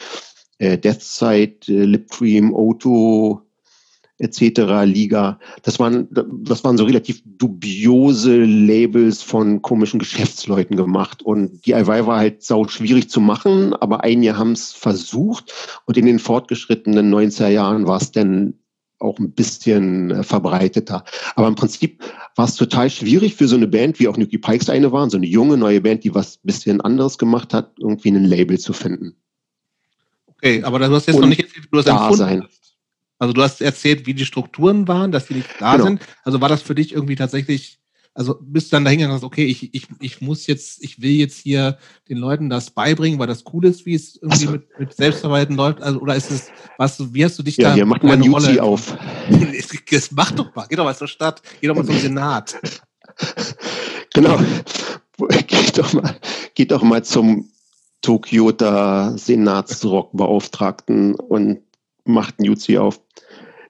[0.59, 3.41] äh, Deathside, äh, Lip Cream, Oto,
[4.19, 4.85] etc.
[4.85, 5.39] Liga.
[5.63, 11.21] Das waren, das waren so relativ dubiose Labels von komischen Geschäftsleuten gemacht.
[11.21, 15.53] Und DIY war halt sau schwierig zu machen, aber einige haben es versucht.
[15.85, 18.55] Und in den fortgeschrittenen 90er Jahren war es dann
[18.99, 21.03] auch ein bisschen äh, verbreiteter.
[21.35, 22.03] Aber im Prinzip
[22.35, 25.17] war es total schwierig für so eine Band, wie auch Nuki Pikes eine waren, so
[25.17, 29.15] eine junge neue Band, die was bisschen anderes gemacht hat, irgendwie ein Label zu finden.
[30.27, 32.47] Okay, aber du hast jetzt Und noch nicht du hast da sein.
[33.19, 35.85] Also du hast erzählt, wie die Strukturen waren, dass die nicht da genau.
[35.85, 36.01] sind.
[36.23, 37.79] Also war das für dich irgendwie tatsächlich,
[38.17, 41.37] also bist du dann dahin gegangen, okay, ich, ich, ich muss jetzt, ich will jetzt
[41.37, 41.77] hier
[42.09, 44.51] den Leuten das beibringen, weil das cool ist, wie es irgendwie so.
[44.53, 45.83] mit, mit Selbstverwalten läuft.
[45.83, 46.49] Also, oder ist es,
[46.79, 47.75] was, wie hast du dich ja, da?
[47.75, 48.97] Ja, mach mal Rolle auf.
[49.91, 52.59] Das mach doch mal, geh doch mal zur Stadt, geh doch mal zum Senat.
[54.13, 54.39] Genau.
[55.47, 56.15] Geht doch mal,
[56.55, 57.49] geht doch mal zum
[58.01, 61.59] Tokioter Senatsrockbeauftragten und
[62.03, 62.99] macht ein Jutsi auf.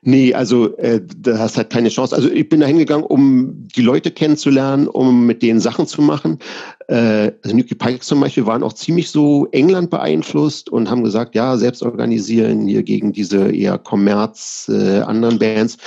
[0.10, 2.16] Nee, also äh, da hast halt keine Chance.
[2.16, 6.40] Also ich bin da hingegangen, um die Leute kennenzulernen, um mit denen Sachen zu machen.
[6.88, 11.36] Äh, also Nuki Pike zum Beispiel waren auch ziemlich so England beeinflusst und haben gesagt,
[11.36, 15.78] ja, selbst organisieren hier gegen diese eher Kommerz äh, anderen Bands.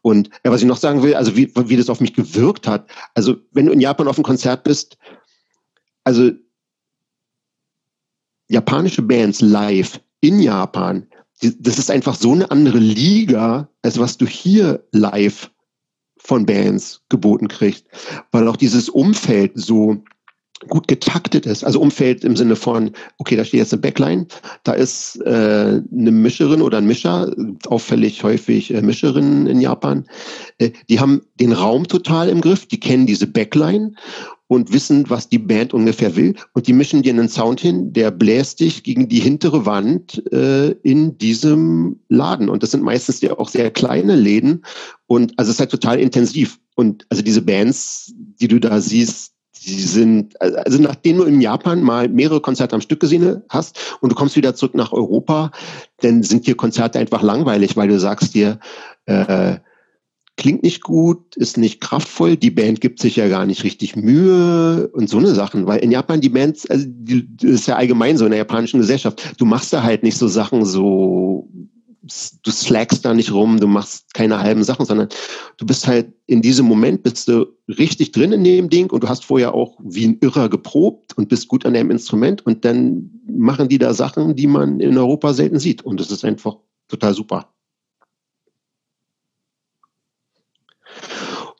[0.00, 2.88] Und ja, was ich noch sagen will, also wie, wie das auf mich gewirkt hat.
[3.12, 4.96] Also wenn du in Japan auf einem Konzert bist,
[6.02, 6.30] also
[8.48, 11.06] japanische Bands live in Japan,
[11.40, 15.50] das ist einfach so eine andere Liga, als was du hier live
[16.18, 17.86] von Bands geboten kriegst,
[18.32, 20.02] weil auch dieses Umfeld so
[20.68, 21.64] gut getaktet ist.
[21.64, 24.26] Also Umfeld im Sinne von, okay, da steht jetzt eine Backline,
[24.64, 27.30] da ist äh, eine Mischerin oder ein Mischer,
[27.66, 30.06] auffällig häufig äh, Mischerinnen in Japan.
[30.58, 33.92] Äh, die haben den Raum total im Griff, die kennen diese Backline
[34.48, 36.34] und wissen, was die Band ungefähr will.
[36.52, 40.70] Und die mischen dir einen Sound hin, der bläst dich gegen die hintere Wand äh,
[40.82, 42.48] in diesem Laden.
[42.48, 44.64] Und das sind meistens ja auch sehr kleine Läden.
[45.06, 46.58] Und also es ist halt total intensiv.
[46.76, 49.32] Und also diese Bands, die du da siehst,
[49.64, 54.12] die sind, also nachdem du in Japan mal mehrere Konzerte am Stück gesehen hast und
[54.12, 55.50] du kommst wieder zurück nach Europa,
[56.02, 58.60] dann sind hier Konzerte einfach langweilig, weil du sagst dir,
[59.06, 59.56] äh,
[60.36, 64.88] klingt nicht gut, ist nicht kraftvoll, die Band gibt sich ja gar nicht richtig Mühe
[64.88, 68.18] und so eine Sachen, weil in Japan die Bands, also die, das ist ja allgemein
[68.18, 71.48] so in der japanischen Gesellschaft, du machst da halt nicht so Sachen so,
[72.42, 75.08] du slackst da nicht rum, du machst keine halben Sachen, sondern
[75.56, 79.08] du bist halt in diesem Moment bist du richtig drin in dem Ding und du
[79.08, 83.10] hast vorher auch wie ein Irrer geprobt und bist gut an dem Instrument und dann
[83.26, 86.58] machen die da Sachen, die man in Europa selten sieht und das ist einfach
[86.88, 87.55] total super.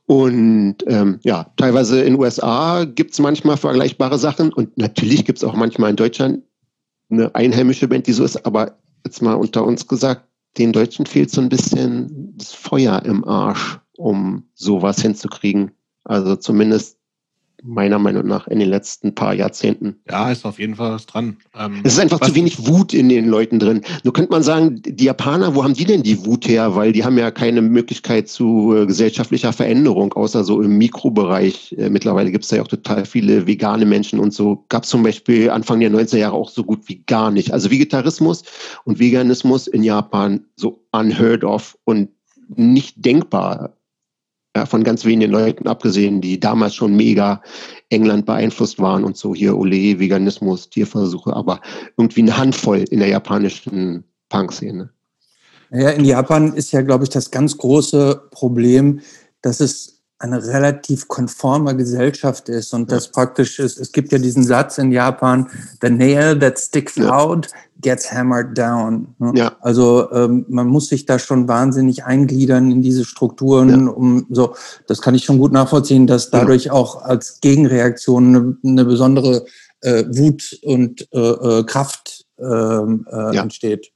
[0.07, 5.45] Und ähm, ja, teilweise in USA gibt es manchmal vergleichbare Sachen und natürlich gibt es
[5.45, 6.45] auch manchmal in Deutschland
[7.11, 10.28] eine einheimische Band, die so ist, aber jetzt mal unter uns gesagt,
[10.59, 15.73] den Deutschen fehlt so ein bisschen das Feuer im Arsch, um sowas hinzukriegen.
[16.05, 16.99] Also zumindest
[17.62, 19.97] meiner Meinung nach in den letzten paar Jahrzehnten.
[20.09, 21.37] Ja, ist auf jeden Fall was dran.
[21.59, 23.83] Ähm, es ist einfach zu wenig Wut in den Leuten drin.
[24.05, 26.74] Nur könnte man sagen, die Japaner, wo haben die denn die Wut her?
[26.77, 31.74] Weil die haben ja keine Möglichkeit zu äh, gesellschaftlicher Veränderung, außer so im Mikrobereich.
[31.78, 34.65] Äh, mittlerweile gibt es ja auch total viele vegane Menschen und so.
[34.69, 37.53] Gab es zum Beispiel Anfang der 90er Jahre auch so gut wie gar nicht.
[37.53, 38.45] Also Vegetarismus
[38.85, 42.11] und Veganismus in Japan so unheard of und
[42.55, 43.76] nicht denkbar
[44.57, 47.43] ja, von ganz wenigen Leuten abgesehen, die damals schon mega
[47.91, 51.61] England beeinflusst waren und so hier Ole, Veganismus, Tierversuche, aber
[51.99, 54.89] irgendwie eine Handvoll in der japanischen Punk-Szene.
[55.70, 59.01] Ja, in Japan ist ja, glaube ich, das ganz große Problem,
[59.43, 64.44] dass es eine relativ konforme Gesellschaft ist und das praktisch ist, es gibt ja diesen
[64.44, 65.51] Satz in Japan,
[65.82, 67.10] the nail that sticks ja.
[67.10, 67.48] out
[67.82, 69.14] gets hammered down.
[69.18, 69.32] Ne?
[69.34, 69.56] Ja.
[69.60, 73.93] Also ähm, man muss sich da schon wahnsinnig eingliedern in diese Strukturen, ja.
[73.93, 74.55] um so,
[74.86, 79.44] das kann ich schon gut nachvollziehen, dass dadurch auch als Gegenreaktion eine, eine besondere
[79.82, 83.93] äh, Wut und äh, äh, Kraft ähm, äh, entsteht.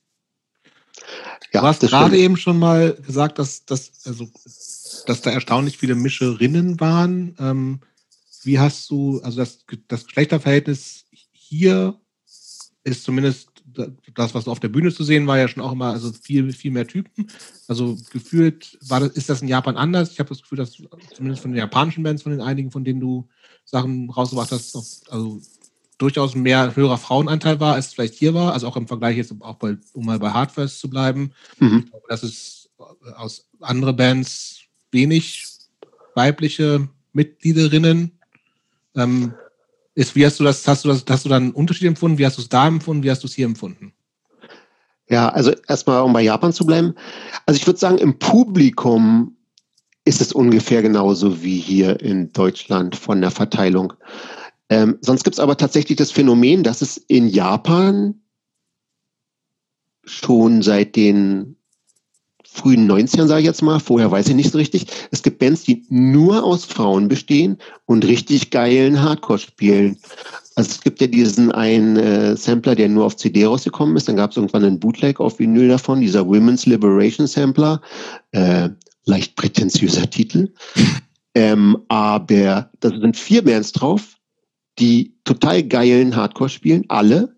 [1.53, 4.29] Ja, du hast gerade eben schon mal gesagt, dass das, also
[5.07, 7.35] dass da erstaunlich viele Mischerinnen waren.
[7.39, 7.81] Ähm,
[8.43, 11.99] wie hast du, also das, das Geschlechterverhältnis hier
[12.85, 13.51] ist zumindest
[14.15, 16.71] das, was auf der Bühne zu sehen war, ja schon auch immer also viel, viel
[16.71, 17.31] mehr Typen.
[17.69, 20.13] Also gefühlt war das, ist das in Japan anders.
[20.13, 20.73] Ich habe das Gefühl, dass
[21.15, 23.29] zumindest von den japanischen Bands, von den einigen, von denen du
[23.65, 25.41] Sachen rausgebracht hast, also
[25.99, 28.53] durchaus mehr höherer Frauenanteil war, als es vielleicht hier war.
[28.53, 31.33] Also auch im Vergleich jetzt auch bei, um mal bei Hardfest zu bleiben.
[31.59, 31.85] Mhm.
[31.85, 32.71] Ich glaube, das ist
[33.17, 34.60] aus anderen Bands
[34.93, 35.47] wenig
[36.15, 38.13] weibliche Mitgliederinnen.
[38.97, 39.35] Ähm,
[39.95, 42.19] ist, wie hast du das, hast du das, hast du da einen Unterschied empfunden?
[42.19, 43.03] Wie hast du es da empfunden?
[43.03, 43.93] Wie hast du es hier empfunden?
[45.09, 46.95] Ja, also erstmal, um bei Japan zu bleiben.
[47.45, 49.37] Also ich würde sagen, im Publikum
[50.05, 53.93] ist es ungefähr genauso wie hier in Deutschland von der Verteilung.
[54.69, 58.21] Ähm, sonst gibt es aber tatsächlich das Phänomen, dass es in Japan
[60.05, 61.57] schon seit den
[62.53, 64.87] frühen 90ern, sage ich jetzt mal, vorher weiß ich nicht so richtig.
[65.11, 69.97] Es gibt Bands, die nur aus Frauen bestehen und richtig geilen Hardcore spielen.
[70.57, 74.09] Also es gibt ja diesen einen äh, Sampler, der nur auf CD rausgekommen ist.
[74.09, 77.81] Dann gab es irgendwann einen Bootleg auf Vinyl davon, dieser Women's Liberation Sampler.
[78.33, 78.71] Äh,
[79.05, 80.53] leicht prätentiöser Titel.
[81.33, 84.17] Ähm, aber da sind vier Bands drauf,
[84.81, 87.37] die total geilen Hardcore spielen, alle.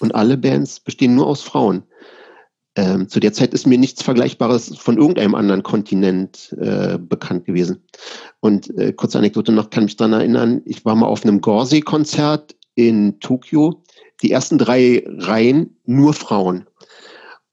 [0.00, 1.84] Und alle Bands bestehen nur aus Frauen.
[2.76, 7.84] Ähm, zu der Zeit ist mir nichts Vergleichbares von irgendeinem anderen Kontinent äh, bekannt gewesen.
[8.40, 12.56] Und äh, kurze Anekdote noch, kann mich daran erinnern, ich war mal auf einem Gorsey-Konzert
[12.74, 13.82] in Tokio.
[14.22, 16.66] Die ersten drei Reihen nur Frauen.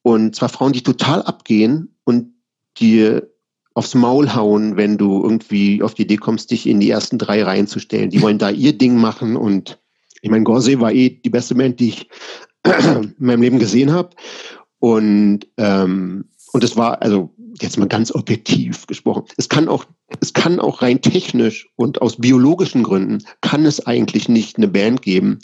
[0.02, 2.34] Und zwar Frauen, die total abgehen und
[2.78, 3.20] die
[3.74, 7.44] aufs Maul hauen, wenn du irgendwie auf die Idee kommst, dich in die ersten drei
[7.44, 8.10] Reihen zu stellen.
[8.10, 9.80] Die wollen da ihr Ding machen und
[10.22, 12.10] ich meine, Gorsey war eh die beste Band, die ich
[12.64, 14.12] in meinem Leben gesehen habe.
[14.82, 17.30] Und, ähm, und es war, also
[17.62, 19.86] jetzt mal ganz objektiv gesprochen, es kann auch,
[20.22, 25.04] es kann auch rein technisch und aus biologischen Gründen kann es eigentlich nicht eine Band
[25.04, 25.38] geben,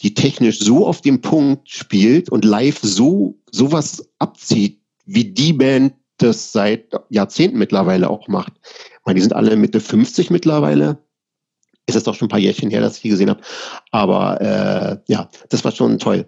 [0.00, 5.92] die technisch so auf dem Punkt spielt und live so sowas abzieht, wie die Band
[6.16, 8.54] das seit Jahrzehnten mittlerweile auch macht.
[8.62, 10.96] Ich meine, die sind alle Mitte 50 mittlerweile.
[11.84, 13.42] Ist es doch schon ein paar Jährchen her, dass ich die gesehen habe.
[13.90, 16.24] Aber äh, ja, das war schon toll.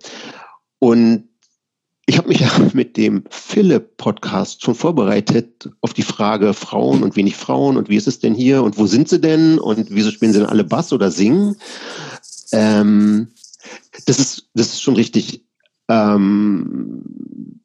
[0.78, 1.30] Und
[2.11, 7.37] Ich habe mich ja mit dem Philipp-Podcast schon vorbereitet auf die Frage Frauen und wenig
[7.37, 10.32] Frauen und wie ist es denn hier und wo sind sie denn und wieso spielen
[10.32, 11.55] sie denn alle Bass oder singen?
[12.51, 13.28] Ähm,
[14.07, 15.45] das, ist, das ist schon richtig.
[15.89, 17.05] Ähm,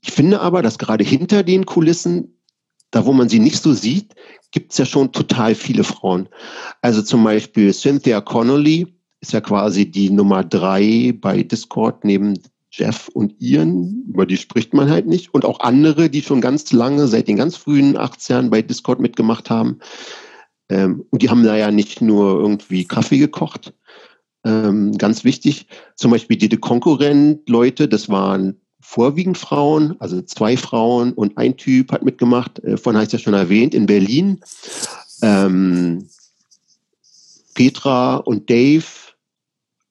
[0.04, 2.38] ich finde aber, dass gerade hinter den Kulissen,
[2.92, 4.14] da wo man sie nicht so sieht,
[4.52, 6.30] gibt es ja schon total viele Frauen.
[6.84, 12.40] Also zum Beispiel Cynthia Connolly ist ja quasi die Nummer drei bei Discord neben
[12.78, 15.34] Jeff und Ian, über die spricht man halt nicht.
[15.34, 19.50] Und auch andere, die schon ganz lange, seit den ganz frühen 80ern bei Discord mitgemacht
[19.50, 19.80] haben.
[20.70, 23.74] Ähm, und die haben da ja nicht nur irgendwie Kaffee gekocht.
[24.44, 31.38] Ähm, ganz wichtig, zum Beispiel die Konkurrent-Leute, das waren vorwiegend Frauen, also zwei Frauen und
[31.38, 34.42] ein Typ hat mitgemacht, äh, von heißt ja schon erwähnt, in Berlin.
[35.22, 36.08] Ähm,
[37.56, 38.86] Petra und Dave,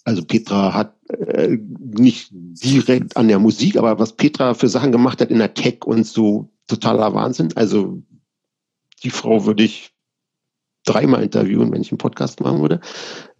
[0.05, 5.20] also Petra hat äh, nicht direkt an der Musik, aber was Petra für Sachen gemacht
[5.20, 7.50] hat in der Tech und so, totaler Wahnsinn.
[7.54, 8.02] Also
[9.02, 9.92] die Frau würde ich
[10.84, 12.80] dreimal interviewen, wenn ich einen Podcast machen würde,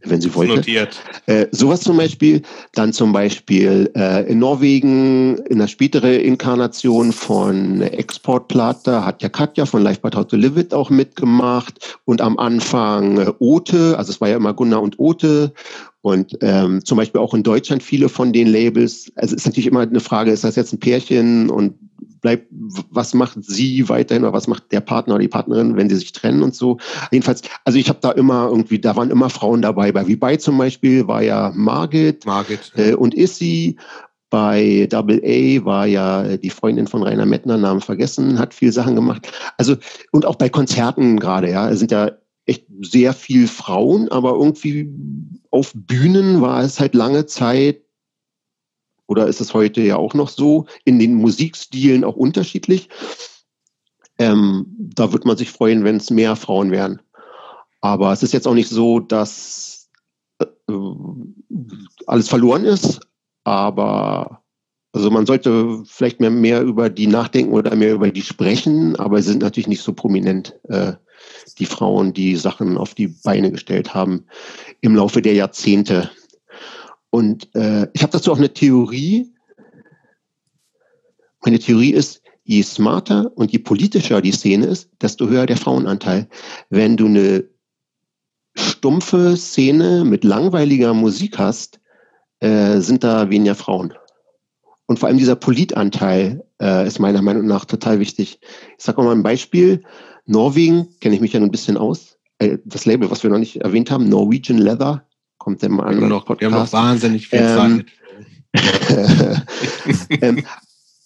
[0.05, 0.57] wenn sie wollte.
[0.57, 1.01] Notiert.
[1.27, 2.43] Äh, sowas zum Beispiel.
[2.73, 9.67] Dann zum Beispiel äh, in Norwegen in der spätere Inkarnation von Exportplatte hat ja Katja
[9.67, 14.11] von Life But How to Live It auch mitgemacht und am Anfang äh, Ote, also
[14.11, 15.53] es war ja immer Gunnar und Ote
[16.03, 19.81] und ähm, zum Beispiel auch in Deutschland viele von den Labels, also ist natürlich immer
[19.81, 21.75] eine Frage, ist das jetzt ein Pärchen und
[22.25, 22.49] bleibt,
[22.91, 26.13] was macht sie weiterhin oder was macht der Partner oder die Partnerin, wenn sie sich
[26.13, 26.79] trennen und so.
[27.13, 29.93] Jedenfalls, also ich habe da immer irgendwie, da waren immer Frauen dabei.
[29.93, 33.77] Bei Wie bei zum Beispiel war ja Margit, Margit äh, und Issy.
[34.31, 38.95] Bei Double A war ja die Freundin von Rainer Mettner, Namen vergessen, hat viel Sachen
[38.95, 39.31] gemacht.
[39.59, 39.77] Also,
[40.11, 42.11] und auch bei Konzerten gerade, ja, sind ja
[42.47, 44.89] echt sehr viel Frauen, aber irgendwie
[45.51, 47.84] auf Bühnen war es halt lange Zeit,
[49.07, 52.89] oder ist es heute ja auch noch so, in den Musikstilen auch unterschiedlich.
[54.19, 57.03] Ähm, da würde man sich freuen, wenn es mehr Frauen wären.
[57.81, 59.91] Aber es ist jetzt auch nicht so, dass
[60.39, 60.47] äh,
[62.07, 63.01] alles verloren ist,
[63.45, 64.43] aber
[64.93, 69.21] also man sollte vielleicht mehr, mehr über die nachdenken oder mehr über die sprechen, aber
[69.21, 70.59] sie sind natürlich nicht so prominent.
[70.69, 70.95] Äh,
[71.59, 74.25] die Frauen, die Sachen auf die Beine gestellt haben
[74.81, 76.11] im Laufe der Jahrzehnte.
[77.15, 79.33] Und äh, ich habe dazu auch eine Theorie.
[81.45, 86.29] Meine Theorie ist, je smarter und je politischer die Szene ist, desto höher der Frauenanteil.
[86.71, 87.45] Wenn du eine
[88.57, 91.79] stumpfe Szene mit langweiliger Musik hast,
[92.41, 93.95] äh, sind da weniger Frauen.
[94.87, 98.41] Und vor allem dieser Politanteil äh, ist meiner Meinung nach total wichtig.
[98.77, 99.85] Ich sage mal ein Beispiel.
[100.27, 102.19] Norwegen, kenne ich mich ja ein bisschen aus.
[102.39, 105.07] Äh, das Label, was wir noch nicht erwähnt haben, Norwegian Leather,
[105.45, 106.01] kommt ja mal an.
[106.01, 107.85] Wir noch, wir haben noch wahnsinnig viel ähm,
[108.55, 109.47] Zeit.
[110.23, 110.47] ähm,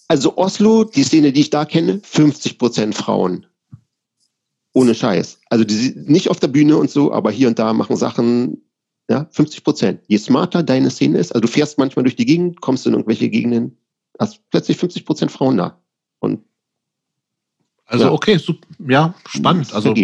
[0.07, 3.47] also Oslo, die Szene, die ich da kenne, 50 Prozent Frauen.
[4.73, 5.41] Ohne Scheiß.
[5.51, 8.63] Also die nicht auf der Bühne und so, aber hier und da machen Sachen,
[9.11, 10.01] ja, 50 Prozent.
[10.07, 13.29] Je smarter deine Szene ist, also du fährst manchmal durch die Gegend, kommst in irgendwelche
[13.29, 13.77] Gegenden,
[14.21, 15.83] hast plötzlich 50 Prozent Frauen da.
[16.21, 16.45] Und
[17.87, 18.13] also ja.
[18.13, 19.75] okay, super, ja, spannend.
[19.75, 19.95] Also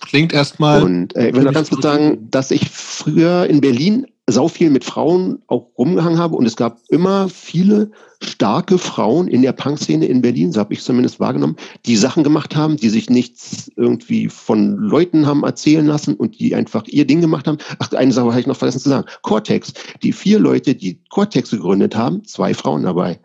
[0.00, 0.82] klingt erstmal.
[0.82, 4.84] Und äh, ich will ganz kurz sagen, dass ich früher in Berlin sau viel mit
[4.84, 7.90] Frauen auch rumgehangen habe und es gab immer viele
[8.22, 11.56] starke Frauen in der Punk-Szene in Berlin, so habe ich zumindest wahrgenommen,
[11.86, 16.54] die Sachen gemacht haben, die sich nichts irgendwie von Leuten haben erzählen lassen und die
[16.54, 17.58] einfach ihr Ding gemacht haben.
[17.78, 19.06] Ach, eine Sache habe ich noch vergessen zu sagen.
[19.22, 19.72] Cortex,
[20.02, 23.20] die vier Leute, die Cortex gegründet haben, zwei Frauen dabei.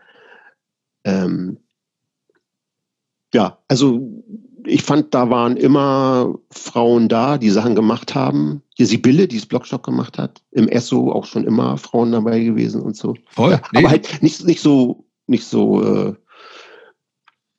[1.04, 1.58] Ähm,
[3.34, 4.24] ja, also
[4.66, 8.62] ich fand, da waren immer Frauen da, die Sachen gemacht haben.
[8.78, 12.82] Die Sibylle, die das Blockstock gemacht hat, im Esso auch schon immer Frauen dabei gewesen
[12.82, 13.16] und so.
[13.30, 13.52] Voll.
[13.52, 13.80] Ja, nee.
[13.80, 16.14] Aber halt nicht, nicht so, nicht so äh,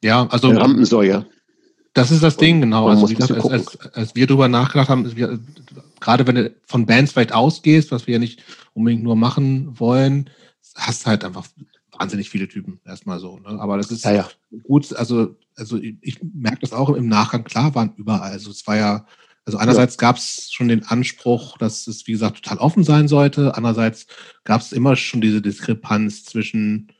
[0.04, 1.24] ja, also Rampensäuer.
[1.94, 2.88] Das ist das Ding, genau.
[2.88, 5.38] Also wie gesagt, als, als, als, wir darüber nachgedacht haben, wir,
[6.00, 8.42] gerade wenn du von Bands vielleicht ausgehst, was wir ja nicht
[8.74, 10.28] unbedingt nur machen wollen,
[10.74, 11.46] hast halt einfach
[11.98, 13.38] wahnsinnig viele Typen, erstmal so.
[13.38, 13.60] Ne?
[13.60, 14.28] Aber das ist ja, ja.
[14.62, 18.32] gut, also, also ich merke das auch im Nachgang, klar waren überall.
[18.32, 19.06] Also es war ja,
[19.44, 20.00] also einerseits ja.
[20.00, 23.56] gab es schon den Anspruch, dass es, wie gesagt, total offen sein sollte.
[23.56, 24.06] Andererseits
[24.44, 26.92] gab es immer schon diese Diskrepanz zwischen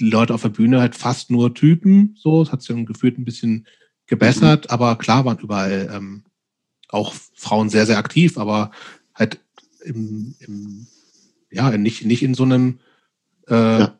[0.00, 2.16] die Leute auf der Bühne halt fast nur Typen.
[2.18, 3.66] So, es hat sich gefühlt ein bisschen
[4.06, 4.70] gebessert, mhm.
[4.70, 6.24] aber klar waren überall ähm,
[6.88, 8.72] auch Frauen sehr, sehr aktiv, aber
[9.14, 9.40] halt
[9.84, 10.86] im, im
[11.50, 12.80] ja, nicht, nicht in so einem
[13.48, 13.98] äh, ja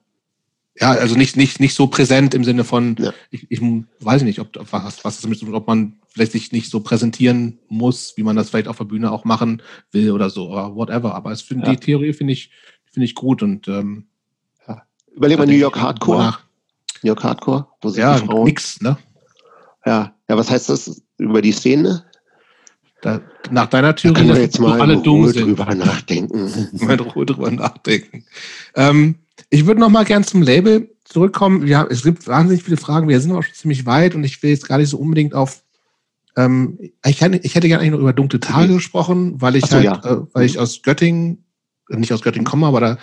[0.80, 3.12] ja, also nicht, nicht, nicht so präsent im Sinne von, ja.
[3.30, 7.58] ich, ich weiß nicht, ob was, was damit, ob man vielleicht sich nicht so präsentieren
[7.68, 11.14] muss, wie man das vielleicht auf der Bühne auch machen will oder so, oder whatever.
[11.14, 11.56] Aber es ja.
[11.56, 12.50] die Theorie finde ich,
[12.90, 14.06] finde ich gut und ähm,
[14.66, 14.82] ja.
[15.14, 16.38] Überleg mal New York Hardcore.
[17.02, 18.44] New York Hardcore, wo sind ja, die Frauen?
[18.44, 18.96] nix, ne?
[19.84, 22.04] Ja, ja, was heißt das über die Szene?
[23.02, 23.20] Da,
[23.50, 26.70] nach deiner Theorie, können wir jetzt mal alle dumm drüber nachdenken.
[26.86, 28.24] mal drüber nachdenken.
[28.76, 29.16] Ähm,
[29.50, 31.66] ich würde noch mal gern zum Label zurückkommen.
[31.66, 33.08] Ja, es gibt wahnsinnig viele Fragen.
[33.08, 35.62] Wir sind aber schon ziemlich weit und ich will jetzt gar nicht so unbedingt auf.
[36.36, 38.76] Ähm, ich, hätte, ich hätte gerne noch über dunkle Tage mhm.
[38.76, 39.96] gesprochen, weil ich so, halt, ja.
[40.04, 41.44] äh, weil ich aus Göttingen,
[41.88, 42.98] nicht aus Göttingen komme, aber da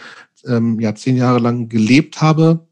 [0.45, 2.67] ähm, ja zehn Jahre lang gelebt habe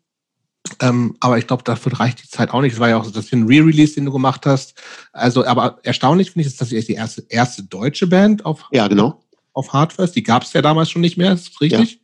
[0.82, 2.74] ähm, aber ich glaube, dafür reicht die Zeit auch nicht.
[2.74, 4.76] Es war ja auch so, dass ein Re-Release, den du gemacht hast.
[5.14, 8.88] Also, aber erstaunlich finde ich, ist, dass ihr die erste, erste deutsche Band auf, ja,
[8.88, 9.24] genau.
[9.54, 10.16] auf Hardfest.
[10.16, 11.94] Die gab es ja damals schon nicht mehr, ist richtig?
[11.94, 11.98] Ja.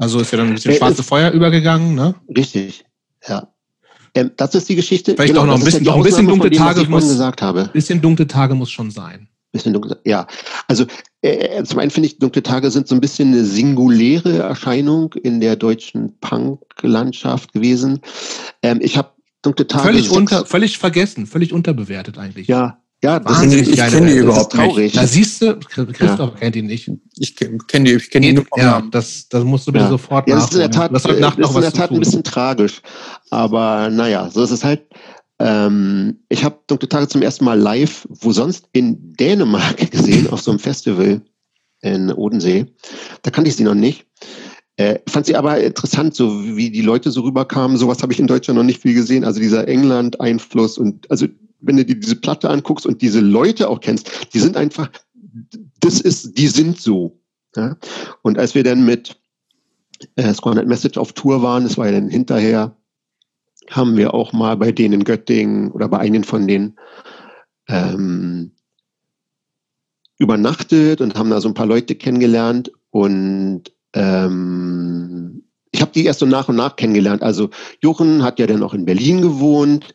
[0.00, 2.14] Also ist ja dann ein bisschen schwarze Feuer übergegangen, ne?
[2.34, 2.86] Richtig,
[3.28, 3.52] ja.
[4.14, 5.14] Ähm, das ist die Geschichte.
[5.14, 7.68] Vielleicht genau, auch noch ein bisschen, ja ein bisschen dunkle dem, Tage muss, gesagt habe.
[7.72, 9.28] bisschen dunkle Tage muss schon sein.
[9.52, 10.26] Bisschen dunkle, ja.
[10.68, 10.86] Also
[11.20, 15.12] äh, äh, zum einen finde ich, dunkle Tage sind so ein bisschen eine singuläre Erscheinung
[15.12, 18.00] in der deutschen Punk-Landschaft gewesen.
[18.62, 19.10] Ähm, ich habe
[19.42, 19.84] dunkle Tage.
[19.84, 22.48] Völlig, unter, völlig vergessen, völlig unterbewertet eigentlich.
[22.48, 24.96] Ja, ja, das ist, ich kenne die überhaupt nicht.
[24.96, 26.38] Da siehst du, Christoph ja.
[26.38, 26.90] kennt ihn nicht.
[27.16, 29.90] Ich kenne die, ich kenne ihn nur Ja, das, das musst du bitte ja.
[29.90, 32.82] sofort ja, das Ist in der Tat, das ist in der Tat ein bisschen tragisch.
[33.30, 34.82] Aber naja, so ist es halt.
[35.38, 40.42] Ähm, ich habe Dunkle Tage zum ersten Mal live, wo sonst in Dänemark gesehen, auf
[40.42, 41.22] so einem Festival
[41.80, 42.66] in Odensee.
[43.22, 44.04] Da kannte ich sie noch nicht.
[44.76, 47.78] Äh, fand sie aber interessant, so wie die Leute so rüberkamen.
[47.78, 49.24] Sowas habe ich in Deutschland noch nicht viel gesehen.
[49.24, 51.26] Also dieser England-Einfluss und also
[51.60, 54.90] wenn du dir diese Platte anguckst und diese Leute auch kennst, die sind einfach,
[55.80, 57.20] das ist, die sind so.
[57.56, 57.76] Ja?
[58.22, 59.20] Und als wir dann mit
[60.16, 62.76] äh, Squad Message auf Tour waren, das war ja dann hinterher,
[63.70, 66.76] haben wir auch mal bei denen in Göttingen oder bei einigen von denen
[67.68, 68.52] ähm,
[70.18, 76.20] übernachtet und haben da so ein paar Leute kennengelernt und ähm, ich habe die erst
[76.20, 77.22] so nach und nach kennengelernt.
[77.22, 77.50] Also
[77.80, 79.94] Jochen hat ja dann auch in Berlin gewohnt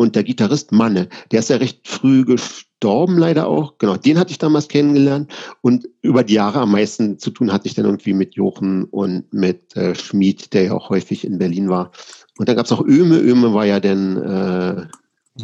[0.00, 3.76] und der Gitarrist Manne, der ist ja recht früh gestorben, leider auch.
[3.76, 5.30] Genau, den hatte ich damals kennengelernt.
[5.60, 9.32] Und über die Jahre am meisten zu tun hatte ich dann irgendwie mit Jochen und
[9.32, 11.92] mit äh, Schmid, der ja auch häufig in Berlin war.
[12.38, 13.18] Und dann gab es auch Öme.
[13.18, 14.86] Öme war ja dann äh,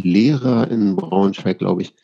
[0.02, 1.94] Lehrer in Braunschweig, glaube ich.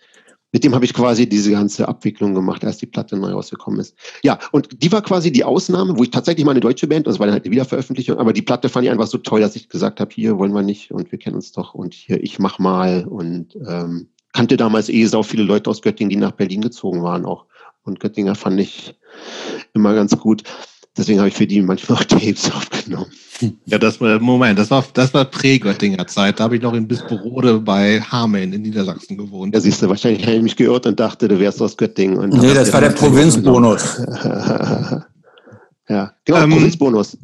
[0.53, 3.97] Mit dem habe ich quasi diese ganze Abwicklung gemacht, als die Platte neu rausgekommen ist.
[4.23, 7.19] Ja, und die war quasi die Ausnahme, wo ich tatsächlich mal eine deutsche Band, das
[7.19, 9.71] war dann halt eine Wiederveröffentlichung, aber die Platte fand ich einfach so toll, dass ich
[9.71, 12.59] gesagt habe, hier wollen wir nicht und wir kennen uns doch und hier, ich mach
[12.59, 17.03] mal und ähm, kannte damals eh so viele Leute aus Göttingen, die nach Berlin gezogen
[17.03, 17.47] waren auch.
[17.85, 18.95] Und Göttinger fand ich
[19.75, 20.45] immer ganz gut.
[20.97, 23.11] Deswegen habe ich für die manchmal auch Tapes aufgenommen.
[23.65, 26.39] Ja, das war, Moment, das war, das war Prä-Göttinger Zeit.
[26.39, 29.55] Da habe ich noch in Bisperode bei Hameln in Niedersachsen gewohnt.
[29.55, 32.19] Ja, siehst du, wahrscheinlich habe ich mich geirrt und dachte, du wärst aus Göttingen.
[32.19, 33.99] Und nee, das war der Provinzbonus.
[35.89, 37.19] ja, genau, ähm, Provinzbonus.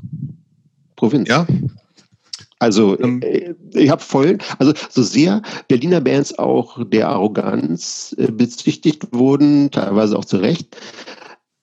[0.96, 1.28] Provinz.
[1.28, 1.46] Ja.
[2.58, 8.32] Also ähm, äh, ich habe voll, also so sehr Berliner Bands auch der Arroganz äh,
[8.32, 10.76] bezichtigt wurden, teilweise auch zu Recht.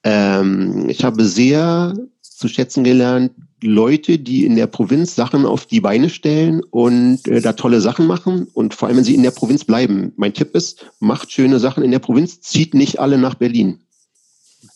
[0.06, 5.82] Ähm, ich habe sehr zu schätzen gelernt, Leute, die in der Provinz Sachen auf die
[5.82, 9.32] Beine stellen und äh, da tolle Sachen machen und vor allem, wenn sie in der
[9.32, 10.14] Provinz bleiben.
[10.16, 13.80] Mein Tipp ist, macht schöne Sachen in der Provinz, zieht nicht alle nach Berlin.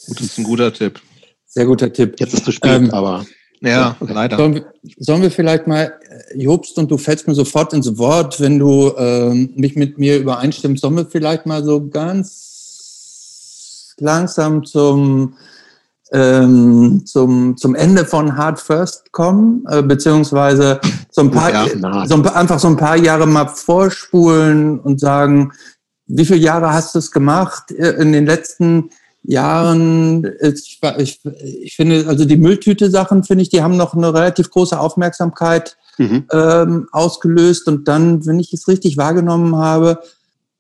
[0.08, 1.00] das ist ein guter Tipp.
[1.46, 2.16] Sehr guter Tipp.
[2.20, 3.26] Jetzt ist es zu spät, ähm, aber.
[3.62, 4.14] Ja, okay.
[4.14, 4.38] leider.
[4.38, 5.94] Sollen wir, sollen wir, vielleicht mal,
[6.32, 10.18] äh, Jobst, und du fällst mir sofort ins Wort, wenn du ähm, mich mit mir
[10.18, 12.49] übereinstimmst, sollen wir vielleicht mal so ganz
[14.02, 15.36] langsam zum
[16.12, 20.80] ähm, zum, zum Ende von Hard First kommen, äh, beziehungsweise
[21.12, 25.52] so ein paar, ja, so ein, einfach so ein paar Jahre mal vorspulen und sagen,
[26.08, 28.90] wie viele Jahre hast du es gemacht äh, in den letzten
[29.24, 30.26] Jahren?
[30.42, 31.22] Ich, ich,
[31.62, 36.26] ich finde, also die Mülltüte-Sachen, finde ich, die haben noch eine relativ große Aufmerksamkeit mhm.
[36.32, 37.68] ähm, ausgelöst.
[37.68, 40.00] Und dann, wenn ich es richtig wahrgenommen habe,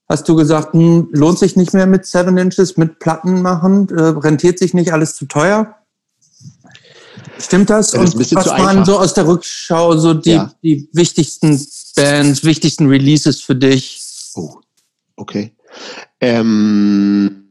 [0.09, 4.01] hast du gesagt, hm, lohnt sich nicht mehr mit Seven Inches, mit Platten machen, äh,
[4.01, 5.75] rentiert sich nicht alles zu teuer?
[7.37, 7.91] Stimmt das?
[7.91, 10.51] das Und was waren so aus der Rückschau so die, ja.
[10.61, 11.63] die wichtigsten
[11.95, 14.03] Bands, wichtigsten Releases für dich?
[14.35, 14.55] Oh,
[15.15, 15.55] okay.
[16.19, 17.45] Ähm,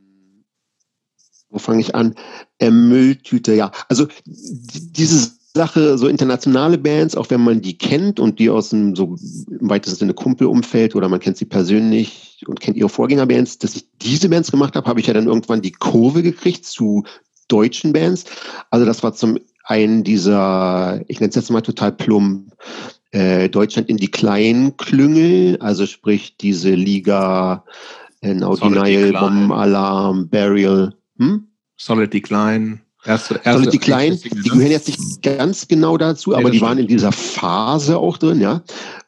[1.48, 2.14] wo fange ich an?
[2.58, 3.72] Ähm, Mülltüte, ja.
[3.88, 8.94] Also dieses Sache, so internationale Bands, auch wenn man die kennt und die aus einem
[8.94, 9.16] so
[9.50, 13.86] im weitesten Sinne Kumpelumfeld oder man kennt sie persönlich und kennt ihre Vorgängerbands, dass ich
[14.00, 17.02] diese Bands gemacht habe, habe ich ja dann irgendwann die Kurve gekriegt zu
[17.48, 18.24] deutschen Bands.
[18.70, 22.52] Also das war zum einen dieser, ich nenne es jetzt mal total plump,
[23.10, 27.64] äh, Deutschland in die kleinen Klüngel, also sprich diese Liga,
[28.20, 30.94] äh, Naudinail, Bombenalarm, Burial.
[31.18, 31.48] Hm?
[31.76, 32.80] Solid Decline.
[33.04, 36.88] Erste, erste, Solid Decline, die gehören jetzt nicht ganz genau dazu, aber die waren in
[36.88, 38.62] dieser Phase auch drin, ja.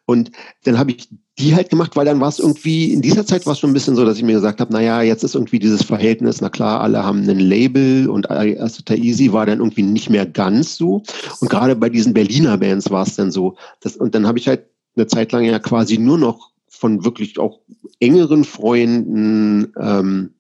[0.07, 0.31] Und
[0.65, 1.09] dann habe ich
[1.41, 3.75] die halt gemacht, weil dann war es irgendwie, in dieser Zeit war es schon ein
[3.75, 6.81] bisschen so, dass ich mir gesagt habe, naja, jetzt ist irgendwie dieses Verhältnis, na klar,
[6.81, 11.03] alle haben ein Label und Asita Easy war dann irgendwie nicht mehr ganz so.
[11.41, 13.57] Und gerade bei diesen Berliner Bands war es dann so.
[13.81, 17.39] Das, und dann habe ich halt eine Zeit lang ja quasi nur noch von wirklich
[17.39, 17.61] auch
[18.01, 20.35] engeren Freunden ähm,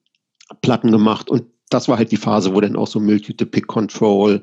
[0.60, 1.30] Platten gemacht.
[1.30, 4.42] Und das war halt die Phase, wo dann auch so Multi Pick Control,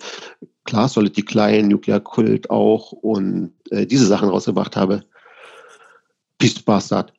[0.63, 5.03] klar, Solid Decline, Nuclear Cult auch und äh, diese Sachen rausgebracht habe.
[6.37, 7.13] Beast Bastard.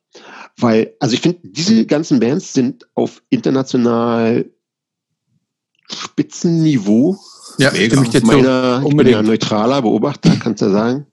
[0.56, 4.51] Weil, also ich finde, diese ganzen Bands sind auf international
[5.90, 7.16] Spitzenniveau.
[7.59, 11.06] Ja, stimme ich dir meiner, Ich bin ja neutraler Beobachter, kannst du ja sagen.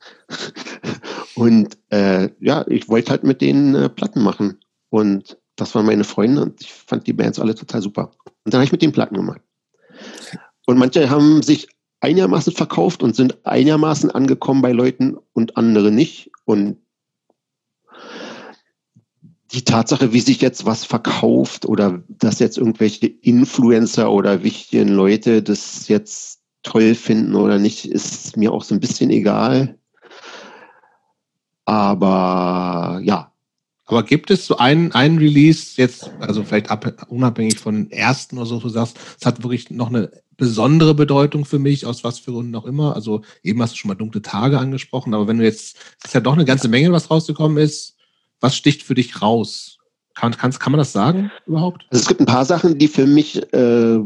[1.35, 4.59] Und äh, ja, ich wollte halt mit denen äh, Platten machen.
[4.89, 8.11] Und das waren meine Freunde und ich fand die Bands alle total super.
[8.43, 9.41] Und dann habe ich mit denen Platten gemacht.
[10.65, 11.67] Und manche haben sich
[12.01, 16.31] einigermaßen verkauft und sind einigermaßen angekommen bei Leuten und andere nicht.
[16.45, 16.77] Und
[19.51, 25.41] die Tatsache, wie sich jetzt was verkauft oder dass jetzt irgendwelche Influencer oder wichtigen Leute
[25.41, 29.77] das jetzt toll finden oder nicht, ist mir auch so ein bisschen egal.
[31.65, 33.31] Aber ja.
[33.85, 38.47] Aber gibt es so einen, einen Release jetzt, also vielleicht ab, unabhängig von ersten oder
[38.47, 42.31] so, du sagst, es hat wirklich noch eine besondere Bedeutung für mich, aus was für
[42.31, 42.95] Gründen auch immer.
[42.95, 46.13] Also eben hast du schon mal dunkle Tage angesprochen, aber wenn du jetzt, es ist
[46.13, 47.95] ja doch eine ganze Menge, was rausgekommen ist,
[48.39, 49.77] was sticht für dich raus?
[50.13, 51.85] Kann, kann, kann man das sagen überhaupt?
[51.89, 53.99] Also es gibt ein paar Sachen, die für mich äh,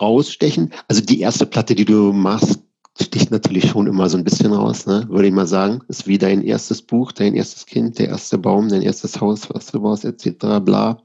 [0.00, 0.72] rausstechen.
[0.88, 2.60] Also die erste Platte, die du machst,
[3.00, 5.06] sticht natürlich schon immer so ein bisschen raus, ne?
[5.08, 5.80] würde ich mal sagen.
[5.88, 9.66] Ist wie dein erstes Buch, dein erstes Kind, der erste Baum, dein erstes Haus, was
[9.66, 10.60] du baust, etc.
[10.62, 11.02] bla.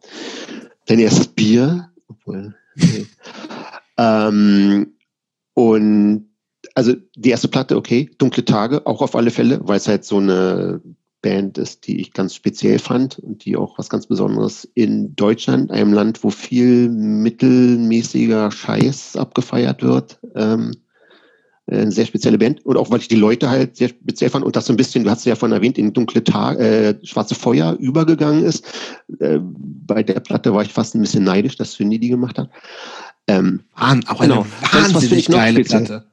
[0.86, 1.90] Dein erstes Bier.
[2.08, 3.06] Obwohl, nee.
[3.98, 4.94] ähm,
[5.54, 6.30] und
[6.76, 10.18] also die erste Platte, okay, Dunkle Tage, auch auf alle Fälle, weil es halt so
[10.18, 10.82] eine
[11.22, 15.72] Band ist, die ich ganz speziell fand und die auch was ganz Besonderes in Deutschland,
[15.72, 20.20] einem Land, wo viel mittelmäßiger Scheiß abgefeiert wird.
[20.36, 20.72] Ähm,
[21.72, 24.56] eine sehr spezielle Band und auch weil ich die Leute halt sehr speziell fand und
[24.56, 27.36] das so ein bisschen, du hast es ja vorhin erwähnt, in dunkle Tage, äh, schwarze
[27.36, 28.66] Feuer übergegangen ist.
[29.20, 32.50] Äh, bei der Platte war ich fast ein bisschen neidisch, dass Cindy die gemacht hat.
[33.28, 34.46] Ähm, Wahn, auch genau.
[34.74, 36.06] eine wahnsinnig geile Platte.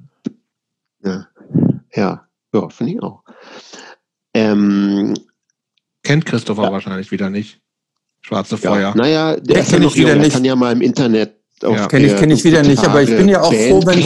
[1.04, 1.26] Ja,
[1.94, 3.22] ja, ja finde ich auch.
[4.34, 5.14] Ähm,
[6.02, 6.72] Kennt Christopher ja.
[6.72, 7.60] wahrscheinlich wieder nicht.
[8.20, 8.90] Schwarze Feuer.
[8.90, 10.32] Ja, naja, der kenne ich wieder nicht.
[10.32, 11.86] kann ja mal im Internet ja.
[11.86, 14.04] Kenne ich, kenn ich wieder nicht, aber ich bin ja auch froh, wenn ich,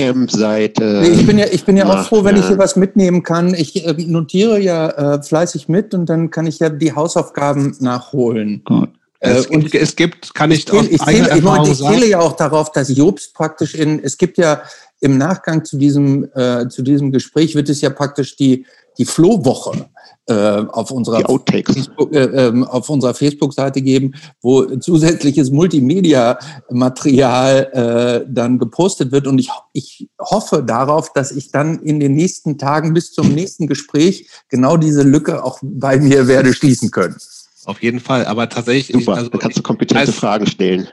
[1.01, 3.55] nee, ich bin ja, ich bin ja auch froh, wenn ich hier was mitnehmen kann.
[3.55, 8.63] Ich äh, notiere ja äh, fleißig mit und dann kann ich ja die Hausaufgaben nachholen.
[8.65, 8.91] Gut.
[9.21, 12.33] Äh, es, und es gibt, kann ich, ich, ich, zähle, ich, ich zähle ja auch
[12.33, 14.63] darauf, dass Jobs praktisch in, es gibt ja
[15.01, 18.67] im Nachgang zu diesem, äh, zu diesem Gespräch wird es ja praktisch die,
[18.99, 19.89] die Flohwoche
[20.27, 28.59] äh, auf unserer Facebook, äh, ähm, auf unserer Facebook-Seite geben, wo zusätzliches Multimedia-Material äh, dann
[28.59, 29.27] gepostet wird.
[29.27, 33.67] Und ich, ich hoffe darauf, dass ich dann in den nächsten Tagen bis zum nächsten
[33.67, 37.17] Gespräch genau diese Lücke auch bei mir werde schließen können.
[37.65, 39.05] Auf jeden Fall, aber tatsächlich.
[39.05, 40.89] Super, also, da kannst du kompetente als, Fragen stellen.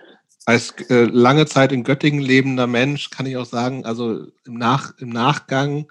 [0.45, 4.93] Als äh, lange Zeit in Göttingen lebender Mensch kann ich auch sagen, also im, Nach,
[4.99, 5.87] im Nachgang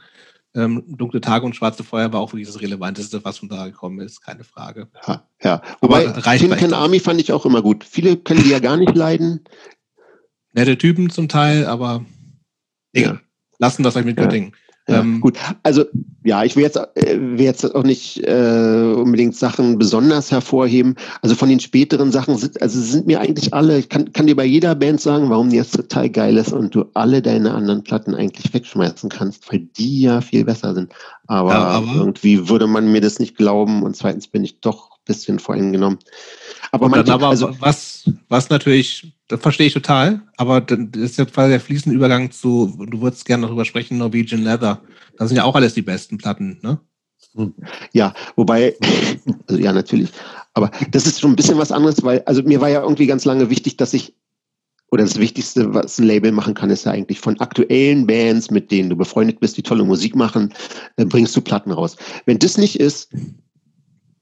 [0.59, 4.01] ähm, Dunkle Tage und Schwarze Feuer war auch wirklich das Relevanteste, was von da gekommen
[4.01, 4.89] ist, keine Frage.
[5.07, 5.63] Ja, ja.
[5.81, 7.85] Wobei, Can Army fand ich auch immer gut.
[7.85, 9.45] Viele können die ja gar nicht leiden.
[10.53, 12.05] Nette Typen zum Teil, aber
[12.93, 13.21] ja.
[13.59, 14.53] lassen das euch mit Göttingen.
[14.53, 15.85] Ja, ähm, gut, also
[16.25, 20.97] ja, ich will jetzt, äh, will jetzt auch nicht äh, unbedingt Sachen besonders hervorheben.
[21.23, 24.37] Also von den späteren Sachen sind, also sind mir eigentlich alle, ich kann, kann dir
[24.37, 27.85] bei jeder Band sagen, warum die jetzt total geil ist und du alle deine anderen
[27.85, 30.93] Platten eigentlich wegschmeißen kannst, weil die ja viel besser sind.
[31.27, 34.91] Aber, ja, aber irgendwie würde man mir das nicht glauben und zweitens bin ich doch
[34.91, 35.99] ein bisschen voreingenommen.
[36.73, 41.27] Aber, manche, aber also, was, was natürlich das verstehe ich total, aber das ist ja
[41.27, 44.81] quasi der fließende Übergang zu, du würdest gerne darüber sprechen, Norwegian Leather.
[45.19, 46.81] Das sind ja auch alles die besten Platten, ne?
[47.35, 47.55] Hm.
[47.93, 48.75] Ja, wobei,
[49.47, 50.11] also ja, natürlich.
[50.55, 53.27] Aber das ist schon ein bisschen was anderes, weil, also mir war ja irgendwie ganz
[53.27, 54.15] lange wichtig, dass ich,
[54.91, 58.71] oder das Wichtigste, was ein Label machen kann, ist ja eigentlich von aktuellen Bands, mit
[58.71, 60.55] denen du befreundet bist, die tolle Musik machen,
[60.97, 61.97] bringst du Platten raus.
[62.25, 63.13] Wenn das nicht ist,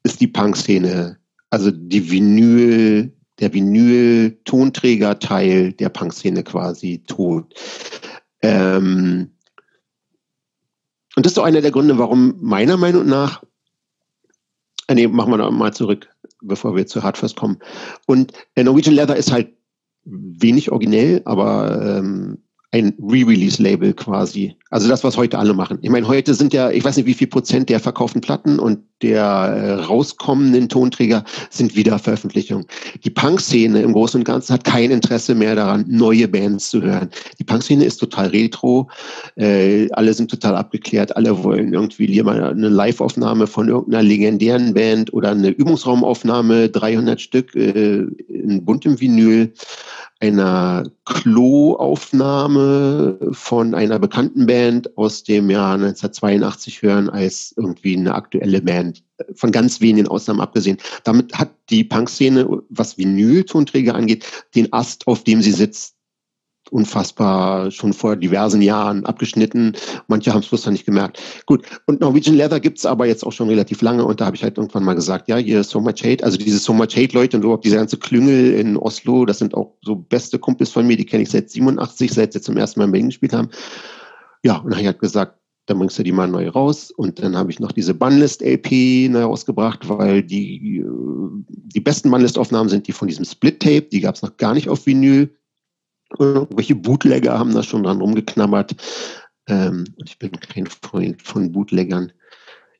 [0.02, 1.16] ist die Punk-Szene,
[1.50, 7.54] also die Vinyl, der Vinyl-Tonträgerteil der Punkszene quasi tot.
[8.42, 9.30] Ähm
[11.16, 13.42] und das ist auch einer der Gründe, warum meiner Meinung nach,
[14.86, 16.08] äh, nee, machen wir noch mal zurück,
[16.42, 17.58] bevor wir zu Hardfirst kommen.
[18.06, 19.56] Und äh, Norwegian Leather ist halt
[20.04, 22.45] wenig originell, aber ähm,
[22.76, 24.54] ein Re-Release-Label quasi.
[24.70, 25.78] Also das, was heute alle machen.
[25.82, 28.80] Ich meine, heute sind ja, ich weiß nicht, wie viel Prozent der verkauften Platten und
[29.02, 32.66] der äh, rauskommenden Tonträger sind Wiederveröffentlichungen.
[33.04, 37.10] Die Punk-Szene im Großen und Ganzen hat kein Interesse mehr daran, neue Bands zu hören.
[37.38, 38.88] Die Punk-Szene ist total retro,
[39.36, 45.12] äh, alle sind total abgeklärt, alle wollen irgendwie lieber eine Live-Aufnahme von irgendeiner legendären Band
[45.12, 49.52] oder eine Übungsraumaufnahme, 300 Stück äh, in buntem Vinyl
[50.20, 58.62] einer Klo-Aufnahme von einer bekannten Band aus dem Jahr 1982 hören als irgendwie eine aktuelle
[58.62, 59.02] Band.
[59.34, 60.78] Von ganz wenigen Ausnahmen abgesehen.
[61.04, 64.24] Damit hat die Punk-Szene, was Vinyl-Tonträger angeht,
[64.54, 65.95] den Ast, auf dem sie sitzt,
[66.70, 69.74] unfassbar schon vor diversen Jahren abgeschnitten.
[70.08, 71.20] Manche haben es bloß noch nicht gemerkt.
[71.46, 74.42] Gut, und Norwegian Leather gibt's aber jetzt auch schon relativ lange und da habe ich
[74.42, 77.44] halt irgendwann mal gesagt, ja, hier So Much Hate, also diese So Much Hate-Leute und
[77.44, 81.06] überhaupt diese ganze Klüngel in Oslo, das sind auch so beste Kumpels von mir, die
[81.06, 83.50] kenne ich seit 87, seit sie zum ersten Mal in Berlin gespielt haben.
[84.42, 86.90] Ja, und ich halt gesagt, dann bringst du die mal neu raus.
[86.90, 90.84] Und dann habe ich noch diese Bunlist-LP neu rausgebracht, weil die, äh,
[91.48, 93.88] die besten Bunlist-Aufnahmen sind die von diesem Split-Tape.
[93.92, 95.30] Die gab es noch gar nicht auf Vinyl.
[96.18, 98.76] Irgendwelche Bootlegger haben da schon dran rumgeknabbert.
[99.48, 102.12] Ähm, ich bin kein Freund von Bootleggern.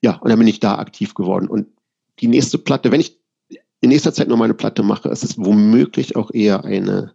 [0.01, 1.49] Ja, und dann bin ich da aktiv geworden.
[1.49, 1.69] Und
[2.21, 3.19] die nächste Platte, wenn ich
[3.81, 7.15] in nächster Zeit noch mal eine Platte mache, ist es womöglich auch eher eine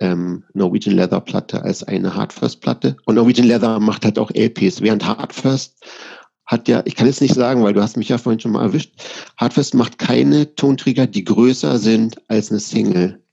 [0.00, 2.96] ähm, Norwegian Leather Platte als eine Hardfirst Platte.
[3.04, 5.84] Und Norwegian Leather macht halt auch LPs, während Hardfirst
[6.46, 8.62] hat ja, ich kann jetzt nicht sagen, weil du hast mich ja vorhin schon mal
[8.62, 8.92] erwischt,
[9.38, 13.23] Hardfirst macht keine Tonträger, die größer sind als eine Single.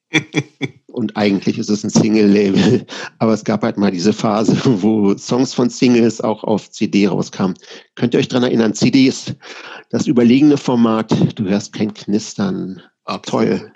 [0.88, 2.86] Und eigentlich ist es ein Single-Label.
[3.20, 7.58] Aber es gab halt mal diese Phase, wo Songs von Singles auch auf CD rauskamen.
[7.96, 8.74] Könnt ihr euch dran erinnern?
[8.74, 9.34] CDs,
[9.90, 12.82] das überlegene Format, du hörst kein Knistern.
[13.06, 13.60] Absolut.
[13.60, 13.74] Toll.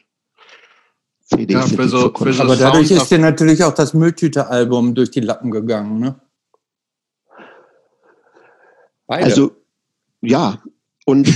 [1.23, 5.09] CDs ja, für so, für so Aber dadurch ist dir natürlich auch das Mülltüte-Album durch
[5.09, 6.21] die Lappen gegangen, ne?
[9.07, 9.23] Beide.
[9.23, 9.51] Also,
[10.21, 10.61] ja.
[11.05, 11.31] Und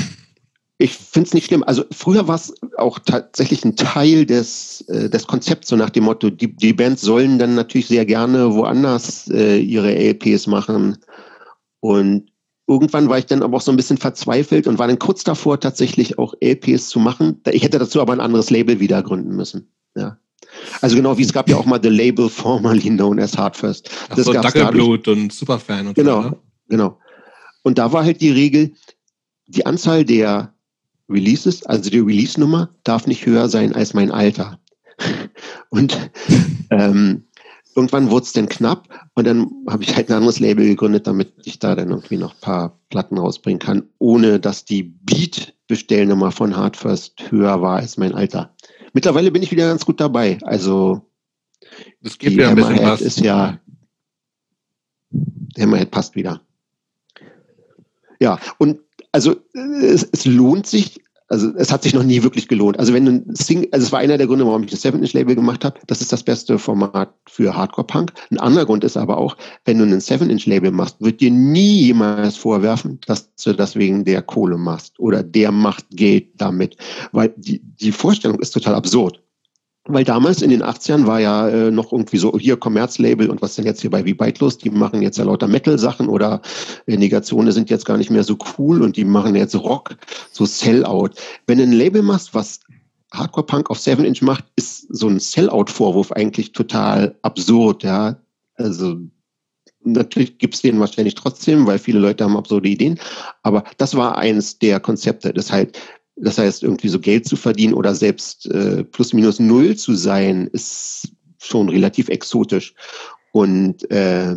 [0.82, 1.64] ich finde es nicht schlimm.
[1.64, 6.06] Also früher war es auch tatsächlich ein Teil des, äh, des Konzepts, so nach dem
[6.06, 10.98] Motto, die, die Bands sollen dann natürlich sehr gerne woanders äh, ihre LPs machen.
[11.82, 12.32] Und
[12.66, 15.60] irgendwann war ich dann aber auch so ein bisschen verzweifelt und war dann kurz davor,
[15.60, 17.42] tatsächlich auch LPs zu machen.
[17.52, 19.70] Ich hätte dazu aber ein anderes Label wieder gründen müssen.
[19.98, 20.18] Ja.
[20.80, 23.90] Also genau wie es gab ja auch mal The Label formerly known as Hardfirst.
[24.10, 26.30] Ach das so, Dackelblut und Superfan und genau, so.
[26.30, 26.40] Genau,
[26.70, 27.00] genau.
[27.64, 28.72] Und da war halt die Regel,
[29.48, 30.54] die Anzahl der
[31.10, 34.60] Releases, also die Release-Nummer, darf nicht höher sein als mein Alter.
[35.70, 36.12] Und
[36.70, 37.26] ähm,
[37.76, 41.34] irgendwann wurde es dann knapp und dann habe ich halt ein anderes Label gegründet, damit
[41.46, 46.58] ich da dann irgendwie noch ein paar Platten rausbringen kann, ohne dass die Beat-Bestellnummer von
[46.58, 48.54] Hardfirst höher war als mein Alter.
[48.94, 50.40] Mittlerweile bin ich wieder ganz gut dabei.
[50.42, 51.10] Also
[52.02, 53.02] das gibt ja ein bisschen was.
[53.02, 53.60] ist ja
[55.12, 56.42] der Hammerhead passt wieder.
[58.20, 58.80] Ja, und
[59.12, 62.80] also es, es lohnt sich, also es hat sich noch nie wirklich gelohnt.
[62.80, 65.64] Also wenn ein Sing, also es war einer der Gründe, warum ich das 7-Inch-Label gemacht
[65.64, 65.80] habe.
[65.86, 68.14] Das ist das beste Format für Hardcore-Punk.
[68.32, 72.36] Ein anderer Grund ist aber auch, wenn du ein 7-Inch-Label machst, wird dir nie jemals
[72.36, 76.78] vorwerfen, dass du das wegen der Kohle machst oder der macht Geld damit.
[77.12, 79.22] Weil die, die Vorstellung ist total absurd.
[79.92, 83.56] Weil damals in den 80ern war ja äh, noch irgendwie so hier Kommerzlabel und was
[83.56, 86.42] denn jetzt hier bei Wie Byte Die machen jetzt ja lauter Metal-Sachen oder
[86.86, 89.98] äh, Negationen sind jetzt gar nicht mehr so cool und die machen jetzt Rock,
[90.32, 91.10] so Sellout.
[91.48, 92.60] Wenn du ein Label machst, was
[93.12, 98.18] Hardcore-Punk auf 7-Inch macht, ist so ein Sellout-Vorwurf eigentlich total absurd, ja.
[98.56, 98.98] Also
[99.84, 103.00] natürlich gibt's den wahrscheinlich trotzdem, weil viele Leute haben absurde Ideen.
[103.42, 105.80] Aber das war eines der Konzepte, das halt
[106.22, 110.48] das heißt, irgendwie so Geld zu verdienen oder selbst äh, plus minus null zu sein,
[110.52, 112.74] ist schon relativ exotisch.
[113.32, 114.36] Und äh,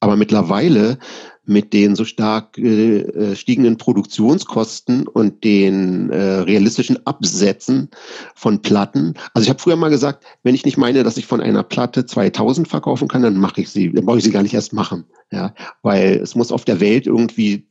[0.00, 0.98] aber mittlerweile
[1.44, 7.90] mit den so stark äh, stiegenden Produktionskosten und den äh, realistischen Absätzen
[8.34, 9.14] von Platten.
[9.34, 12.06] Also ich habe früher mal gesagt, wenn ich nicht meine, dass ich von einer Platte
[12.06, 15.04] 2000 verkaufen kann, dann mache ich sie, dann brauche ich sie gar nicht erst machen,
[15.32, 17.66] ja, weil es muss auf der Welt irgendwie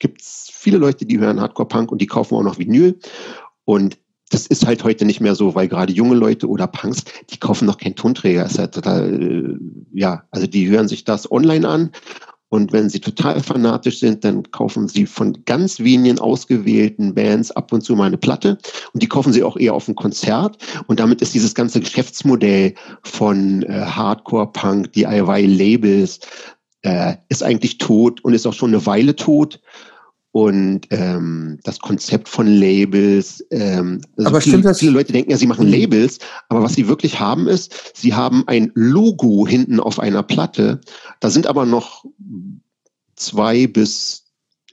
[0.00, 2.98] gibt es viele Leute, die hören Hardcore-Punk und die kaufen auch noch Vinyl.
[3.64, 3.98] Und
[4.30, 7.66] das ist halt heute nicht mehr so, weil gerade junge Leute oder Punks, die kaufen
[7.66, 8.44] noch keinen Tonträger.
[8.44, 9.58] Ist halt total, äh,
[9.92, 11.90] ja, also die hören sich das online an
[12.54, 17.72] und wenn sie total fanatisch sind, dann kaufen sie von ganz wenigen ausgewählten Bands ab
[17.72, 18.58] und zu mal eine Platte.
[18.92, 20.56] Und die kaufen sie auch eher auf ein Konzert.
[20.86, 26.20] Und damit ist dieses ganze Geschäftsmodell von äh, Hardcore-Punk, DIY-Labels,
[26.84, 29.60] äh, ist eigentlich tot und ist auch schon eine Weile tot.
[30.32, 33.44] und ähm, das Konzept von Labels.
[33.52, 36.88] Ähm, also aber viele, stimmt viele Leute denken ja, sie machen Labels, aber was sie
[36.88, 40.80] wirklich haben ist, sie haben ein Logo hinten auf einer Platte.
[41.20, 42.04] Da sind aber noch
[43.14, 44.24] zwei bis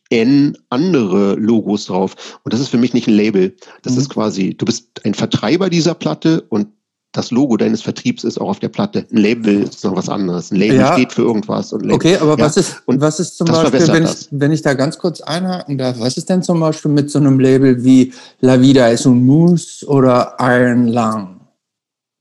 [0.10, 2.40] N andere Logos drauf.
[2.44, 3.56] Und das ist für mich nicht ein Label.
[3.84, 4.00] Das mhm.
[4.00, 6.70] ist quasi, du bist ein Vertreiber dieser Platte und
[7.12, 9.06] das Logo deines Vertriebs ist auch auf der Platte.
[9.12, 10.52] Ein Label ist noch was anderes.
[10.52, 10.94] Ein Label ja.
[10.94, 11.74] steht für irgendwas.
[11.74, 12.46] okay, aber ja.
[12.46, 15.78] was ist, und was ist zum Beispiel, wenn ich, wenn ich da ganz kurz einhaken
[15.78, 19.26] darf, was ist denn zum Beispiel mit so einem Label wie La Vida es un
[19.26, 21.42] Mousse oder Iron Lung?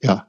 [0.03, 0.27] Ja,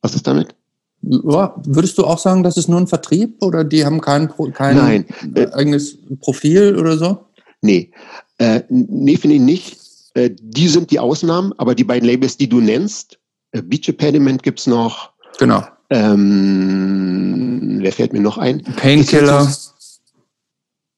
[0.00, 0.54] was ist damit?
[1.02, 4.76] Ja, würdest du auch sagen, das ist nur ein Vertrieb oder die haben kein, kein
[4.76, 5.06] Nein.
[5.52, 7.26] eigenes Profil oder so?
[7.60, 7.92] Nee,
[8.38, 9.78] äh, nee, finde ich nicht.
[10.14, 13.17] Äh, die sind die Ausnahmen, aber die beiden Labels, die du nennst, äh,
[13.52, 15.12] Beach Impediment gibt es noch.
[15.38, 15.64] Genau.
[15.90, 18.62] Ähm, wer fällt mir noch ein?
[18.62, 19.50] Painkiller.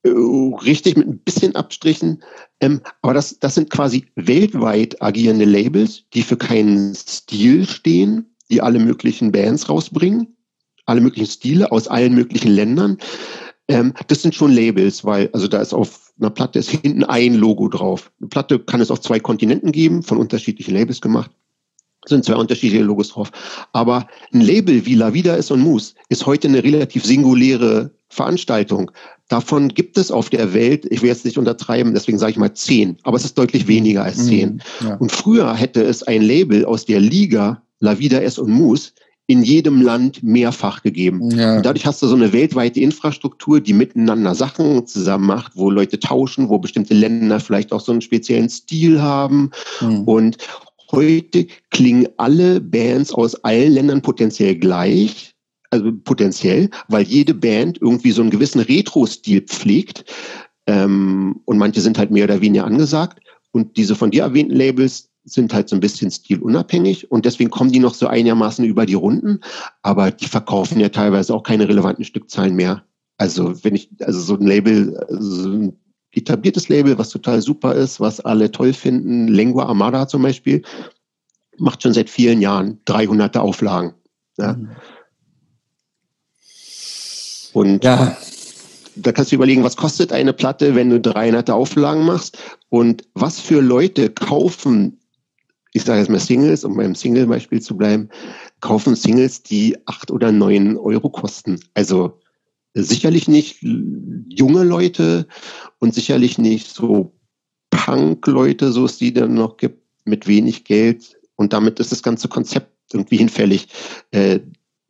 [0.03, 2.23] Äh, richtig, mit ein bisschen Abstrichen.
[2.61, 8.61] Ähm, aber das, das sind quasi weltweit agierende Labels, die für keinen Stil stehen, die
[8.63, 10.37] alle möglichen Bands rausbringen,
[10.87, 12.99] alle möglichen Stile aus allen möglichen Ländern.
[13.69, 17.35] Ähm, das sind schon Labels, weil, also da ist auf einer Platte ist hinten ein
[17.35, 18.11] Logo drauf.
[18.21, 21.31] Eine Platte kann es auf zwei Kontinenten geben, von unterschiedlichen Labels gemacht
[22.07, 23.31] sind zwei unterschiedliche Logos drauf.
[23.73, 28.91] Aber ein Label wie La Vida ist und Moose ist heute eine relativ singuläre Veranstaltung.
[29.29, 32.53] Davon gibt es auf der Welt, ich will jetzt nicht untertreiben, deswegen sage ich mal
[32.53, 34.61] zehn, aber es ist deutlich weniger als zehn.
[34.81, 34.95] Mhm, ja.
[34.97, 38.91] Und früher hätte es ein Label aus der Liga La Vida es und Moose
[39.31, 41.31] in jedem Land mehrfach gegeben.
[41.31, 41.61] Ja.
[41.61, 46.49] Dadurch hast du so eine weltweite Infrastruktur, die miteinander Sachen zusammen macht, wo Leute tauschen,
[46.49, 49.53] wo bestimmte Länder vielleicht auch so einen speziellen Stil haben.
[49.81, 50.03] Mhm.
[50.03, 50.37] Und
[50.93, 55.35] Heute klingen alle Bands aus allen Ländern potenziell gleich,
[55.71, 60.05] also potenziell, weil jede Band irgendwie so einen gewissen Retro-Stil pflegt.
[60.67, 63.21] Ähm, und manche sind halt mehr oder weniger angesagt.
[63.53, 67.73] Und diese von dir erwähnten Labels sind halt so ein bisschen stilunabhängig und deswegen kommen
[67.73, 69.41] die noch so einigermaßen über die Runden,
[69.83, 72.85] aber die verkaufen ja teilweise auch keine relevanten Stückzahlen mehr.
[73.19, 75.77] Also wenn ich, also so ein Label, so ein
[76.13, 79.29] etabliertes Label, was total super ist, was alle toll finden.
[79.29, 80.63] Lengua Armada zum Beispiel
[81.57, 83.95] macht schon seit vielen Jahren 300 Auflagen.
[84.39, 84.55] Ja.
[84.55, 84.71] Mhm.
[87.53, 88.17] Und ja.
[88.97, 92.39] da kannst du überlegen, was kostet eine Platte, wenn du 300 Auflagen machst
[92.69, 95.01] und was für Leute kaufen,
[95.73, 98.09] ich sage jetzt mal Singles, um beim Single-Beispiel zu bleiben,
[98.61, 101.61] kaufen Singles, die acht oder neun Euro kosten.
[101.75, 102.21] Also
[102.75, 105.27] sicherlich nicht junge Leute
[105.79, 107.13] und sicherlich nicht so
[107.71, 111.19] Punk-Leute, so es die dann noch gibt, mit wenig Geld.
[111.37, 113.69] Und damit ist das ganze Konzept irgendwie hinfällig.
[114.11, 114.41] Äh,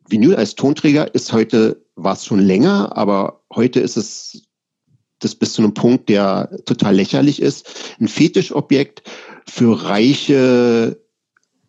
[0.07, 4.43] Vinyl als Tonträger ist heute, war es schon länger, aber heute ist es
[5.19, 7.95] das bis zu einem Punkt, der total lächerlich ist.
[7.99, 9.03] Ein Fetischobjekt
[9.47, 10.99] für reiche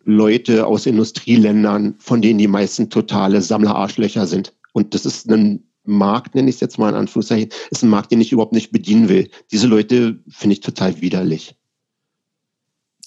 [0.03, 4.53] Leute aus Industrieländern, von denen die meisten totale Sammlerarschlöcher sind.
[4.73, 8.11] Und das ist ein Markt, nenne ich es jetzt mal in Anführungszeichen, ist ein Markt,
[8.11, 9.29] den ich überhaupt nicht bedienen will.
[9.51, 11.55] Diese Leute finde ich total widerlich.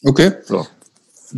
[0.04, 0.32] Okay.
[0.44, 0.66] So.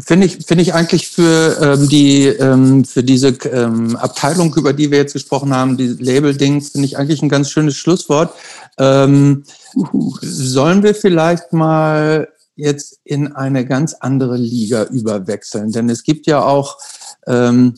[0.00, 4.90] Finde ich, finde ich eigentlich für ähm, die ähm, für diese ähm, Abteilung, über die
[4.90, 8.34] wir jetzt gesprochen haben, die Label-Ding, finde ich eigentlich ein ganz schönes Schlusswort.
[8.76, 9.44] Ähm,
[10.20, 15.72] sollen wir vielleicht mal jetzt in eine ganz andere Liga überwechseln?
[15.72, 16.76] Denn es gibt ja auch
[17.26, 17.74] ähm,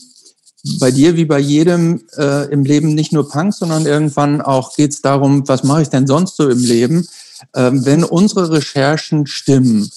[0.79, 4.91] bei dir wie bei jedem äh, im Leben nicht nur Punk, sondern irgendwann auch geht
[4.91, 7.07] es darum, was mache ich denn sonst so im Leben?
[7.55, 9.89] Ähm, wenn unsere Recherchen stimmen,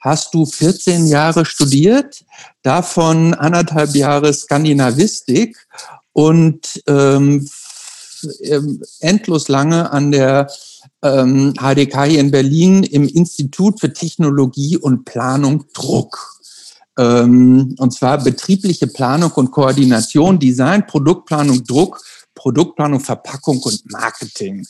[0.00, 2.24] hast du 14 Jahre studiert,
[2.62, 5.56] davon anderthalb Jahre Skandinavistik
[6.12, 7.48] und ähm,
[8.42, 10.48] ähm endlos lange an der
[11.02, 16.39] ähm, HDK hier in Berlin im Institut für Technologie und Planung Druck.
[17.00, 22.02] Ähm, und zwar betriebliche Planung und Koordination, Design, Produktplanung, Druck,
[22.34, 24.66] Produktplanung, Verpackung und Marketing.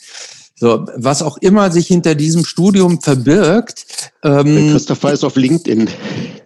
[0.55, 4.13] So, was auch immer sich hinter diesem Studium verbirgt.
[4.23, 5.89] Ähm, Christopher ist auf LinkedIn.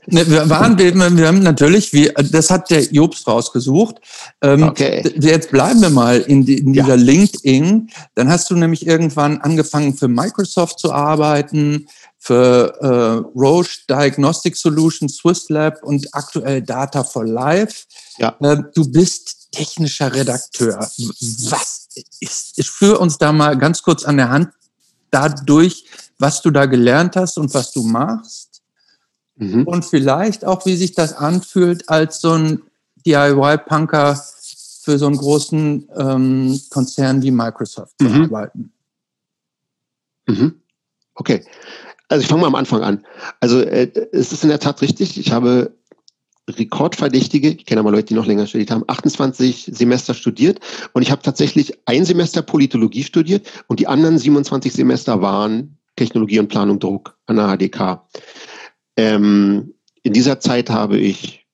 [0.07, 3.97] Ne, wir waren, wir, wir haben natürlich, wie, das hat der Jobst rausgesucht.
[4.41, 5.03] Ähm, okay.
[5.19, 6.95] Jetzt bleiben wir mal in, in dieser ja.
[6.95, 7.89] LinkedIn.
[8.15, 11.87] Dann hast du nämlich irgendwann angefangen für Microsoft zu arbeiten
[12.25, 17.83] für äh, Roche Diagnostic Solutions, Swiss Lab und aktuell Data for Life.
[18.17, 18.35] Ja.
[18.39, 20.79] Äh, du bist technischer Redakteur.
[20.79, 21.87] Was
[22.19, 24.49] ist, ist für uns da mal ganz kurz an der Hand
[25.11, 25.85] dadurch,
[26.17, 28.63] was du da gelernt hast und was du machst?
[29.35, 29.67] Mhm.
[29.67, 32.63] Und vielleicht auch, wie sich das anfühlt, als so ein
[33.05, 34.19] DIY-Punker
[34.81, 38.23] für so einen großen ähm, Konzern wie Microsoft zu mhm.
[38.23, 38.73] arbeiten.
[40.27, 40.61] Mhm.
[41.13, 41.45] Okay.
[42.15, 43.05] Also ich fange mal am Anfang an.
[43.41, 45.19] Also äh, es ist in der Tat richtig.
[45.19, 45.75] Ich habe
[46.49, 50.61] Rekordverdächtige, ich kenne aber Leute, die noch länger studiert haben, 28 Semester studiert
[50.93, 56.39] und ich habe tatsächlich ein Semester Politologie studiert und die anderen 27 Semester waren Technologie
[56.39, 58.07] und Planung Druck an der HDK.
[58.95, 59.73] Ähm,
[60.03, 61.45] in dieser Zeit habe ich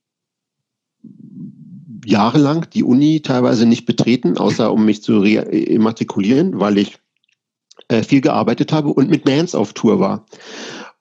[2.06, 7.01] jahrelang die Uni teilweise nicht betreten, außer um mich zu immatrikulieren, weil ich
[7.92, 10.26] äh, viel gearbeitet habe und mit Nance auf Tour war.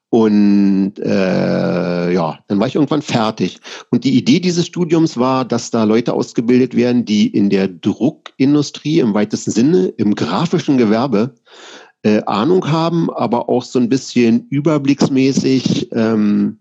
[0.09, 3.59] Und äh, ja, dann war ich irgendwann fertig.
[3.91, 8.99] Und die Idee dieses Studiums war, dass da Leute ausgebildet werden, die in der Druckindustrie
[8.99, 11.35] im weitesten Sinne, im grafischen Gewerbe,
[12.03, 16.59] äh, Ahnung haben, aber auch so ein bisschen überblicksmäßig ähm,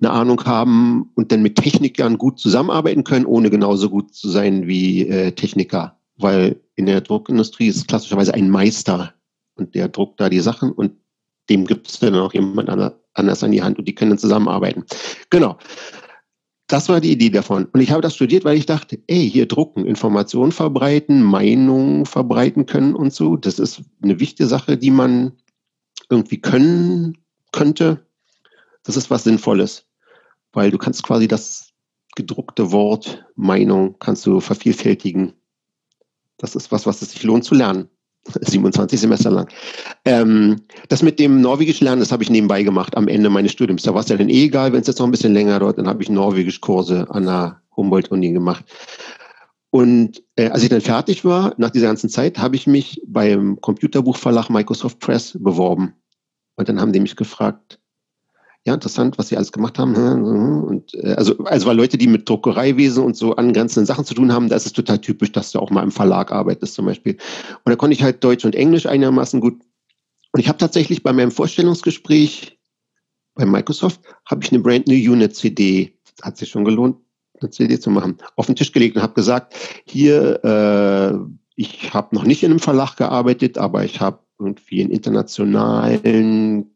[0.00, 4.68] eine Ahnung haben und dann mit Technikern gut zusammenarbeiten können, ohne genauso gut zu sein
[4.68, 5.98] wie äh, Techniker.
[6.18, 9.12] Weil in der Druckindustrie ist klassischerweise ein Meister
[9.54, 10.92] und der druckt da die Sachen und
[11.50, 12.68] dem gibt es dann auch jemand
[13.14, 14.84] anders an die Hand und die können dann zusammenarbeiten.
[15.30, 15.58] Genau.
[16.66, 17.66] Das war die Idee davon.
[17.66, 22.64] Und ich habe das studiert, weil ich dachte, ey, hier drucken, Informationen verbreiten, Meinungen verbreiten
[22.64, 23.36] können und so.
[23.36, 25.32] Das ist eine wichtige Sache, die man
[26.08, 27.18] irgendwie können
[27.52, 28.06] könnte.
[28.82, 29.86] Das ist was Sinnvolles,
[30.52, 31.72] weil du kannst quasi das
[32.16, 35.34] gedruckte Wort, Meinung, kannst du vervielfältigen.
[36.38, 37.88] Das ist was, was es sich lohnt zu lernen.
[38.26, 39.48] 27 Semester lang.
[40.04, 43.82] Ähm, das mit dem Norwegisch lernen, das habe ich nebenbei gemacht am Ende meines Studiums.
[43.82, 45.78] Da war es ja dann eh egal, wenn es jetzt noch ein bisschen länger dauert,
[45.78, 48.64] dann habe ich Norwegisch-Kurse an der Humboldt-Uni gemacht.
[49.70, 53.60] Und äh, als ich dann fertig war, nach dieser ganzen Zeit, habe ich mich beim
[53.60, 55.94] Computerbuchverlag Microsoft Press beworben.
[56.56, 57.80] Und dann haben die mich gefragt,
[58.66, 59.94] ja, interessant, was sie alles gemacht haben.
[59.94, 64.06] Hm, hm, und, äh, also, also weil Leute, die mit Druckereiwesen und so angrenzenden Sachen
[64.06, 66.74] zu tun haben, da ist es total typisch, dass du auch mal im Verlag arbeitest
[66.74, 67.12] zum Beispiel.
[67.64, 69.60] Und da konnte ich halt Deutsch und Englisch einigermaßen gut.
[70.32, 72.58] Und ich habe tatsächlich bei meinem Vorstellungsgespräch
[73.34, 76.96] bei Microsoft, habe ich eine Brand New Unit CD, hat sich schon gelohnt,
[77.40, 79.54] eine CD zu machen, auf den Tisch gelegt und habe gesagt,
[79.84, 81.18] hier, äh,
[81.56, 86.73] ich habe noch nicht in einem Verlag gearbeitet, aber ich habe irgendwie in internationalen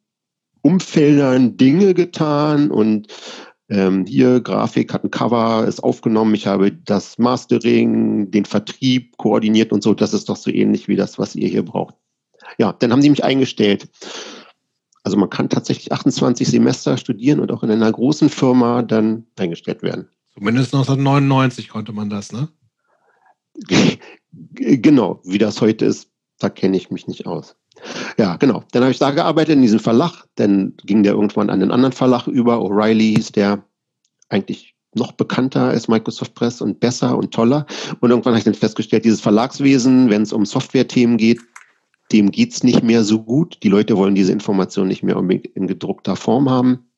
[0.62, 3.08] Umfeldern Dinge getan und
[3.68, 6.34] ähm, hier Grafik hat ein Cover, ist aufgenommen.
[6.34, 9.94] Ich habe das Mastering, den Vertrieb koordiniert und so.
[9.94, 11.94] Das ist doch so ähnlich wie das, was ihr hier braucht.
[12.56, 13.88] Ja, dann haben sie mich eingestellt.
[15.04, 19.82] Also man kann tatsächlich 28 Semester studieren und auch in einer großen Firma dann eingestellt
[19.82, 20.08] werden.
[20.34, 22.48] Zumindest 1999 konnte man das, ne?
[24.32, 27.56] genau, wie das heute ist, da kenne ich mich nicht aus.
[28.16, 28.64] Ja, genau.
[28.72, 30.24] Dann habe ich da gearbeitet in diesem Verlag.
[30.36, 32.58] Dann ging der irgendwann an einen anderen Verlag über.
[32.58, 33.62] O'Reilly hieß der
[34.28, 37.66] eigentlich noch bekannter als Microsoft Press und besser und toller.
[38.00, 41.40] Und irgendwann habe ich dann festgestellt, dieses Verlagswesen, wenn es um Software-Themen geht,
[42.12, 43.58] dem geht es nicht mehr so gut.
[43.62, 46.88] Die Leute wollen diese Informationen nicht mehr in gedruckter Form haben.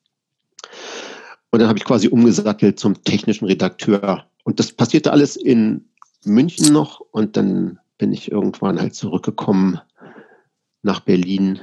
[1.51, 4.25] Und dann habe ich quasi umgesattelt zum technischen Redakteur.
[4.43, 5.85] Und das passierte alles in
[6.23, 7.01] München noch.
[7.11, 9.81] Und dann bin ich irgendwann halt zurückgekommen
[10.83, 11.59] nach Berlin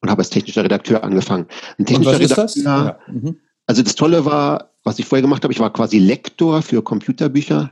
[0.00, 1.46] und habe als technischer Redakteur angefangen.
[1.78, 2.56] Ein technischer Redakteur, das?
[2.56, 2.98] Ja.
[3.08, 3.38] Mhm.
[3.66, 7.70] Also das Tolle war, was ich vorher gemacht habe, ich war quasi Lektor für Computerbücher.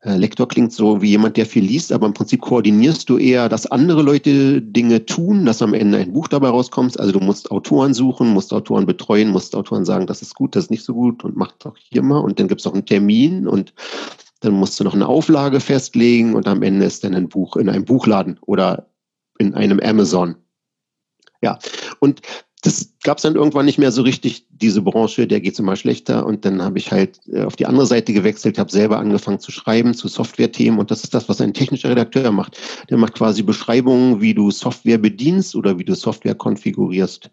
[0.00, 3.48] Äh, Lektor klingt so wie jemand, der viel liest, aber im Prinzip koordinierst du eher,
[3.48, 6.98] dass andere Leute Dinge tun, dass am Ende ein Buch dabei rauskommt.
[7.00, 10.64] Also du musst Autoren suchen, musst Autoren betreuen, musst Autoren sagen, das ist gut, das
[10.64, 12.18] ist nicht so gut und mach doch hier mal.
[12.18, 13.74] Und dann gibt es auch einen Termin und
[14.40, 17.68] dann musst du noch eine Auflage festlegen und am Ende ist dann ein Buch in
[17.68, 18.86] einem Buchladen oder
[19.38, 20.36] in einem Amazon.
[21.40, 21.58] Ja,
[22.00, 22.20] und
[22.62, 25.76] das gab es dann irgendwann nicht mehr so richtig, diese Branche, der geht es immer
[25.76, 26.26] schlechter.
[26.26, 29.52] Und dann habe ich halt äh, auf die andere Seite gewechselt, habe selber angefangen zu
[29.52, 30.78] schreiben zu Software-Themen.
[30.78, 32.58] Und das ist das, was ein technischer Redakteur macht.
[32.90, 37.30] Der macht quasi Beschreibungen, wie du Software bedienst oder wie du Software konfigurierst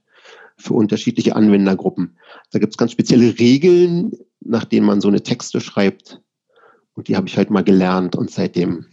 [0.57, 2.17] für unterschiedliche Anwendergruppen.
[2.51, 4.11] Da gibt es ganz spezielle Regeln,
[4.41, 6.21] nach denen man so eine Texte schreibt.
[6.93, 8.85] Und die habe ich halt mal gelernt und seitdem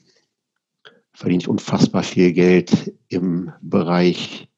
[1.14, 4.48] verdiene ich unfassbar viel Geld im Bereich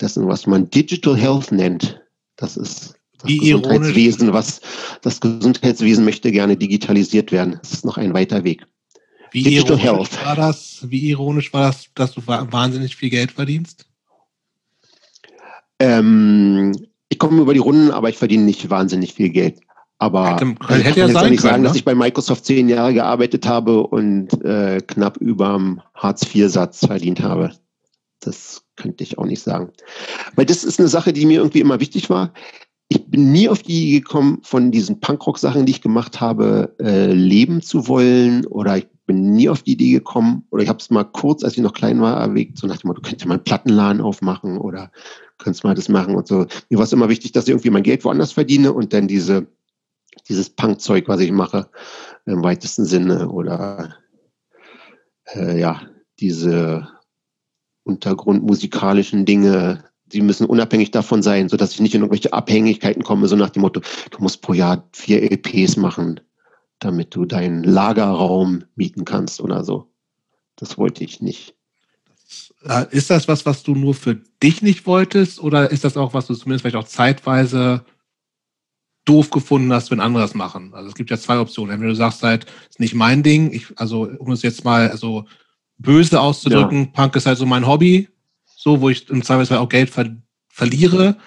[0.00, 2.00] dessen, was man Digital Health nennt.
[2.36, 4.60] Das ist das Wie Gesundheitswesen, was
[5.02, 7.58] das Gesundheitswesen möchte gerne digitalisiert werden.
[7.62, 8.66] Das ist noch ein weiter Weg.
[9.32, 10.24] Wie Digital Health.
[10.24, 13.86] War das, wie ironisch war das, dass du wahnsinnig viel Geld verdienst?
[15.78, 16.72] Ähm,
[17.08, 19.60] ich komme über die Runden, aber ich verdiene nicht wahnsinnig viel Geld.
[19.98, 21.68] Aber hätte, hätte ich kann ja jetzt nicht sagen, ne?
[21.68, 27.52] dass ich bei Microsoft zehn Jahre gearbeitet habe und äh, knapp überm Hartz-IV-Satz verdient habe.
[28.20, 29.72] Das könnte ich auch nicht sagen.
[30.34, 32.32] Weil das ist eine Sache, die mir irgendwie immer wichtig war.
[32.88, 37.62] Ich bin nie auf die gekommen, von diesen Punkrock-Sachen, die ich gemacht habe, äh, leben
[37.62, 38.46] zu wollen.
[38.46, 41.56] Oder ich bin nie auf die Idee gekommen, oder ich habe es mal kurz, als
[41.56, 44.02] ich noch klein war, erwägt, so nach dem Motto, du könntest ja mal einen Plattenladen
[44.02, 44.90] aufmachen oder
[45.38, 46.46] könntest mal das machen und so.
[46.70, 49.46] Mir war es immer wichtig, dass ich irgendwie mein Geld woanders verdiene und dann diese,
[50.28, 51.68] dieses Punkzeug, was ich mache,
[52.24, 53.96] im weitesten Sinne oder
[55.34, 55.82] äh, ja,
[56.18, 56.88] diese
[57.84, 63.36] untergrundmusikalischen Dinge, die müssen unabhängig davon sein, sodass ich nicht in irgendwelche Abhängigkeiten komme, so
[63.36, 63.80] nach dem Motto,
[64.10, 66.20] du musst pro Jahr vier LPs machen,
[66.78, 69.88] damit du deinen Lagerraum mieten kannst oder so.
[70.56, 71.54] Das wollte ich nicht.
[72.64, 76.14] Äh, ist das was, was du nur für dich nicht wolltest oder ist das auch,
[76.14, 77.84] was du zumindest vielleicht auch zeitweise
[79.06, 80.74] doof gefunden hast, wenn andere das machen?
[80.74, 81.72] Also es gibt ja zwei Optionen.
[81.72, 85.24] Entweder du sagst halt, ist nicht mein Ding, ich, also um es jetzt mal also
[85.78, 86.90] böse auszudrücken, ja.
[86.92, 88.08] Punk ist halt so mein Hobby,
[88.44, 90.16] so, wo ich im Zweifelsfall auch Geld ver
[90.48, 91.18] verliere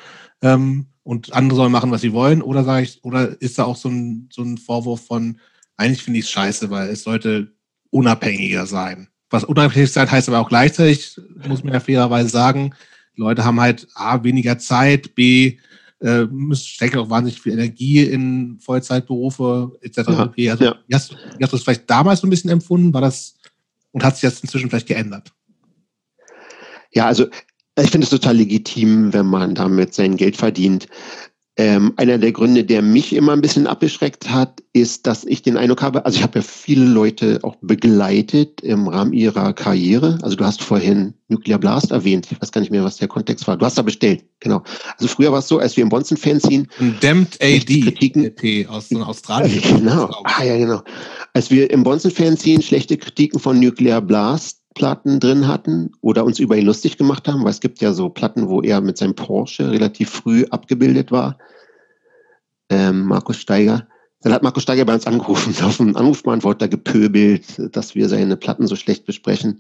[0.42, 2.42] ähm, und andere sollen machen, was sie wollen.
[2.42, 5.40] Oder sage ich, oder ist da auch so ein, so ein Vorwurf von,
[5.78, 7.54] eigentlich finde ich es scheiße, weil es sollte
[7.92, 9.08] unabhängiger sein.
[9.30, 12.74] Was unabhängig sein heißt aber auch gleichzeitig, muss man ja fairerweise sagen,
[13.16, 15.60] Leute haben halt A, weniger Zeit, B,
[16.00, 19.98] äh, stecken auch wahnsinnig viel Energie in Vollzeitberufe etc.
[19.98, 20.76] Ja, also, ja.
[20.88, 22.94] Wie, hast, wie hast du das vielleicht damals so ein bisschen empfunden?
[22.94, 23.36] War das
[23.92, 25.34] und hat sich das inzwischen vielleicht geändert?
[26.92, 27.28] Ja, also
[27.78, 30.88] ich finde es total legitim, wenn man damit sein Geld verdient.
[31.60, 35.58] Ähm, einer der Gründe, der mich immer ein bisschen abgeschreckt hat, ist, dass ich den
[35.58, 40.20] Eindruck habe, also ich habe ja viele Leute auch begleitet im Rahmen ihrer Karriere.
[40.22, 42.30] Also du hast vorhin Nuclear Blast erwähnt.
[42.32, 43.58] Ich weiß gar nicht mehr, was der Kontext war.
[43.58, 44.64] Du hast da bestellt, genau.
[44.98, 46.66] Also früher war es so, als wir im Bonzen-Fanzine
[47.02, 48.32] Damned AD Kritiken
[48.70, 49.62] aus Australien.
[49.80, 50.10] Genau.
[50.24, 50.82] Ah ja, genau.
[51.34, 56.56] Als wir im Bonzen-Fanzine schlechte Kritiken von Nuclear Blast Platten drin hatten oder uns über
[56.56, 59.70] ihn lustig gemacht haben, weil es gibt ja so Platten, wo er mit seinem Porsche
[59.70, 61.38] relativ früh abgebildet war.
[62.70, 63.90] Ähm, Markus Steiger.
[64.22, 67.44] Dann hat Markus Steiger bei uns angerufen, auf dem Anrufbeantworter gepöbelt,
[67.76, 69.58] dass wir seine Platten so schlecht besprechen.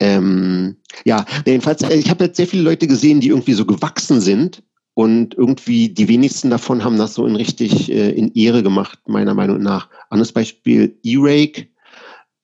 [0.00, 4.20] Ähm, ja, jedenfalls, äh, ich habe jetzt sehr viele Leute gesehen, die irgendwie so gewachsen
[4.20, 4.64] sind
[4.94, 9.34] und irgendwie die wenigsten davon haben das so in richtig äh, in Ehre gemacht, meiner
[9.34, 9.88] Meinung nach.
[10.10, 11.68] Anderes Beispiel, E-Rake,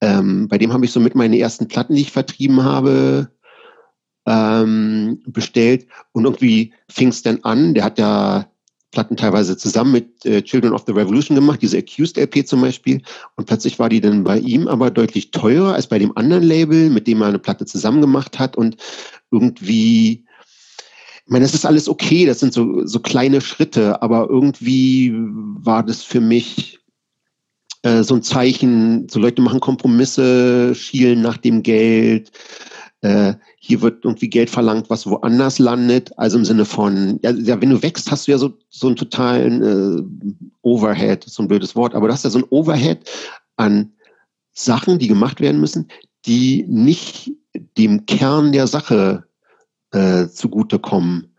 [0.01, 3.31] ähm, bei dem habe ich so mit meine ersten Platten, die ich vertrieben habe,
[4.27, 5.87] ähm, bestellt.
[6.13, 7.75] Und irgendwie fing es dann an.
[7.75, 8.51] Der hat ja
[8.91, 13.03] Platten teilweise zusammen mit äh, Children of the Revolution gemacht, diese Accused LP zum Beispiel.
[13.37, 16.91] Und plötzlich war die dann bei ihm aber deutlich teurer als bei dem anderen Label,
[16.91, 18.57] mit dem er eine Platte zusammen gemacht hat.
[18.57, 18.77] Und
[19.31, 20.25] irgendwie,
[21.25, 25.83] ich meine, das ist alles okay, das sind so, so kleine Schritte, aber irgendwie war
[25.83, 26.79] das für mich
[27.83, 32.31] äh, so ein Zeichen, so Leute machen Kompromisse, schielen nach dem Geld.
[33.01, 36.11] Äh, hier wird irgendwie Geld verlangt, was woanders landet.
[36.19, 39.63] Also im Sinne von, ja, wenn du wächst, hast du ja so, so einen totalen
[39.63, 42.99] äh, Overhead, so ein blödes Wort, aber du hast ja so ein Overhead
[43.57, 43.93] an
[44.53, 45.89] Sachen, die gemacht werden müssen,
[46.27, 47.31] die nicht
[47.77, 49.25] dem Kern der Sache
[49.93, 51.35] äh, zugutekommen.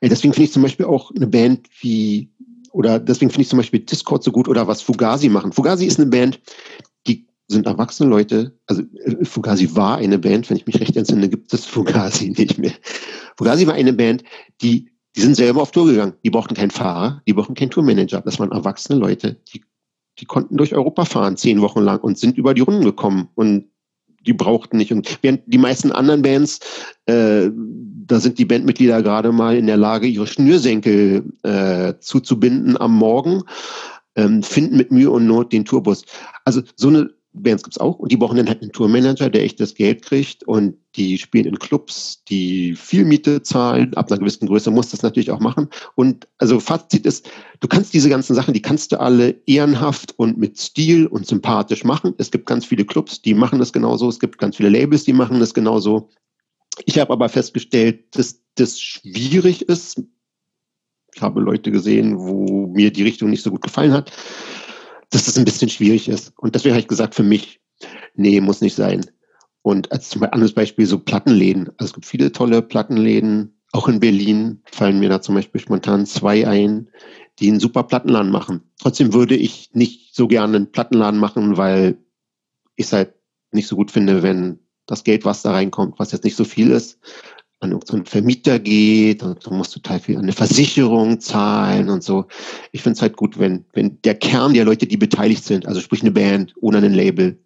[0.00, 2.30] Äh, deswegen finde ich zum Beispiel auch eine Band wie
[2.72, 5.52] oder deswegen finde ich zum Beispiel Discord so gut oder was Fugazi machen.
[5.52, 6.40] Fugazi ist eine Band,
[7.06, 8.58] die sind erwachsene Leute.
[8.66, 12.58] Also äh, Fugazi war eine Band, wenn ich mich recht entsinne, gibt es Fugazi nicht
[12.58, 12.72] mehr.
[13.36, 14.24] Fugazi war eine Band,
[14.62, 16.14] die, die sind selber auf Tour gegangen.
[16.24, 18.20] Die brauchten keinen Fahrer, die brauchten keinen Tourmanager.
[18.20, 19.64] Das waren erwachsene Leute, die,
[20.18, 23.28] die konnten durch Europa fahren, zehn Wochen lang und sind über die Runden gekommen.
[23.34, 23.70] Und
[24.26, 24.92] die brauchten nicht.
[24.92, 26.60] Und während die meisten anderen Bands,
[27.06, 27.50] äh,
[28.06, 33.42] da sind die Bandmitglieder gerade mal in der Lage, ihre Schnürsenkel äh, zuzubinden am Morgen,
[34.16, 36.04] ähm, finden mit Mühe und Not den Tourbus.
[36.44, 37.10] Also so eine
[37.42, 40.02] Bands gibt es auch und die brauchen dann halt einen Tourmanager, der echt das Geld
[40.02, 43.94] kriegt und die spielen in Clubs, die viel Miete zahlen.
[43.94, 45.68] Ab einer gewissen Größe muss das natürlich auch machen.
[45.94, 50.38] Und also Fazit ist, du kannst diese ganzen Sachen, die kannst du alle ehrenhaft und
[50.38, 52.14] mit Stil und sympathisch machen.
[52.18, 54.08] Es gibt ganz viele Clubs, die machen das genauso.
[54.08, 56.10] Es gibt ganz viele Labels, die machen das genauso.
[56.84, 60.02] Ich habe aber festgestellt, dass das schwierig ist.
[61.14, 64.12] Ich habe Leute gesehen, wo mir die Richtung nicht so gut gefallen hat
[65.10, 66.32] dass das ein bisschen schwierig ist.
[66.36, 67.60] Und deswegen habe ich gesagt, für mich,
[68.14, 69.04] nee, muss nicht sein.
[69.62, 71.68] Und als zum Beispiel anderes Beispiel so Plattenläden.
[71.76, 73.60] Also es gibt viele tolle Plattenläden.
[73.72, 76.90] Auch in Berlin fallen mir da zum Beispiel spontan zwei ein,
[77.38, 78.62] die einen super Plattenladen machen.
[78.78, 81.98] Trotzdem würde ich nicht so gerne einen Plattenladen machen, weil
[82.76, 83.14] ich es halt
[83.52, 86.70] nicht so gut finde, wenn das Geld, was da reinkommt, was jetzt nicht so viel
[86.70, 86.98] ist,
[87.60, 92.26] an irgendeinen Vermieter geht und du musst total viel an eine Versicherung zahlen und so.
[92.72, 95.80] Ich finde es halt gut, wenn, wenn der Kern der Leute, die beteiligt sind, also
[95.80, 97.36] sprich eine Band ohne ein Label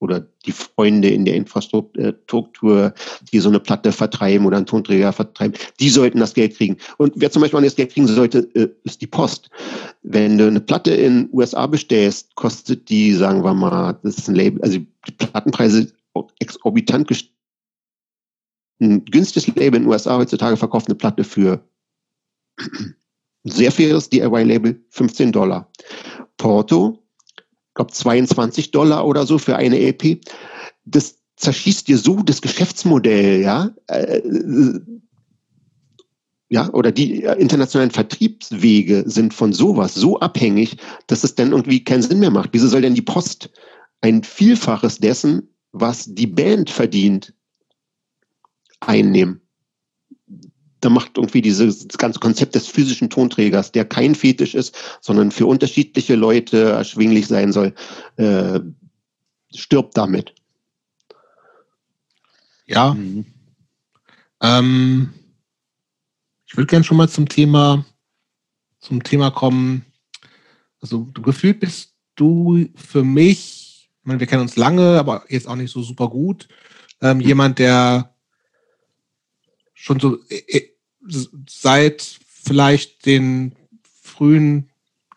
[0.00, 2.92] oder die Freunde in der Infrastruktur,
[3.32, 6.76] die so eine Platte vertreiben oder einen Tonträger vertreiben, die sollten das Geld kriegen.
[6.98, 9.48] Und wer zum Beispiel das Geld kriegen sollte, äh, ist die Post.
[10.02, 14.34] Wenn du eine Platte in USA bestellst, kostet die, sagen wir mal, das ist ein
[14.34, 15.92] Label, also die Plattenpreise
[16.40, 17.31] exorbitant gestiegen.
[18.82, 21.64] Ein günstiges Label in den USA heutzutage verkauft eine Platte für
[23.44, 25.70] sehr faires DIY-Label 15 Dollar.
[26.36, 27.02] Porto
[27.74, 30.20] glaube 22 Dollar oder so für eine LP.
[30.84, 33.70] Das zerschießt dir so das Geschäftsmodell, ja.
[33.86, 34.20] Äh,
[36.48, 40.76] ja, oder die internationalen Vertriebswege sind von sowas so abhängig,
[41.06, 42.50] dass es dann irgendwie keinen Sinn mehr macht.
[42.52, 43.50] Wieso soll denn die Post
[44.02, 47.32] ein Vielfaches dessen, was die Band verdient,
[48.82, 49.42] einnehmen?
[50.82, 55.46] da macht irgendwie dieses ganze Konzept des physischen Tonträgers, der kein Fetisch ist, sondern für
[55.46, 57.72] unterschiedliche Leute erschwinglich sein soll,
[58.16, 58.60] äh,
[59.54, 60.34] stirbt damit.
[62.66, 62.94] Ja.
[62.94, 63.26] Mhm.
[64.40, 65.14] Ähm,
[66.46, 67.86] ich würde gerne schon mal zum Thema,
[68.80, 69.86] zum Thema kommen.
[70.80, 75.46] Also du gefühlt bist du für mich, ich meine, wir kennen uns lange, aber jetzt
[75.46, 76.48] auch nicht so super gut,
[77.00, 78.11] ähm, jemand, der
[79.82, 80.62] schon so äh,
[81.48, 83.56] seit vielleicht den
[84.00, 84.70] frühen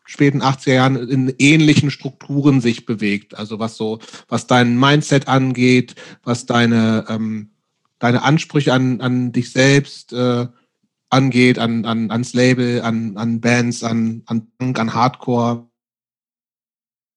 [0.06, 3.38] späten 80er Jahren in ähnlichen Strukturen sich bewegt.
[3.38, 5.94] Also was so, was dein Mindset angeht,
[6.24, 7.52] was deine, ähm,
[8.00, 10.48] deine Ansprüche an, an dich selbst äh,
[11.10, 15.70] angeht, an, an, ans Label, an, an Bands, an, an Punk, an Hardcore.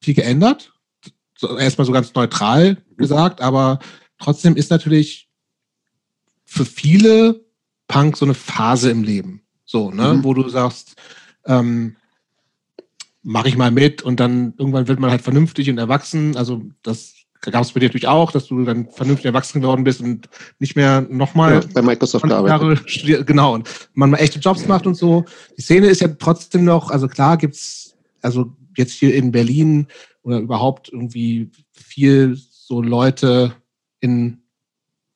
[0.02, 0.74] Viel geändert.
[1.34, 3.78] So, erstmal so ganz neutral gesagt, aber
[4.18, 5.27] trotzdem ist natürlich
[6.48, 7.44] für viele
[7.88, 9.42] Punk so eine Phase im Leben.
[9.64, 10.24] So, ne, mhm.
[10.24, 10.94] wo du sagst,
[11.44, 11.96] ähm,
[13.22, 16.36] mache ich mal mit und dann irgendwann wird man halt vernünftig und erwachsen.
[16.36, 20.00] Also das gab es bei dir natürlich auch, dass du dann vernünftig erwachsen geworden bist
[20.00, 23.26] und nicht mehr nochmal ja, bei Microsoft gearbeitet.
[23.26, 25.26] Genau, und man mal echte Jobs macht und so.
[25.58, 29.86] Die Szene ist ja trotzdem noch, also klar gibt's also jetzt hier in Berlin
[30.22, 33.52] oder überhaupt irgendwie viel so Leute
[34.00, 34.42] in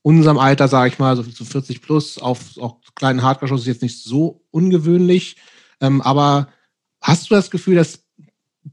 [0.03, 3.83] unserem Alter, sage ich mal, so, so 40 plus, auf auch kleinen Hardcore-Shows ist jetzt
[3.83, 5.37] nicht so ungewöhnlich.
[5.81, 6.49] Ähm, aber
[7.01, 8.05] hast du das Gefühl, dass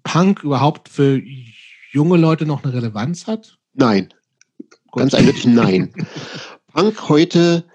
[0.03, 1.21] Punk überhaupt für
[1.91, 3.57] junge Leute noch eine Relevanz hat?
[3.73, 4.13] Nein.
[4.87, 5.01] Gut.
[5.01, 5.93] Ganz eindeutig nein.
[6.73, 7.65] Punk heute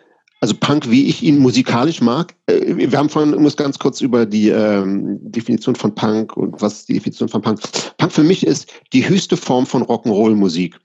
[0.44, 2.34] also Punk, wie ich ihn musikalisch mag.
[2.44, 6.84] Äh, wir haben vorhin, muss ganz kurz über die ähm, Definition von Punk und was
[6.84, 7.60] die Definition von Punk.
[7.96, 10.78] Punk für mich ist die höchste Form von Rock'n'Roll-Musik.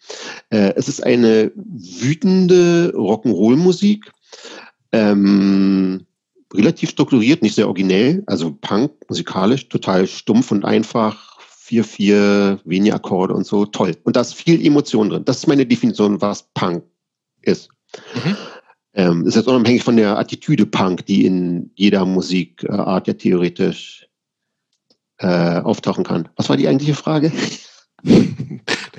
[0.49, 4.10] Äh, es ist eine wütende Rock'n'Roll-Musik.
[4.94, 6.06] Ähm,
[6.53, 8.23] relativ strukturiert, nicht sehr originell.
[8.27, 11.38] Also Punk musikalisch total stumpf und einfach.
[11.41, 13.65] Vier, vier, wenige Akkorde und so.
[13.65, 13.98] Toll.
[14.03, 15.26] Und da ist viel Emotion drin.
[15.26, 16.81] Das ist meine Definition, was Punk
[17.41, 17.69] ist.
[18.15, 18.38] Mhm.
[18.94, 24.07] Ähm, ist jetzt unabhängig von der Attitüde Punk, die in jeder Musikart ja theoretisch
[25.18, 26.30] äh, auftauchen kann.
[26.36, 27.32] Was war die eigentliche Frage?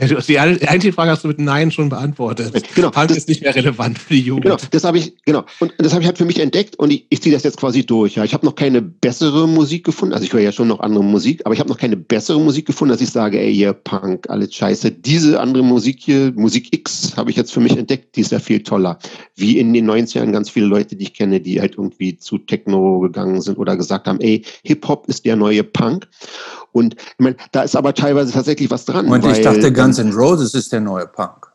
[0.01, 2.65] Die einzige Frage hast du mit Nein schon beantwortet.
[2.75, 4.45] Genau, Punk das, ist nicht mehr relevant für die Jugend.
[4.45, 5.45] Genau, das habe ich, genau.
[5.59, 7.85] Und das habe ich halt für mich entdeckt und ich, ich ziehe das jetzt quasi
[7.85, 8.15] durch.
[8.15, 8.25] Ja.
[8.25, 10.15] Ich habe noch keine bessere Musik gefunden.
[10.15, 12.67] Also ich höre ja schon noch andere Musik, aber ich habe noch keine bessere Musik
[12.67, 14.91] gefunden, dass ich sage, ey, hier Punk, alles scheiße.
[14.91, 18.17] Diese andere Musik hier, Musik X, habe ich jetzt für mich entdeckt.
[18.17, 18.99] Die ist ja viel toller.
[19.37, 23.01] Wie in den 90ern ganz viele Leute, die ich kenne, die halt irgendwie zu Techno
[23.01, 26.09] gegangen sind oder gesagt haben, ey, Hip-Hop ist der neue Punk.
[26.73, 29.09] Und ich meine, da ist aber teilweise tatsächlich was dran.
[29.09, 31.51] Und ich dachte, Guns N' Roses ist der neue Punk.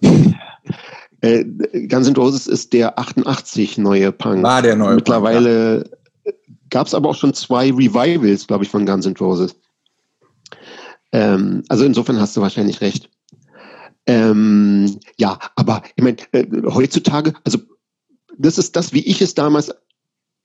[1.21, 1.45] Äh,
[1.87, 4.43] Guns N' Roses ist der 88 neue Punk.
[4.43, 5.95] War der neue Mittlerweile Punk,
[6.25, 6.31] ja.
[6.69, 9.55] gab es aber auch schon zwei Revivals, glaube ich, von Guns N' Roses.
[11.13, 13.09] Ähm, also insofern hast du wahrscheinlich recht.
[14.05, 17.59] Ähm, ja, aber ich meine, äh, heutzutage, also
[18.37, 19.73] das ist das, wie ich es damals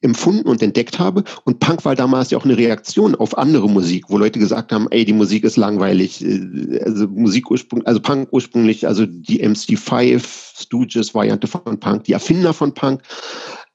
[0.02, 1.24] empfunden und entdeckt habe.
[1.44, 4.88] Und Punk war damals ja auch eine Reaktion auf andere Musik, wo Leute gesagt haben,
[4.90, 6.24] ey, die Musik ist langweilig.
[6.24, 10.22] Äh, also Musik ursprünglich, also Punk ursprünglich, also die MC5
[10.62, 13.02] Stooges Variante von Punk, die Erfinder von Punk,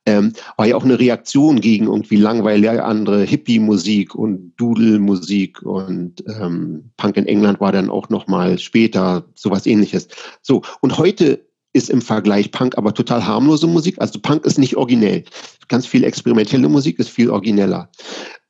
[0.05, 6.91] ähm, war ja auch eine Reaktion gegen irgendwie langweilige andere Hippie-Musik und Doodle-Musik und ähm,
[6.97, 10.07] Punk in England war dann auch noch mal später sowas ähnliches.
[10.41, 11.44] So, und heute
[11.75, 13.99] ist im Vergleich Punk aber total harmlose Musik.
[13.99, 15.25] Also Punk ist nicht originell.
[15.67, 17.89] Ganz viel experimentelle Musik ist viel origineller.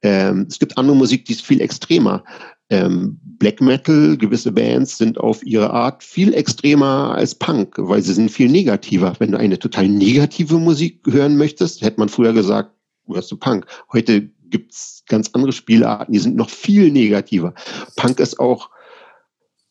[0.04, 2.24] Ähm, es gibt andere Musik, die ist viel extremer.
[2.70, 8.14] Ähm, Black Metal, gewisse Bands sind auf ihre Art viel extremer als Punk, weil sie
[8.14, 9.14] sind viel negativer.
[9.18, 12.72] Wenn du eine total negative Musik hören möchtest, hätte man früher gesagt,
[13.08, 13.66] hörst du Punk.
[13.92, 17.56] Heute gibt's ganz andere Spielarten, die sind noch viel negativer.
[17.96, 18.70] Punk ist auch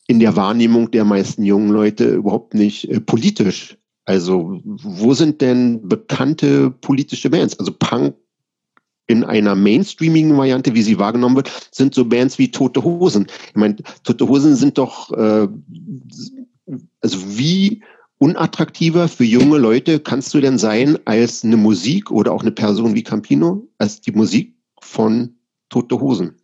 [0.06, 3.78] in der Wahrnehmung der meisten jungen Leute überhaupt nicht äh, politisch.
[4.04, 7.58] Also wo sind denn bekannte politische Bands?
[7.58, 8.14] Also Punk
[9.06, 13.26] in einer mainstreamigen Variante, wie sie wahrgenommen wird, sind so Bands wie Tote Hosen.
[13.48, 15.48] Ich meine, Tote Hosen sind doch, äh,
[17.00, 17.82] also wie
[18.18, 22.94] unattraktiver für junge Leute kannst du denn sein als eine Musik oder auch eine Person
[22.94, 25.36] wie Campino, als die Musik von
[25.68, 26.36] Tote Hosen?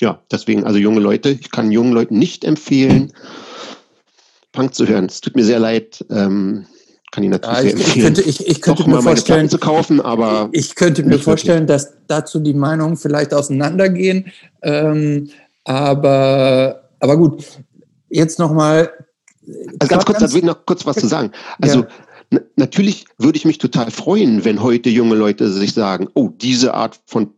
[0.00, 3.12] Ja, deswegen, also junge Leute, ich kann jungen Leuten nicht empfehlen,
[4.52, 5.06] Punk zu hören.
[5.06, 6.04] Es tut mir sehr leid.
[6.10, 6.66] Ähm,
[7.14, 10.48] kann ich natürlich ja, ich, ich könnte, ich, ich könnte mir vorstellen, zu kaufen, aber
[10.50, 11.86] ich könnte mir vorstellen, wirklich.
[11.86, 14.32] dass dazu die Meinungen vielleicht auseinandergehen.
[14.62, 15.30] Ähm,
[15.62, 17.44] aber, aber gut,
[18.08, 18.90] jetzt nochmal.
[19.78, 21.30] Also ganz kurz, da will ich noch kurz was zu sagen.
[21.60, 21.84] Also
[22.30, 22.40] ja.
[22.56, 26.98] natürlich würde ich mich total freuen, wenn heute junge Leute sich sagen, oh, diese Art
[27.06, 27.32] von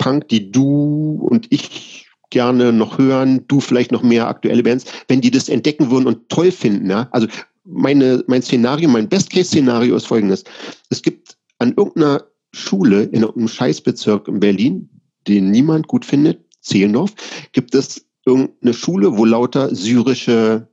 [0.00, 5.20] Punk, die du und ich gerne noch hören, du vielleicht noch mehr aktuelle Bands, wenn
[5.20, 6.88] die das entdecken würden und toll finden.
[6.88, 7.08] Ja?
[7.12, 7.28] Also
[7.64, 10.44] meine, mein Szenario, mein Best-Case-Szenario ist folgendes.
[10.88, 14.88] Es gibt an irgendeiner Schule in irgendeinem Scheißbezirk in Berlin,
[15.28, 17.12] den niemand gut findet, Zehlendorf,
[17.52, 20.66] gibt es irgendeine Schule, wo lauter syrische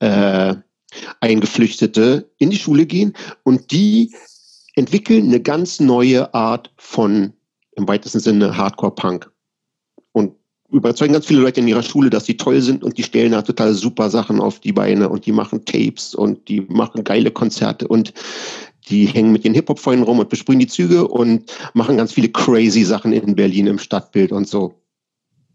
[0.00, 0.54] äh,
[1.20, 4.12] Eingeflüchtete in die Schule gehen und die
[4.74, 7.32] entwickeln eine ganz neue Art von,
[7.76, 9.30] im weitesten Sinne, Hardcore-Punk
[10.74, 13.42] überzeugen ganz viele Leute in ihrer Schule, dass sie toll sind und die stellen da
[13.42, 17.86] total super Sachen auf die Beine und die machen Tapes und die machen geile Konzerte
[17.86, 18.12] und
[18.88, 22.84] die hängen mit den Hip-Hop-Freunden rum und besprühen die Züge und machen ganz viele crazy
[22.84, 24.74] Sachen in Berlin im Stadtbild und so.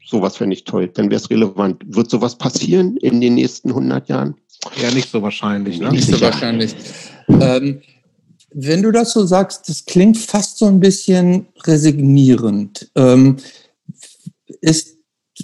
[0.04, 0.88] Sowas fände ich toll.
[0.88, 1.84] Dann wäre es relevant.
[1.86, 4.36] Wird sowas passieren in den nächsten 100 Jahren?
[4.82, 5.80] Ja, nicht so wahrscheinlich.
[5.80, 5.92] Ne?
[5.92, 6.74] Nicht so wahrscheinlich.
[7.28, 7.82] Ähm,
[8.52, 12.92] wenn du das so sagst, das klingt fast so ein bisschen resignierend.
[12.96, 13.38] Ähm,
[14.62, 15.00] ist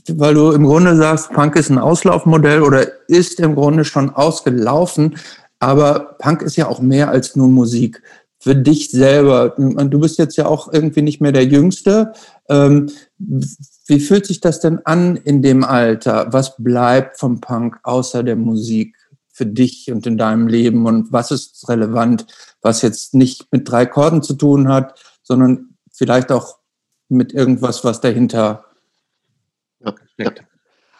[0.10, 5.18] weil du im Grunde sagst, Punk ist ein Auslaufmodell oder ist im Grunde schon ausgelaufen.
[5.60, 8.02] Aber Punk ist ja auch mehr als nur Musik.
[8.40, 12.14] Für dich selber, du bist jetzt ja auch irgendwie nicht mehr der Jüngste.
[12.49, 16.27] Ähm, wie fühlt sich das denn an in dem Alter?
[16.32, 18.95] Was bleibt vom Punk außer der Musik
[19.36, 20.86] für dich und in deinem Leben?
[20.88, 22.26] Und was ist relevant,
[22.62, 26.57] was jetzt nicht mit drei Chorden zu tun hat, sondern vielleicht auch
[27.10, 28.66] mit irgendwas, was dahinter
[30.18, 30.32] ja.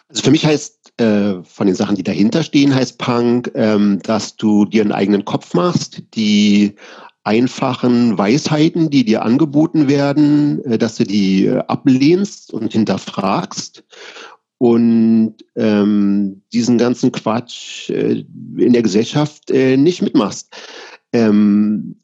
[0.08, 4.36] Also für mich heißt äh, von den Sachen, die dahinter stehen, heißt Punk, ähm, dass
[4.36, 6.76] du dir einen eigenen Kopf machst, die
[7.24, 13.82] einfachen Weisheiten, die dir angeboten werden, äh, dass du die äh, ablehnst und hinterfragst
[14.58, 18.24] und ähm, diesen ganzen Quatsch äh,
[18.56, 20.54] in der Gesellschaft äh, nicht mitmachst.
[21.12, 21.96] Ähm,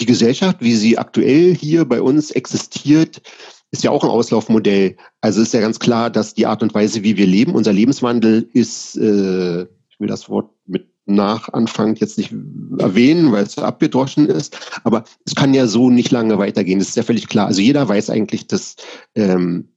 [0.00, 3.22] die Gesellschaft, wie sie aktuell hier bei uns existiert,
[3.70, 4.96] ist ja auch ein Auslaufmodell.
[5.20, 8.48] Also ist ja ganz klar, dass die Art und Weise, wie wir leben, unser Lebenswandel
[8.52, 12.32] ist, äh, ich will das Wort mit Nachanfang jetzt nicht
[12.78, 16.78] erwähnen, weil es abgedroschen ist, aber es kann ja so nicht lange weitergehen.
[16.78, 17.46] Das ist ja völlig klar.
[17.46, 18.76] Also jeder weiß eigentlich, dass
[19.14, 19.68] ähm,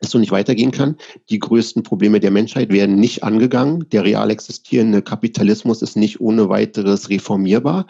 [0.00, 0.96] es so nicht weitergehen kann.
[1.30, 3.88] Die größten Probleme der Menschheit werden nicht angegangen.
[3.90, 7.86] Der real existierende Kapitalismus ist nicht ohne weiteres reformierbar.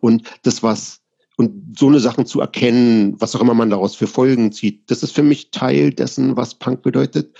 [0.00, 1.00] Und das, was
[1.36, 5.02] und so eine Sachen zu erkennen, was auch immer man daraus für Folgen zieht, das
[5.02, 7.34] ist für mich Teil dessen, was Punk bedeutet.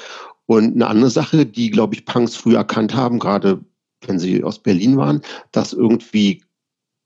[0.47, 3.61] Und eine andere Sache, die, glaube ich, Punks früh erkannt haben, gerade
[4.07, 5.21] wenn sie aus Berlin waren,
[5.53, 6.43] dass irgendwie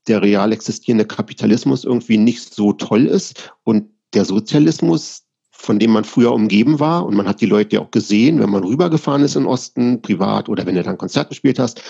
[0.07, 5.24] der real existierende Kapitalismus irgendwie nicht so toll ist und der Sozialismus,
[5.65, 8.51] von dem man früher umgeben war, und man hat die Leute ja auch gesehen, wenn
[8.51, 11.81] man rübergefahren ist in Osten, privat oder wenn du dann Konzert gespielt hast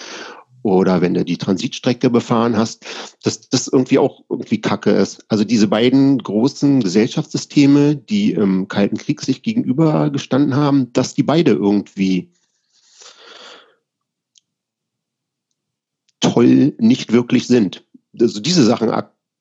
[0.63, 2.85] oder wenn du die Transitstrecke befahren hast,
[3.23, 5.23] dass das irgendwie auch irgendwie Kacke ist.
[5.27, 11.23] Also diese beiden großen Gesellschaftssysteme, die im Kalten Krieg sich gegenüber gestanden haben, dass die
[11.23, 12.31] beide irgendwie
[16.21, 17.83] toll nicht wirklich sind.
[18.19, 18.89] Also diese Sachen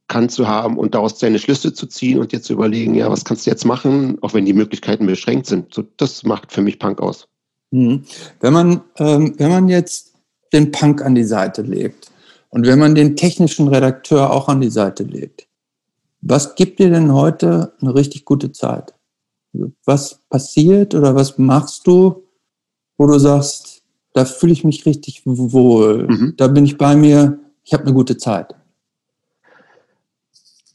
[0.09, 3.25] erkannt zu haben und daraus seine Schlüsse zu ziehen und jetzt zu überlegen, ja, was
[3.25, 5.73] kannst du jetzt machen, auch wenn die Möglichkeiten beschränkt sind.
[5.73, 7.27] So, das macht für mich Punk aus.
[7.71, 8.05] Mhm.
[8.41, 10.13] Wenn man, ähm, wenn man jetzt
[10.53, 12.13] den Punk an die Seite legt
[12.51, 15.49] und wenn man den technischen Redakteur auch an die Seite legt,
[16.21, 18.95] was gibt dir denn heute eine richtig gute Zeit?
[19.53, 22.25] Also, was passiert oder was machst du,
[22.99, 23.83] wo du sagst,
[24.13, 26.35] da fühle ich mich richtig wohl, mhm.
[26.37, 28.55] da bin ich bei mir, ich habe eine gute Zeit?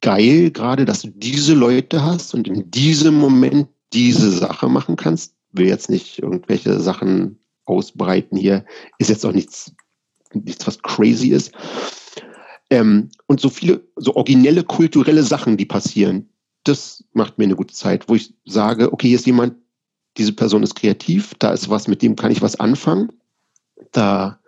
[0.00, 5.34] geil, gerade, dass du diese Leute hast und in diesem Moment diese Sache machen kannst.
[5.52, 8.64] Will jetzt nicht irgendwelche Sachen ausbreiten hier.
[8.98, 9.72] Ist jetzt auch nichts,
[10.32, 11.52] nichts was crazy ist.
[12.70, 16.28] Ähm, und so viele, so originelle kulturelle Sachen, die passieren,
[16.64, 19.54] das macht mir eine gute Zeit, wo ich sage, okay, hier ist jemand,
[20.16, 23.10] diese Person ist kreativ, da ist was, mit dem kann ich was anfangen.
[23.92, 24.39] Da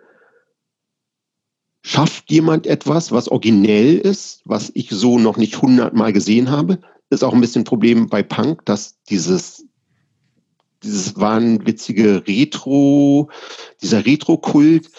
[1.83, 6.79] schafft jemand etwas, was originell ist, was ich so noch nicht hundertmal gesehen habe.
[7.09, 9.65] Ist auch ein bisschen ein Problem bei Punk, dass dieses,
[10.81, 13.29] dieses wahnwitzige Retro,
[13.81, 14.89] dieser Retro-Kult,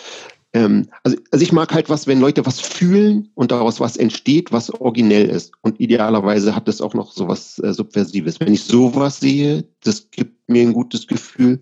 [0.55, 4.53] ähm, also, also ich mag halt was, wenn Leute was fühlen und daraus was entsteht,
[4.53, 5.53] was originell ist.
[5.63, 8.39] Und idealerweise hat es auch noch so was äh, Subversives.
[8.39, 11.61] Wenn ich sowas sehe, das gibt mir ein gutes Gefühl.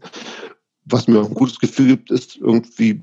[0.85, 3.03] Was mir auch ein gutes Gefühl gibt, ist irgendwie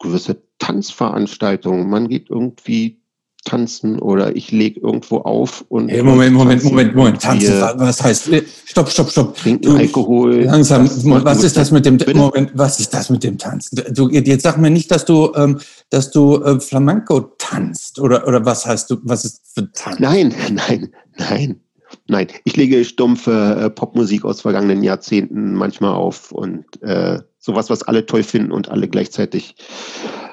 [0.00, 1.88] gewisse Tanzveranstaltungen.
[1.88, 3.00] Man geht irgendwie
[3.44, 5.88] tanzen oder ich lege irgendwo auf und.
[5.88, 7.22] Hey, Moment, Moment, Moment, Moment.
[7.22, 8.28] Tanzen, was heißt?
[8.28, 9.36] Äh, stopp, stopp, stopp.
[9.36, 10.42] Trinken Alkohol.
[10.42, 10.88] Langsam,
[11.24, 11.98] was ist das mit dem?
[12.14, 13.82] Moment, was ist das mit dem Tanzen?
[13.94, 15.58] Du, jetzt sag mir nicht, dass du, ähm,
[15.90, 19.98] dass du äh, Flamenco tanzt oder, oder was heißt du, was ist für Tanz?
[20.00, 21.60] Nein, nein, nein.
[22.06, 27.82] Nein, ich lege stumpfe äh, Popmusik aus vergangenen Jahrzehnten manchmal auf und äh, sowas, was
[27.82, 29.54] alle toll finden und alle gleichzeitig,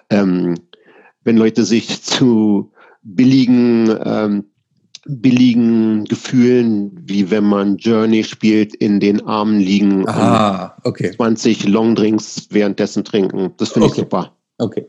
[0.10, 0.56] ähm,
[1.23, 2.72] wenn Leute sich zu
[3.02, 4.45] billigen, ähm,
[5.06, 11.11] billigen Gefühlen, wie wenn man Journey spielt, in den Armen liegen ah, okay.
[11.15, 13.53] 20 Longdrinks währenddessen trinken.
[13.57, 13.95] Das finde okay.
[13.95, 14.36] ich super.
[14.57, 14.88] Okay.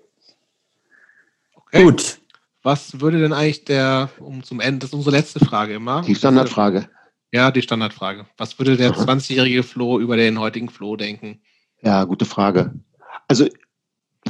[1.55, 1.83] okay.
[1.83, 2.19] Gut.
[2.63, 6.03] Was würde denn eigentlich der, um zum Ende, das ist unsere letzte Frage immer.
[6.03, 6.89] Die Standardfrage.
[7.33, 8.27] Ja, die Standardfrage.
[8.39, 11.41] Was würde der 20-jährige Flo über den heutigen Flo denken?
[11.83, 12.75] Ja, gute Frage.
[13.29, 13.47] Also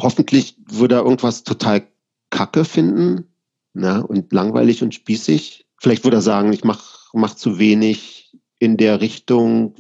[0.01, 1.87] hoffentlich würde er irgendwas total
[2.31, 3.27] kacke finden,
[3.75, 5.67] na, ne, und langweilig und spießig.
[5.79, 9.75] Vielleicht würde er sagen, ich mache mach zu wenig in der Richtung,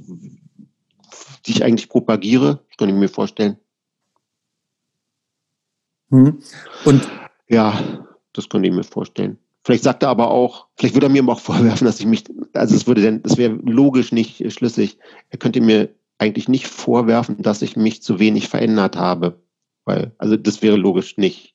[1.46, 2.60] die ich eigentlich propagiere.
[2.68, 3.56] Das kann ich mir vorstellen.
[6.10, 6.38] Hm.
[6.84, 7.08] Und
[7.48, 9.38] ja, das könnte ich mir vorstellen.
[9.64, 12.74] Vielleicht sagt er aber auch, vielleicht würde er mir auch vorwerfen, dass ich mich, also
[12.74, 14.98] es würde denn, das wäre logisch nicht schlüssig.
[15.30, 15.88] Er könnte mir
[16.18, 19.40] eigentlich nicht vorwerfen, dass ich mich zu wenig verändert habe.
[19.86, 21.54] Weil, also das wäre logisch nicht.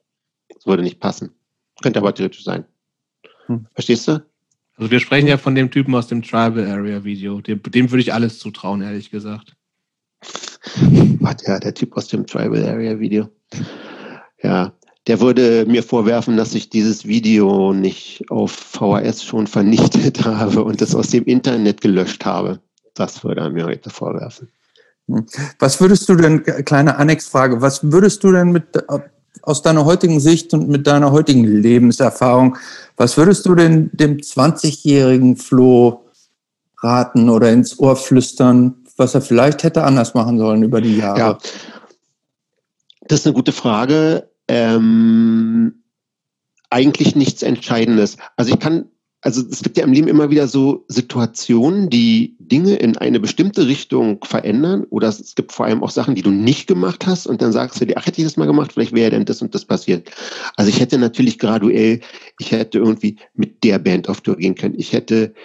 [0.50, 1.32] Das würde nicht passen.
[1.84, 2.66] Könnte aber theoretisch sein.
[3.46, 3.68] Hm.
[3.74, 4.26] Verstehst du?
[4.78, 7.42] Also wir sprechen ja von dem Typen aus dem Tribal Area Video.
[7.42, 9.56] Dem, dem würde ich alles zutrauen, ehrlich gesagt.
[11.20, 13.30] Was, ja, der Typ aus dem Tribal Area Video.
[14.42, 14.74] Ja,
[15.08, 20.82] der würde mir vorwerfen, dass ich dieses Video nicht auf VHS schon vernichtet habe und
[20.82, 22.62] es aus dem Internet gelöscht habe.
[22.94, 24.50] Das würde er mir heute vorwerfen.
[25.60, 28.66] Was würdest du denn, kleine Annexfrage, was würdest du denn mit
[29.42, 32.58] aus deiner heutigen Sicht und mit deiner heutigen Lebenserfahrung,
[32.98, 36.06] was würdest du denn dem 20-jährigen Flo
[36.82, 41.20] raten oder ins Ohr flüstern, was er vielleicht hätte anders machen sollen über die Jahre?
[41.20, 41.38] Ja,
[43.08, 44.30] das ist eine gute Frage.
[44.48, 45.84] Ähm,
[46.70, 48.18] eigentlich nichts Entscheidendes.
[48.36, 48.90] Also ich kann
[49.24, 53.68] also es gibt ja im Leben immer wieder so Situationen, die Dinge in eine bestimmte
[53.68, 54.86] Richtung verändern.
[54.90, 57.28] Oder es gibt vor allem auch Sachen, die du nicht gemacht hast.
[57.28, 59.44] Und dann sagst du dir, ach, hätte ich das mal gemacht, vielleicht wäre denn das
[59.44, 60.10] und das passiert.
[60.56, 62.02] Also ich hätte natürlich graduell,
[62.40, 64.80] ich hätte irgendwie mit der Band auf Tour gehen können.
[64.80, 65.36] Ich hätte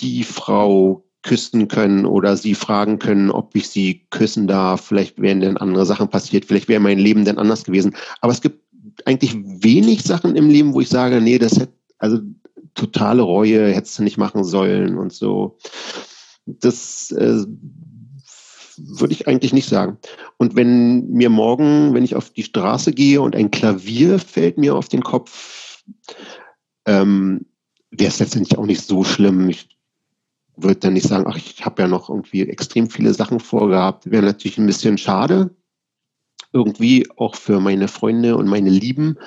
[0.00, 4.86] die Frau küssen können oder sie fragen können, ob ich sie küssen darf.
[4.86, 6.46] Vielleicht wären denn andere Sachen passiert.
[6.46, 7.94] Vielleicht wäre mein Leben denn anders gewesen.
[8.22, 8.60] Aber es gibt
[9.04, 12.18] eigentlich wenig Sachen im Leben, wo ich sage, nee, das hätte, also
[12.74, 15.58] totale Reue, hättest du nicht machen sollen und so.
[16.46, 17.44] Das äh,
[18.76, 19.98] würde ich eigentlich nicht sagen.
[20.36, 24.74] Und wenn mir morgen, wenn ich auf die Straße gehe und ein Klavier fällt mir
[24.74, 25.82] auf den Kopf,
[26.86, 27.46] ähm,
[27.90, 29.48] wäre es letztendlich auch nicht so schlimm.
[29.48, 29.68] Ich
[30.56, 34.10] würde dann nicht sagen, ach, ich habe ja noch irgendwie extrem viele Sachen vorgehabt.
[34.10, 35.54] Wäre natürlich ein bisschen schade,
[36.52, 39.18] irgendwie auch für meine Freunde und meine Lieben.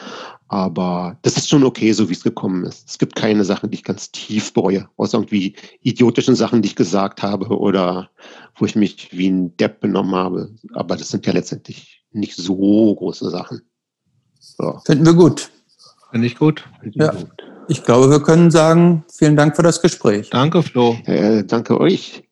[0.50, 2.90] Aber das ist schon okay, so wie es gekommen ist.
[2.90, 6.76] Es gibt keine Sachen, die ich ganz tief bereue, außer irgendwie idiotischen Sachen, die ich
[6.76, 8.10] gesagt habe oder
[8.56, 10.52] wo ich mich wie ein Depp benommen habe.
[10.74, 13.62] Aber das sind ja letztendlich nicht so große Sachen.
[14.40, 14.80] So.
[14.86, 15.50] Finden wir gut.
[16.12, 16.64] Finde ich gut.
[16.94, 17.14] Ja.
[17.68, 20.30] Ich glaube, wir können sagen, vielen Dank für das Gespräch.
[20.30, 20.98] Danke, Flo.
[21.06, 22.24] Äh, danke euch.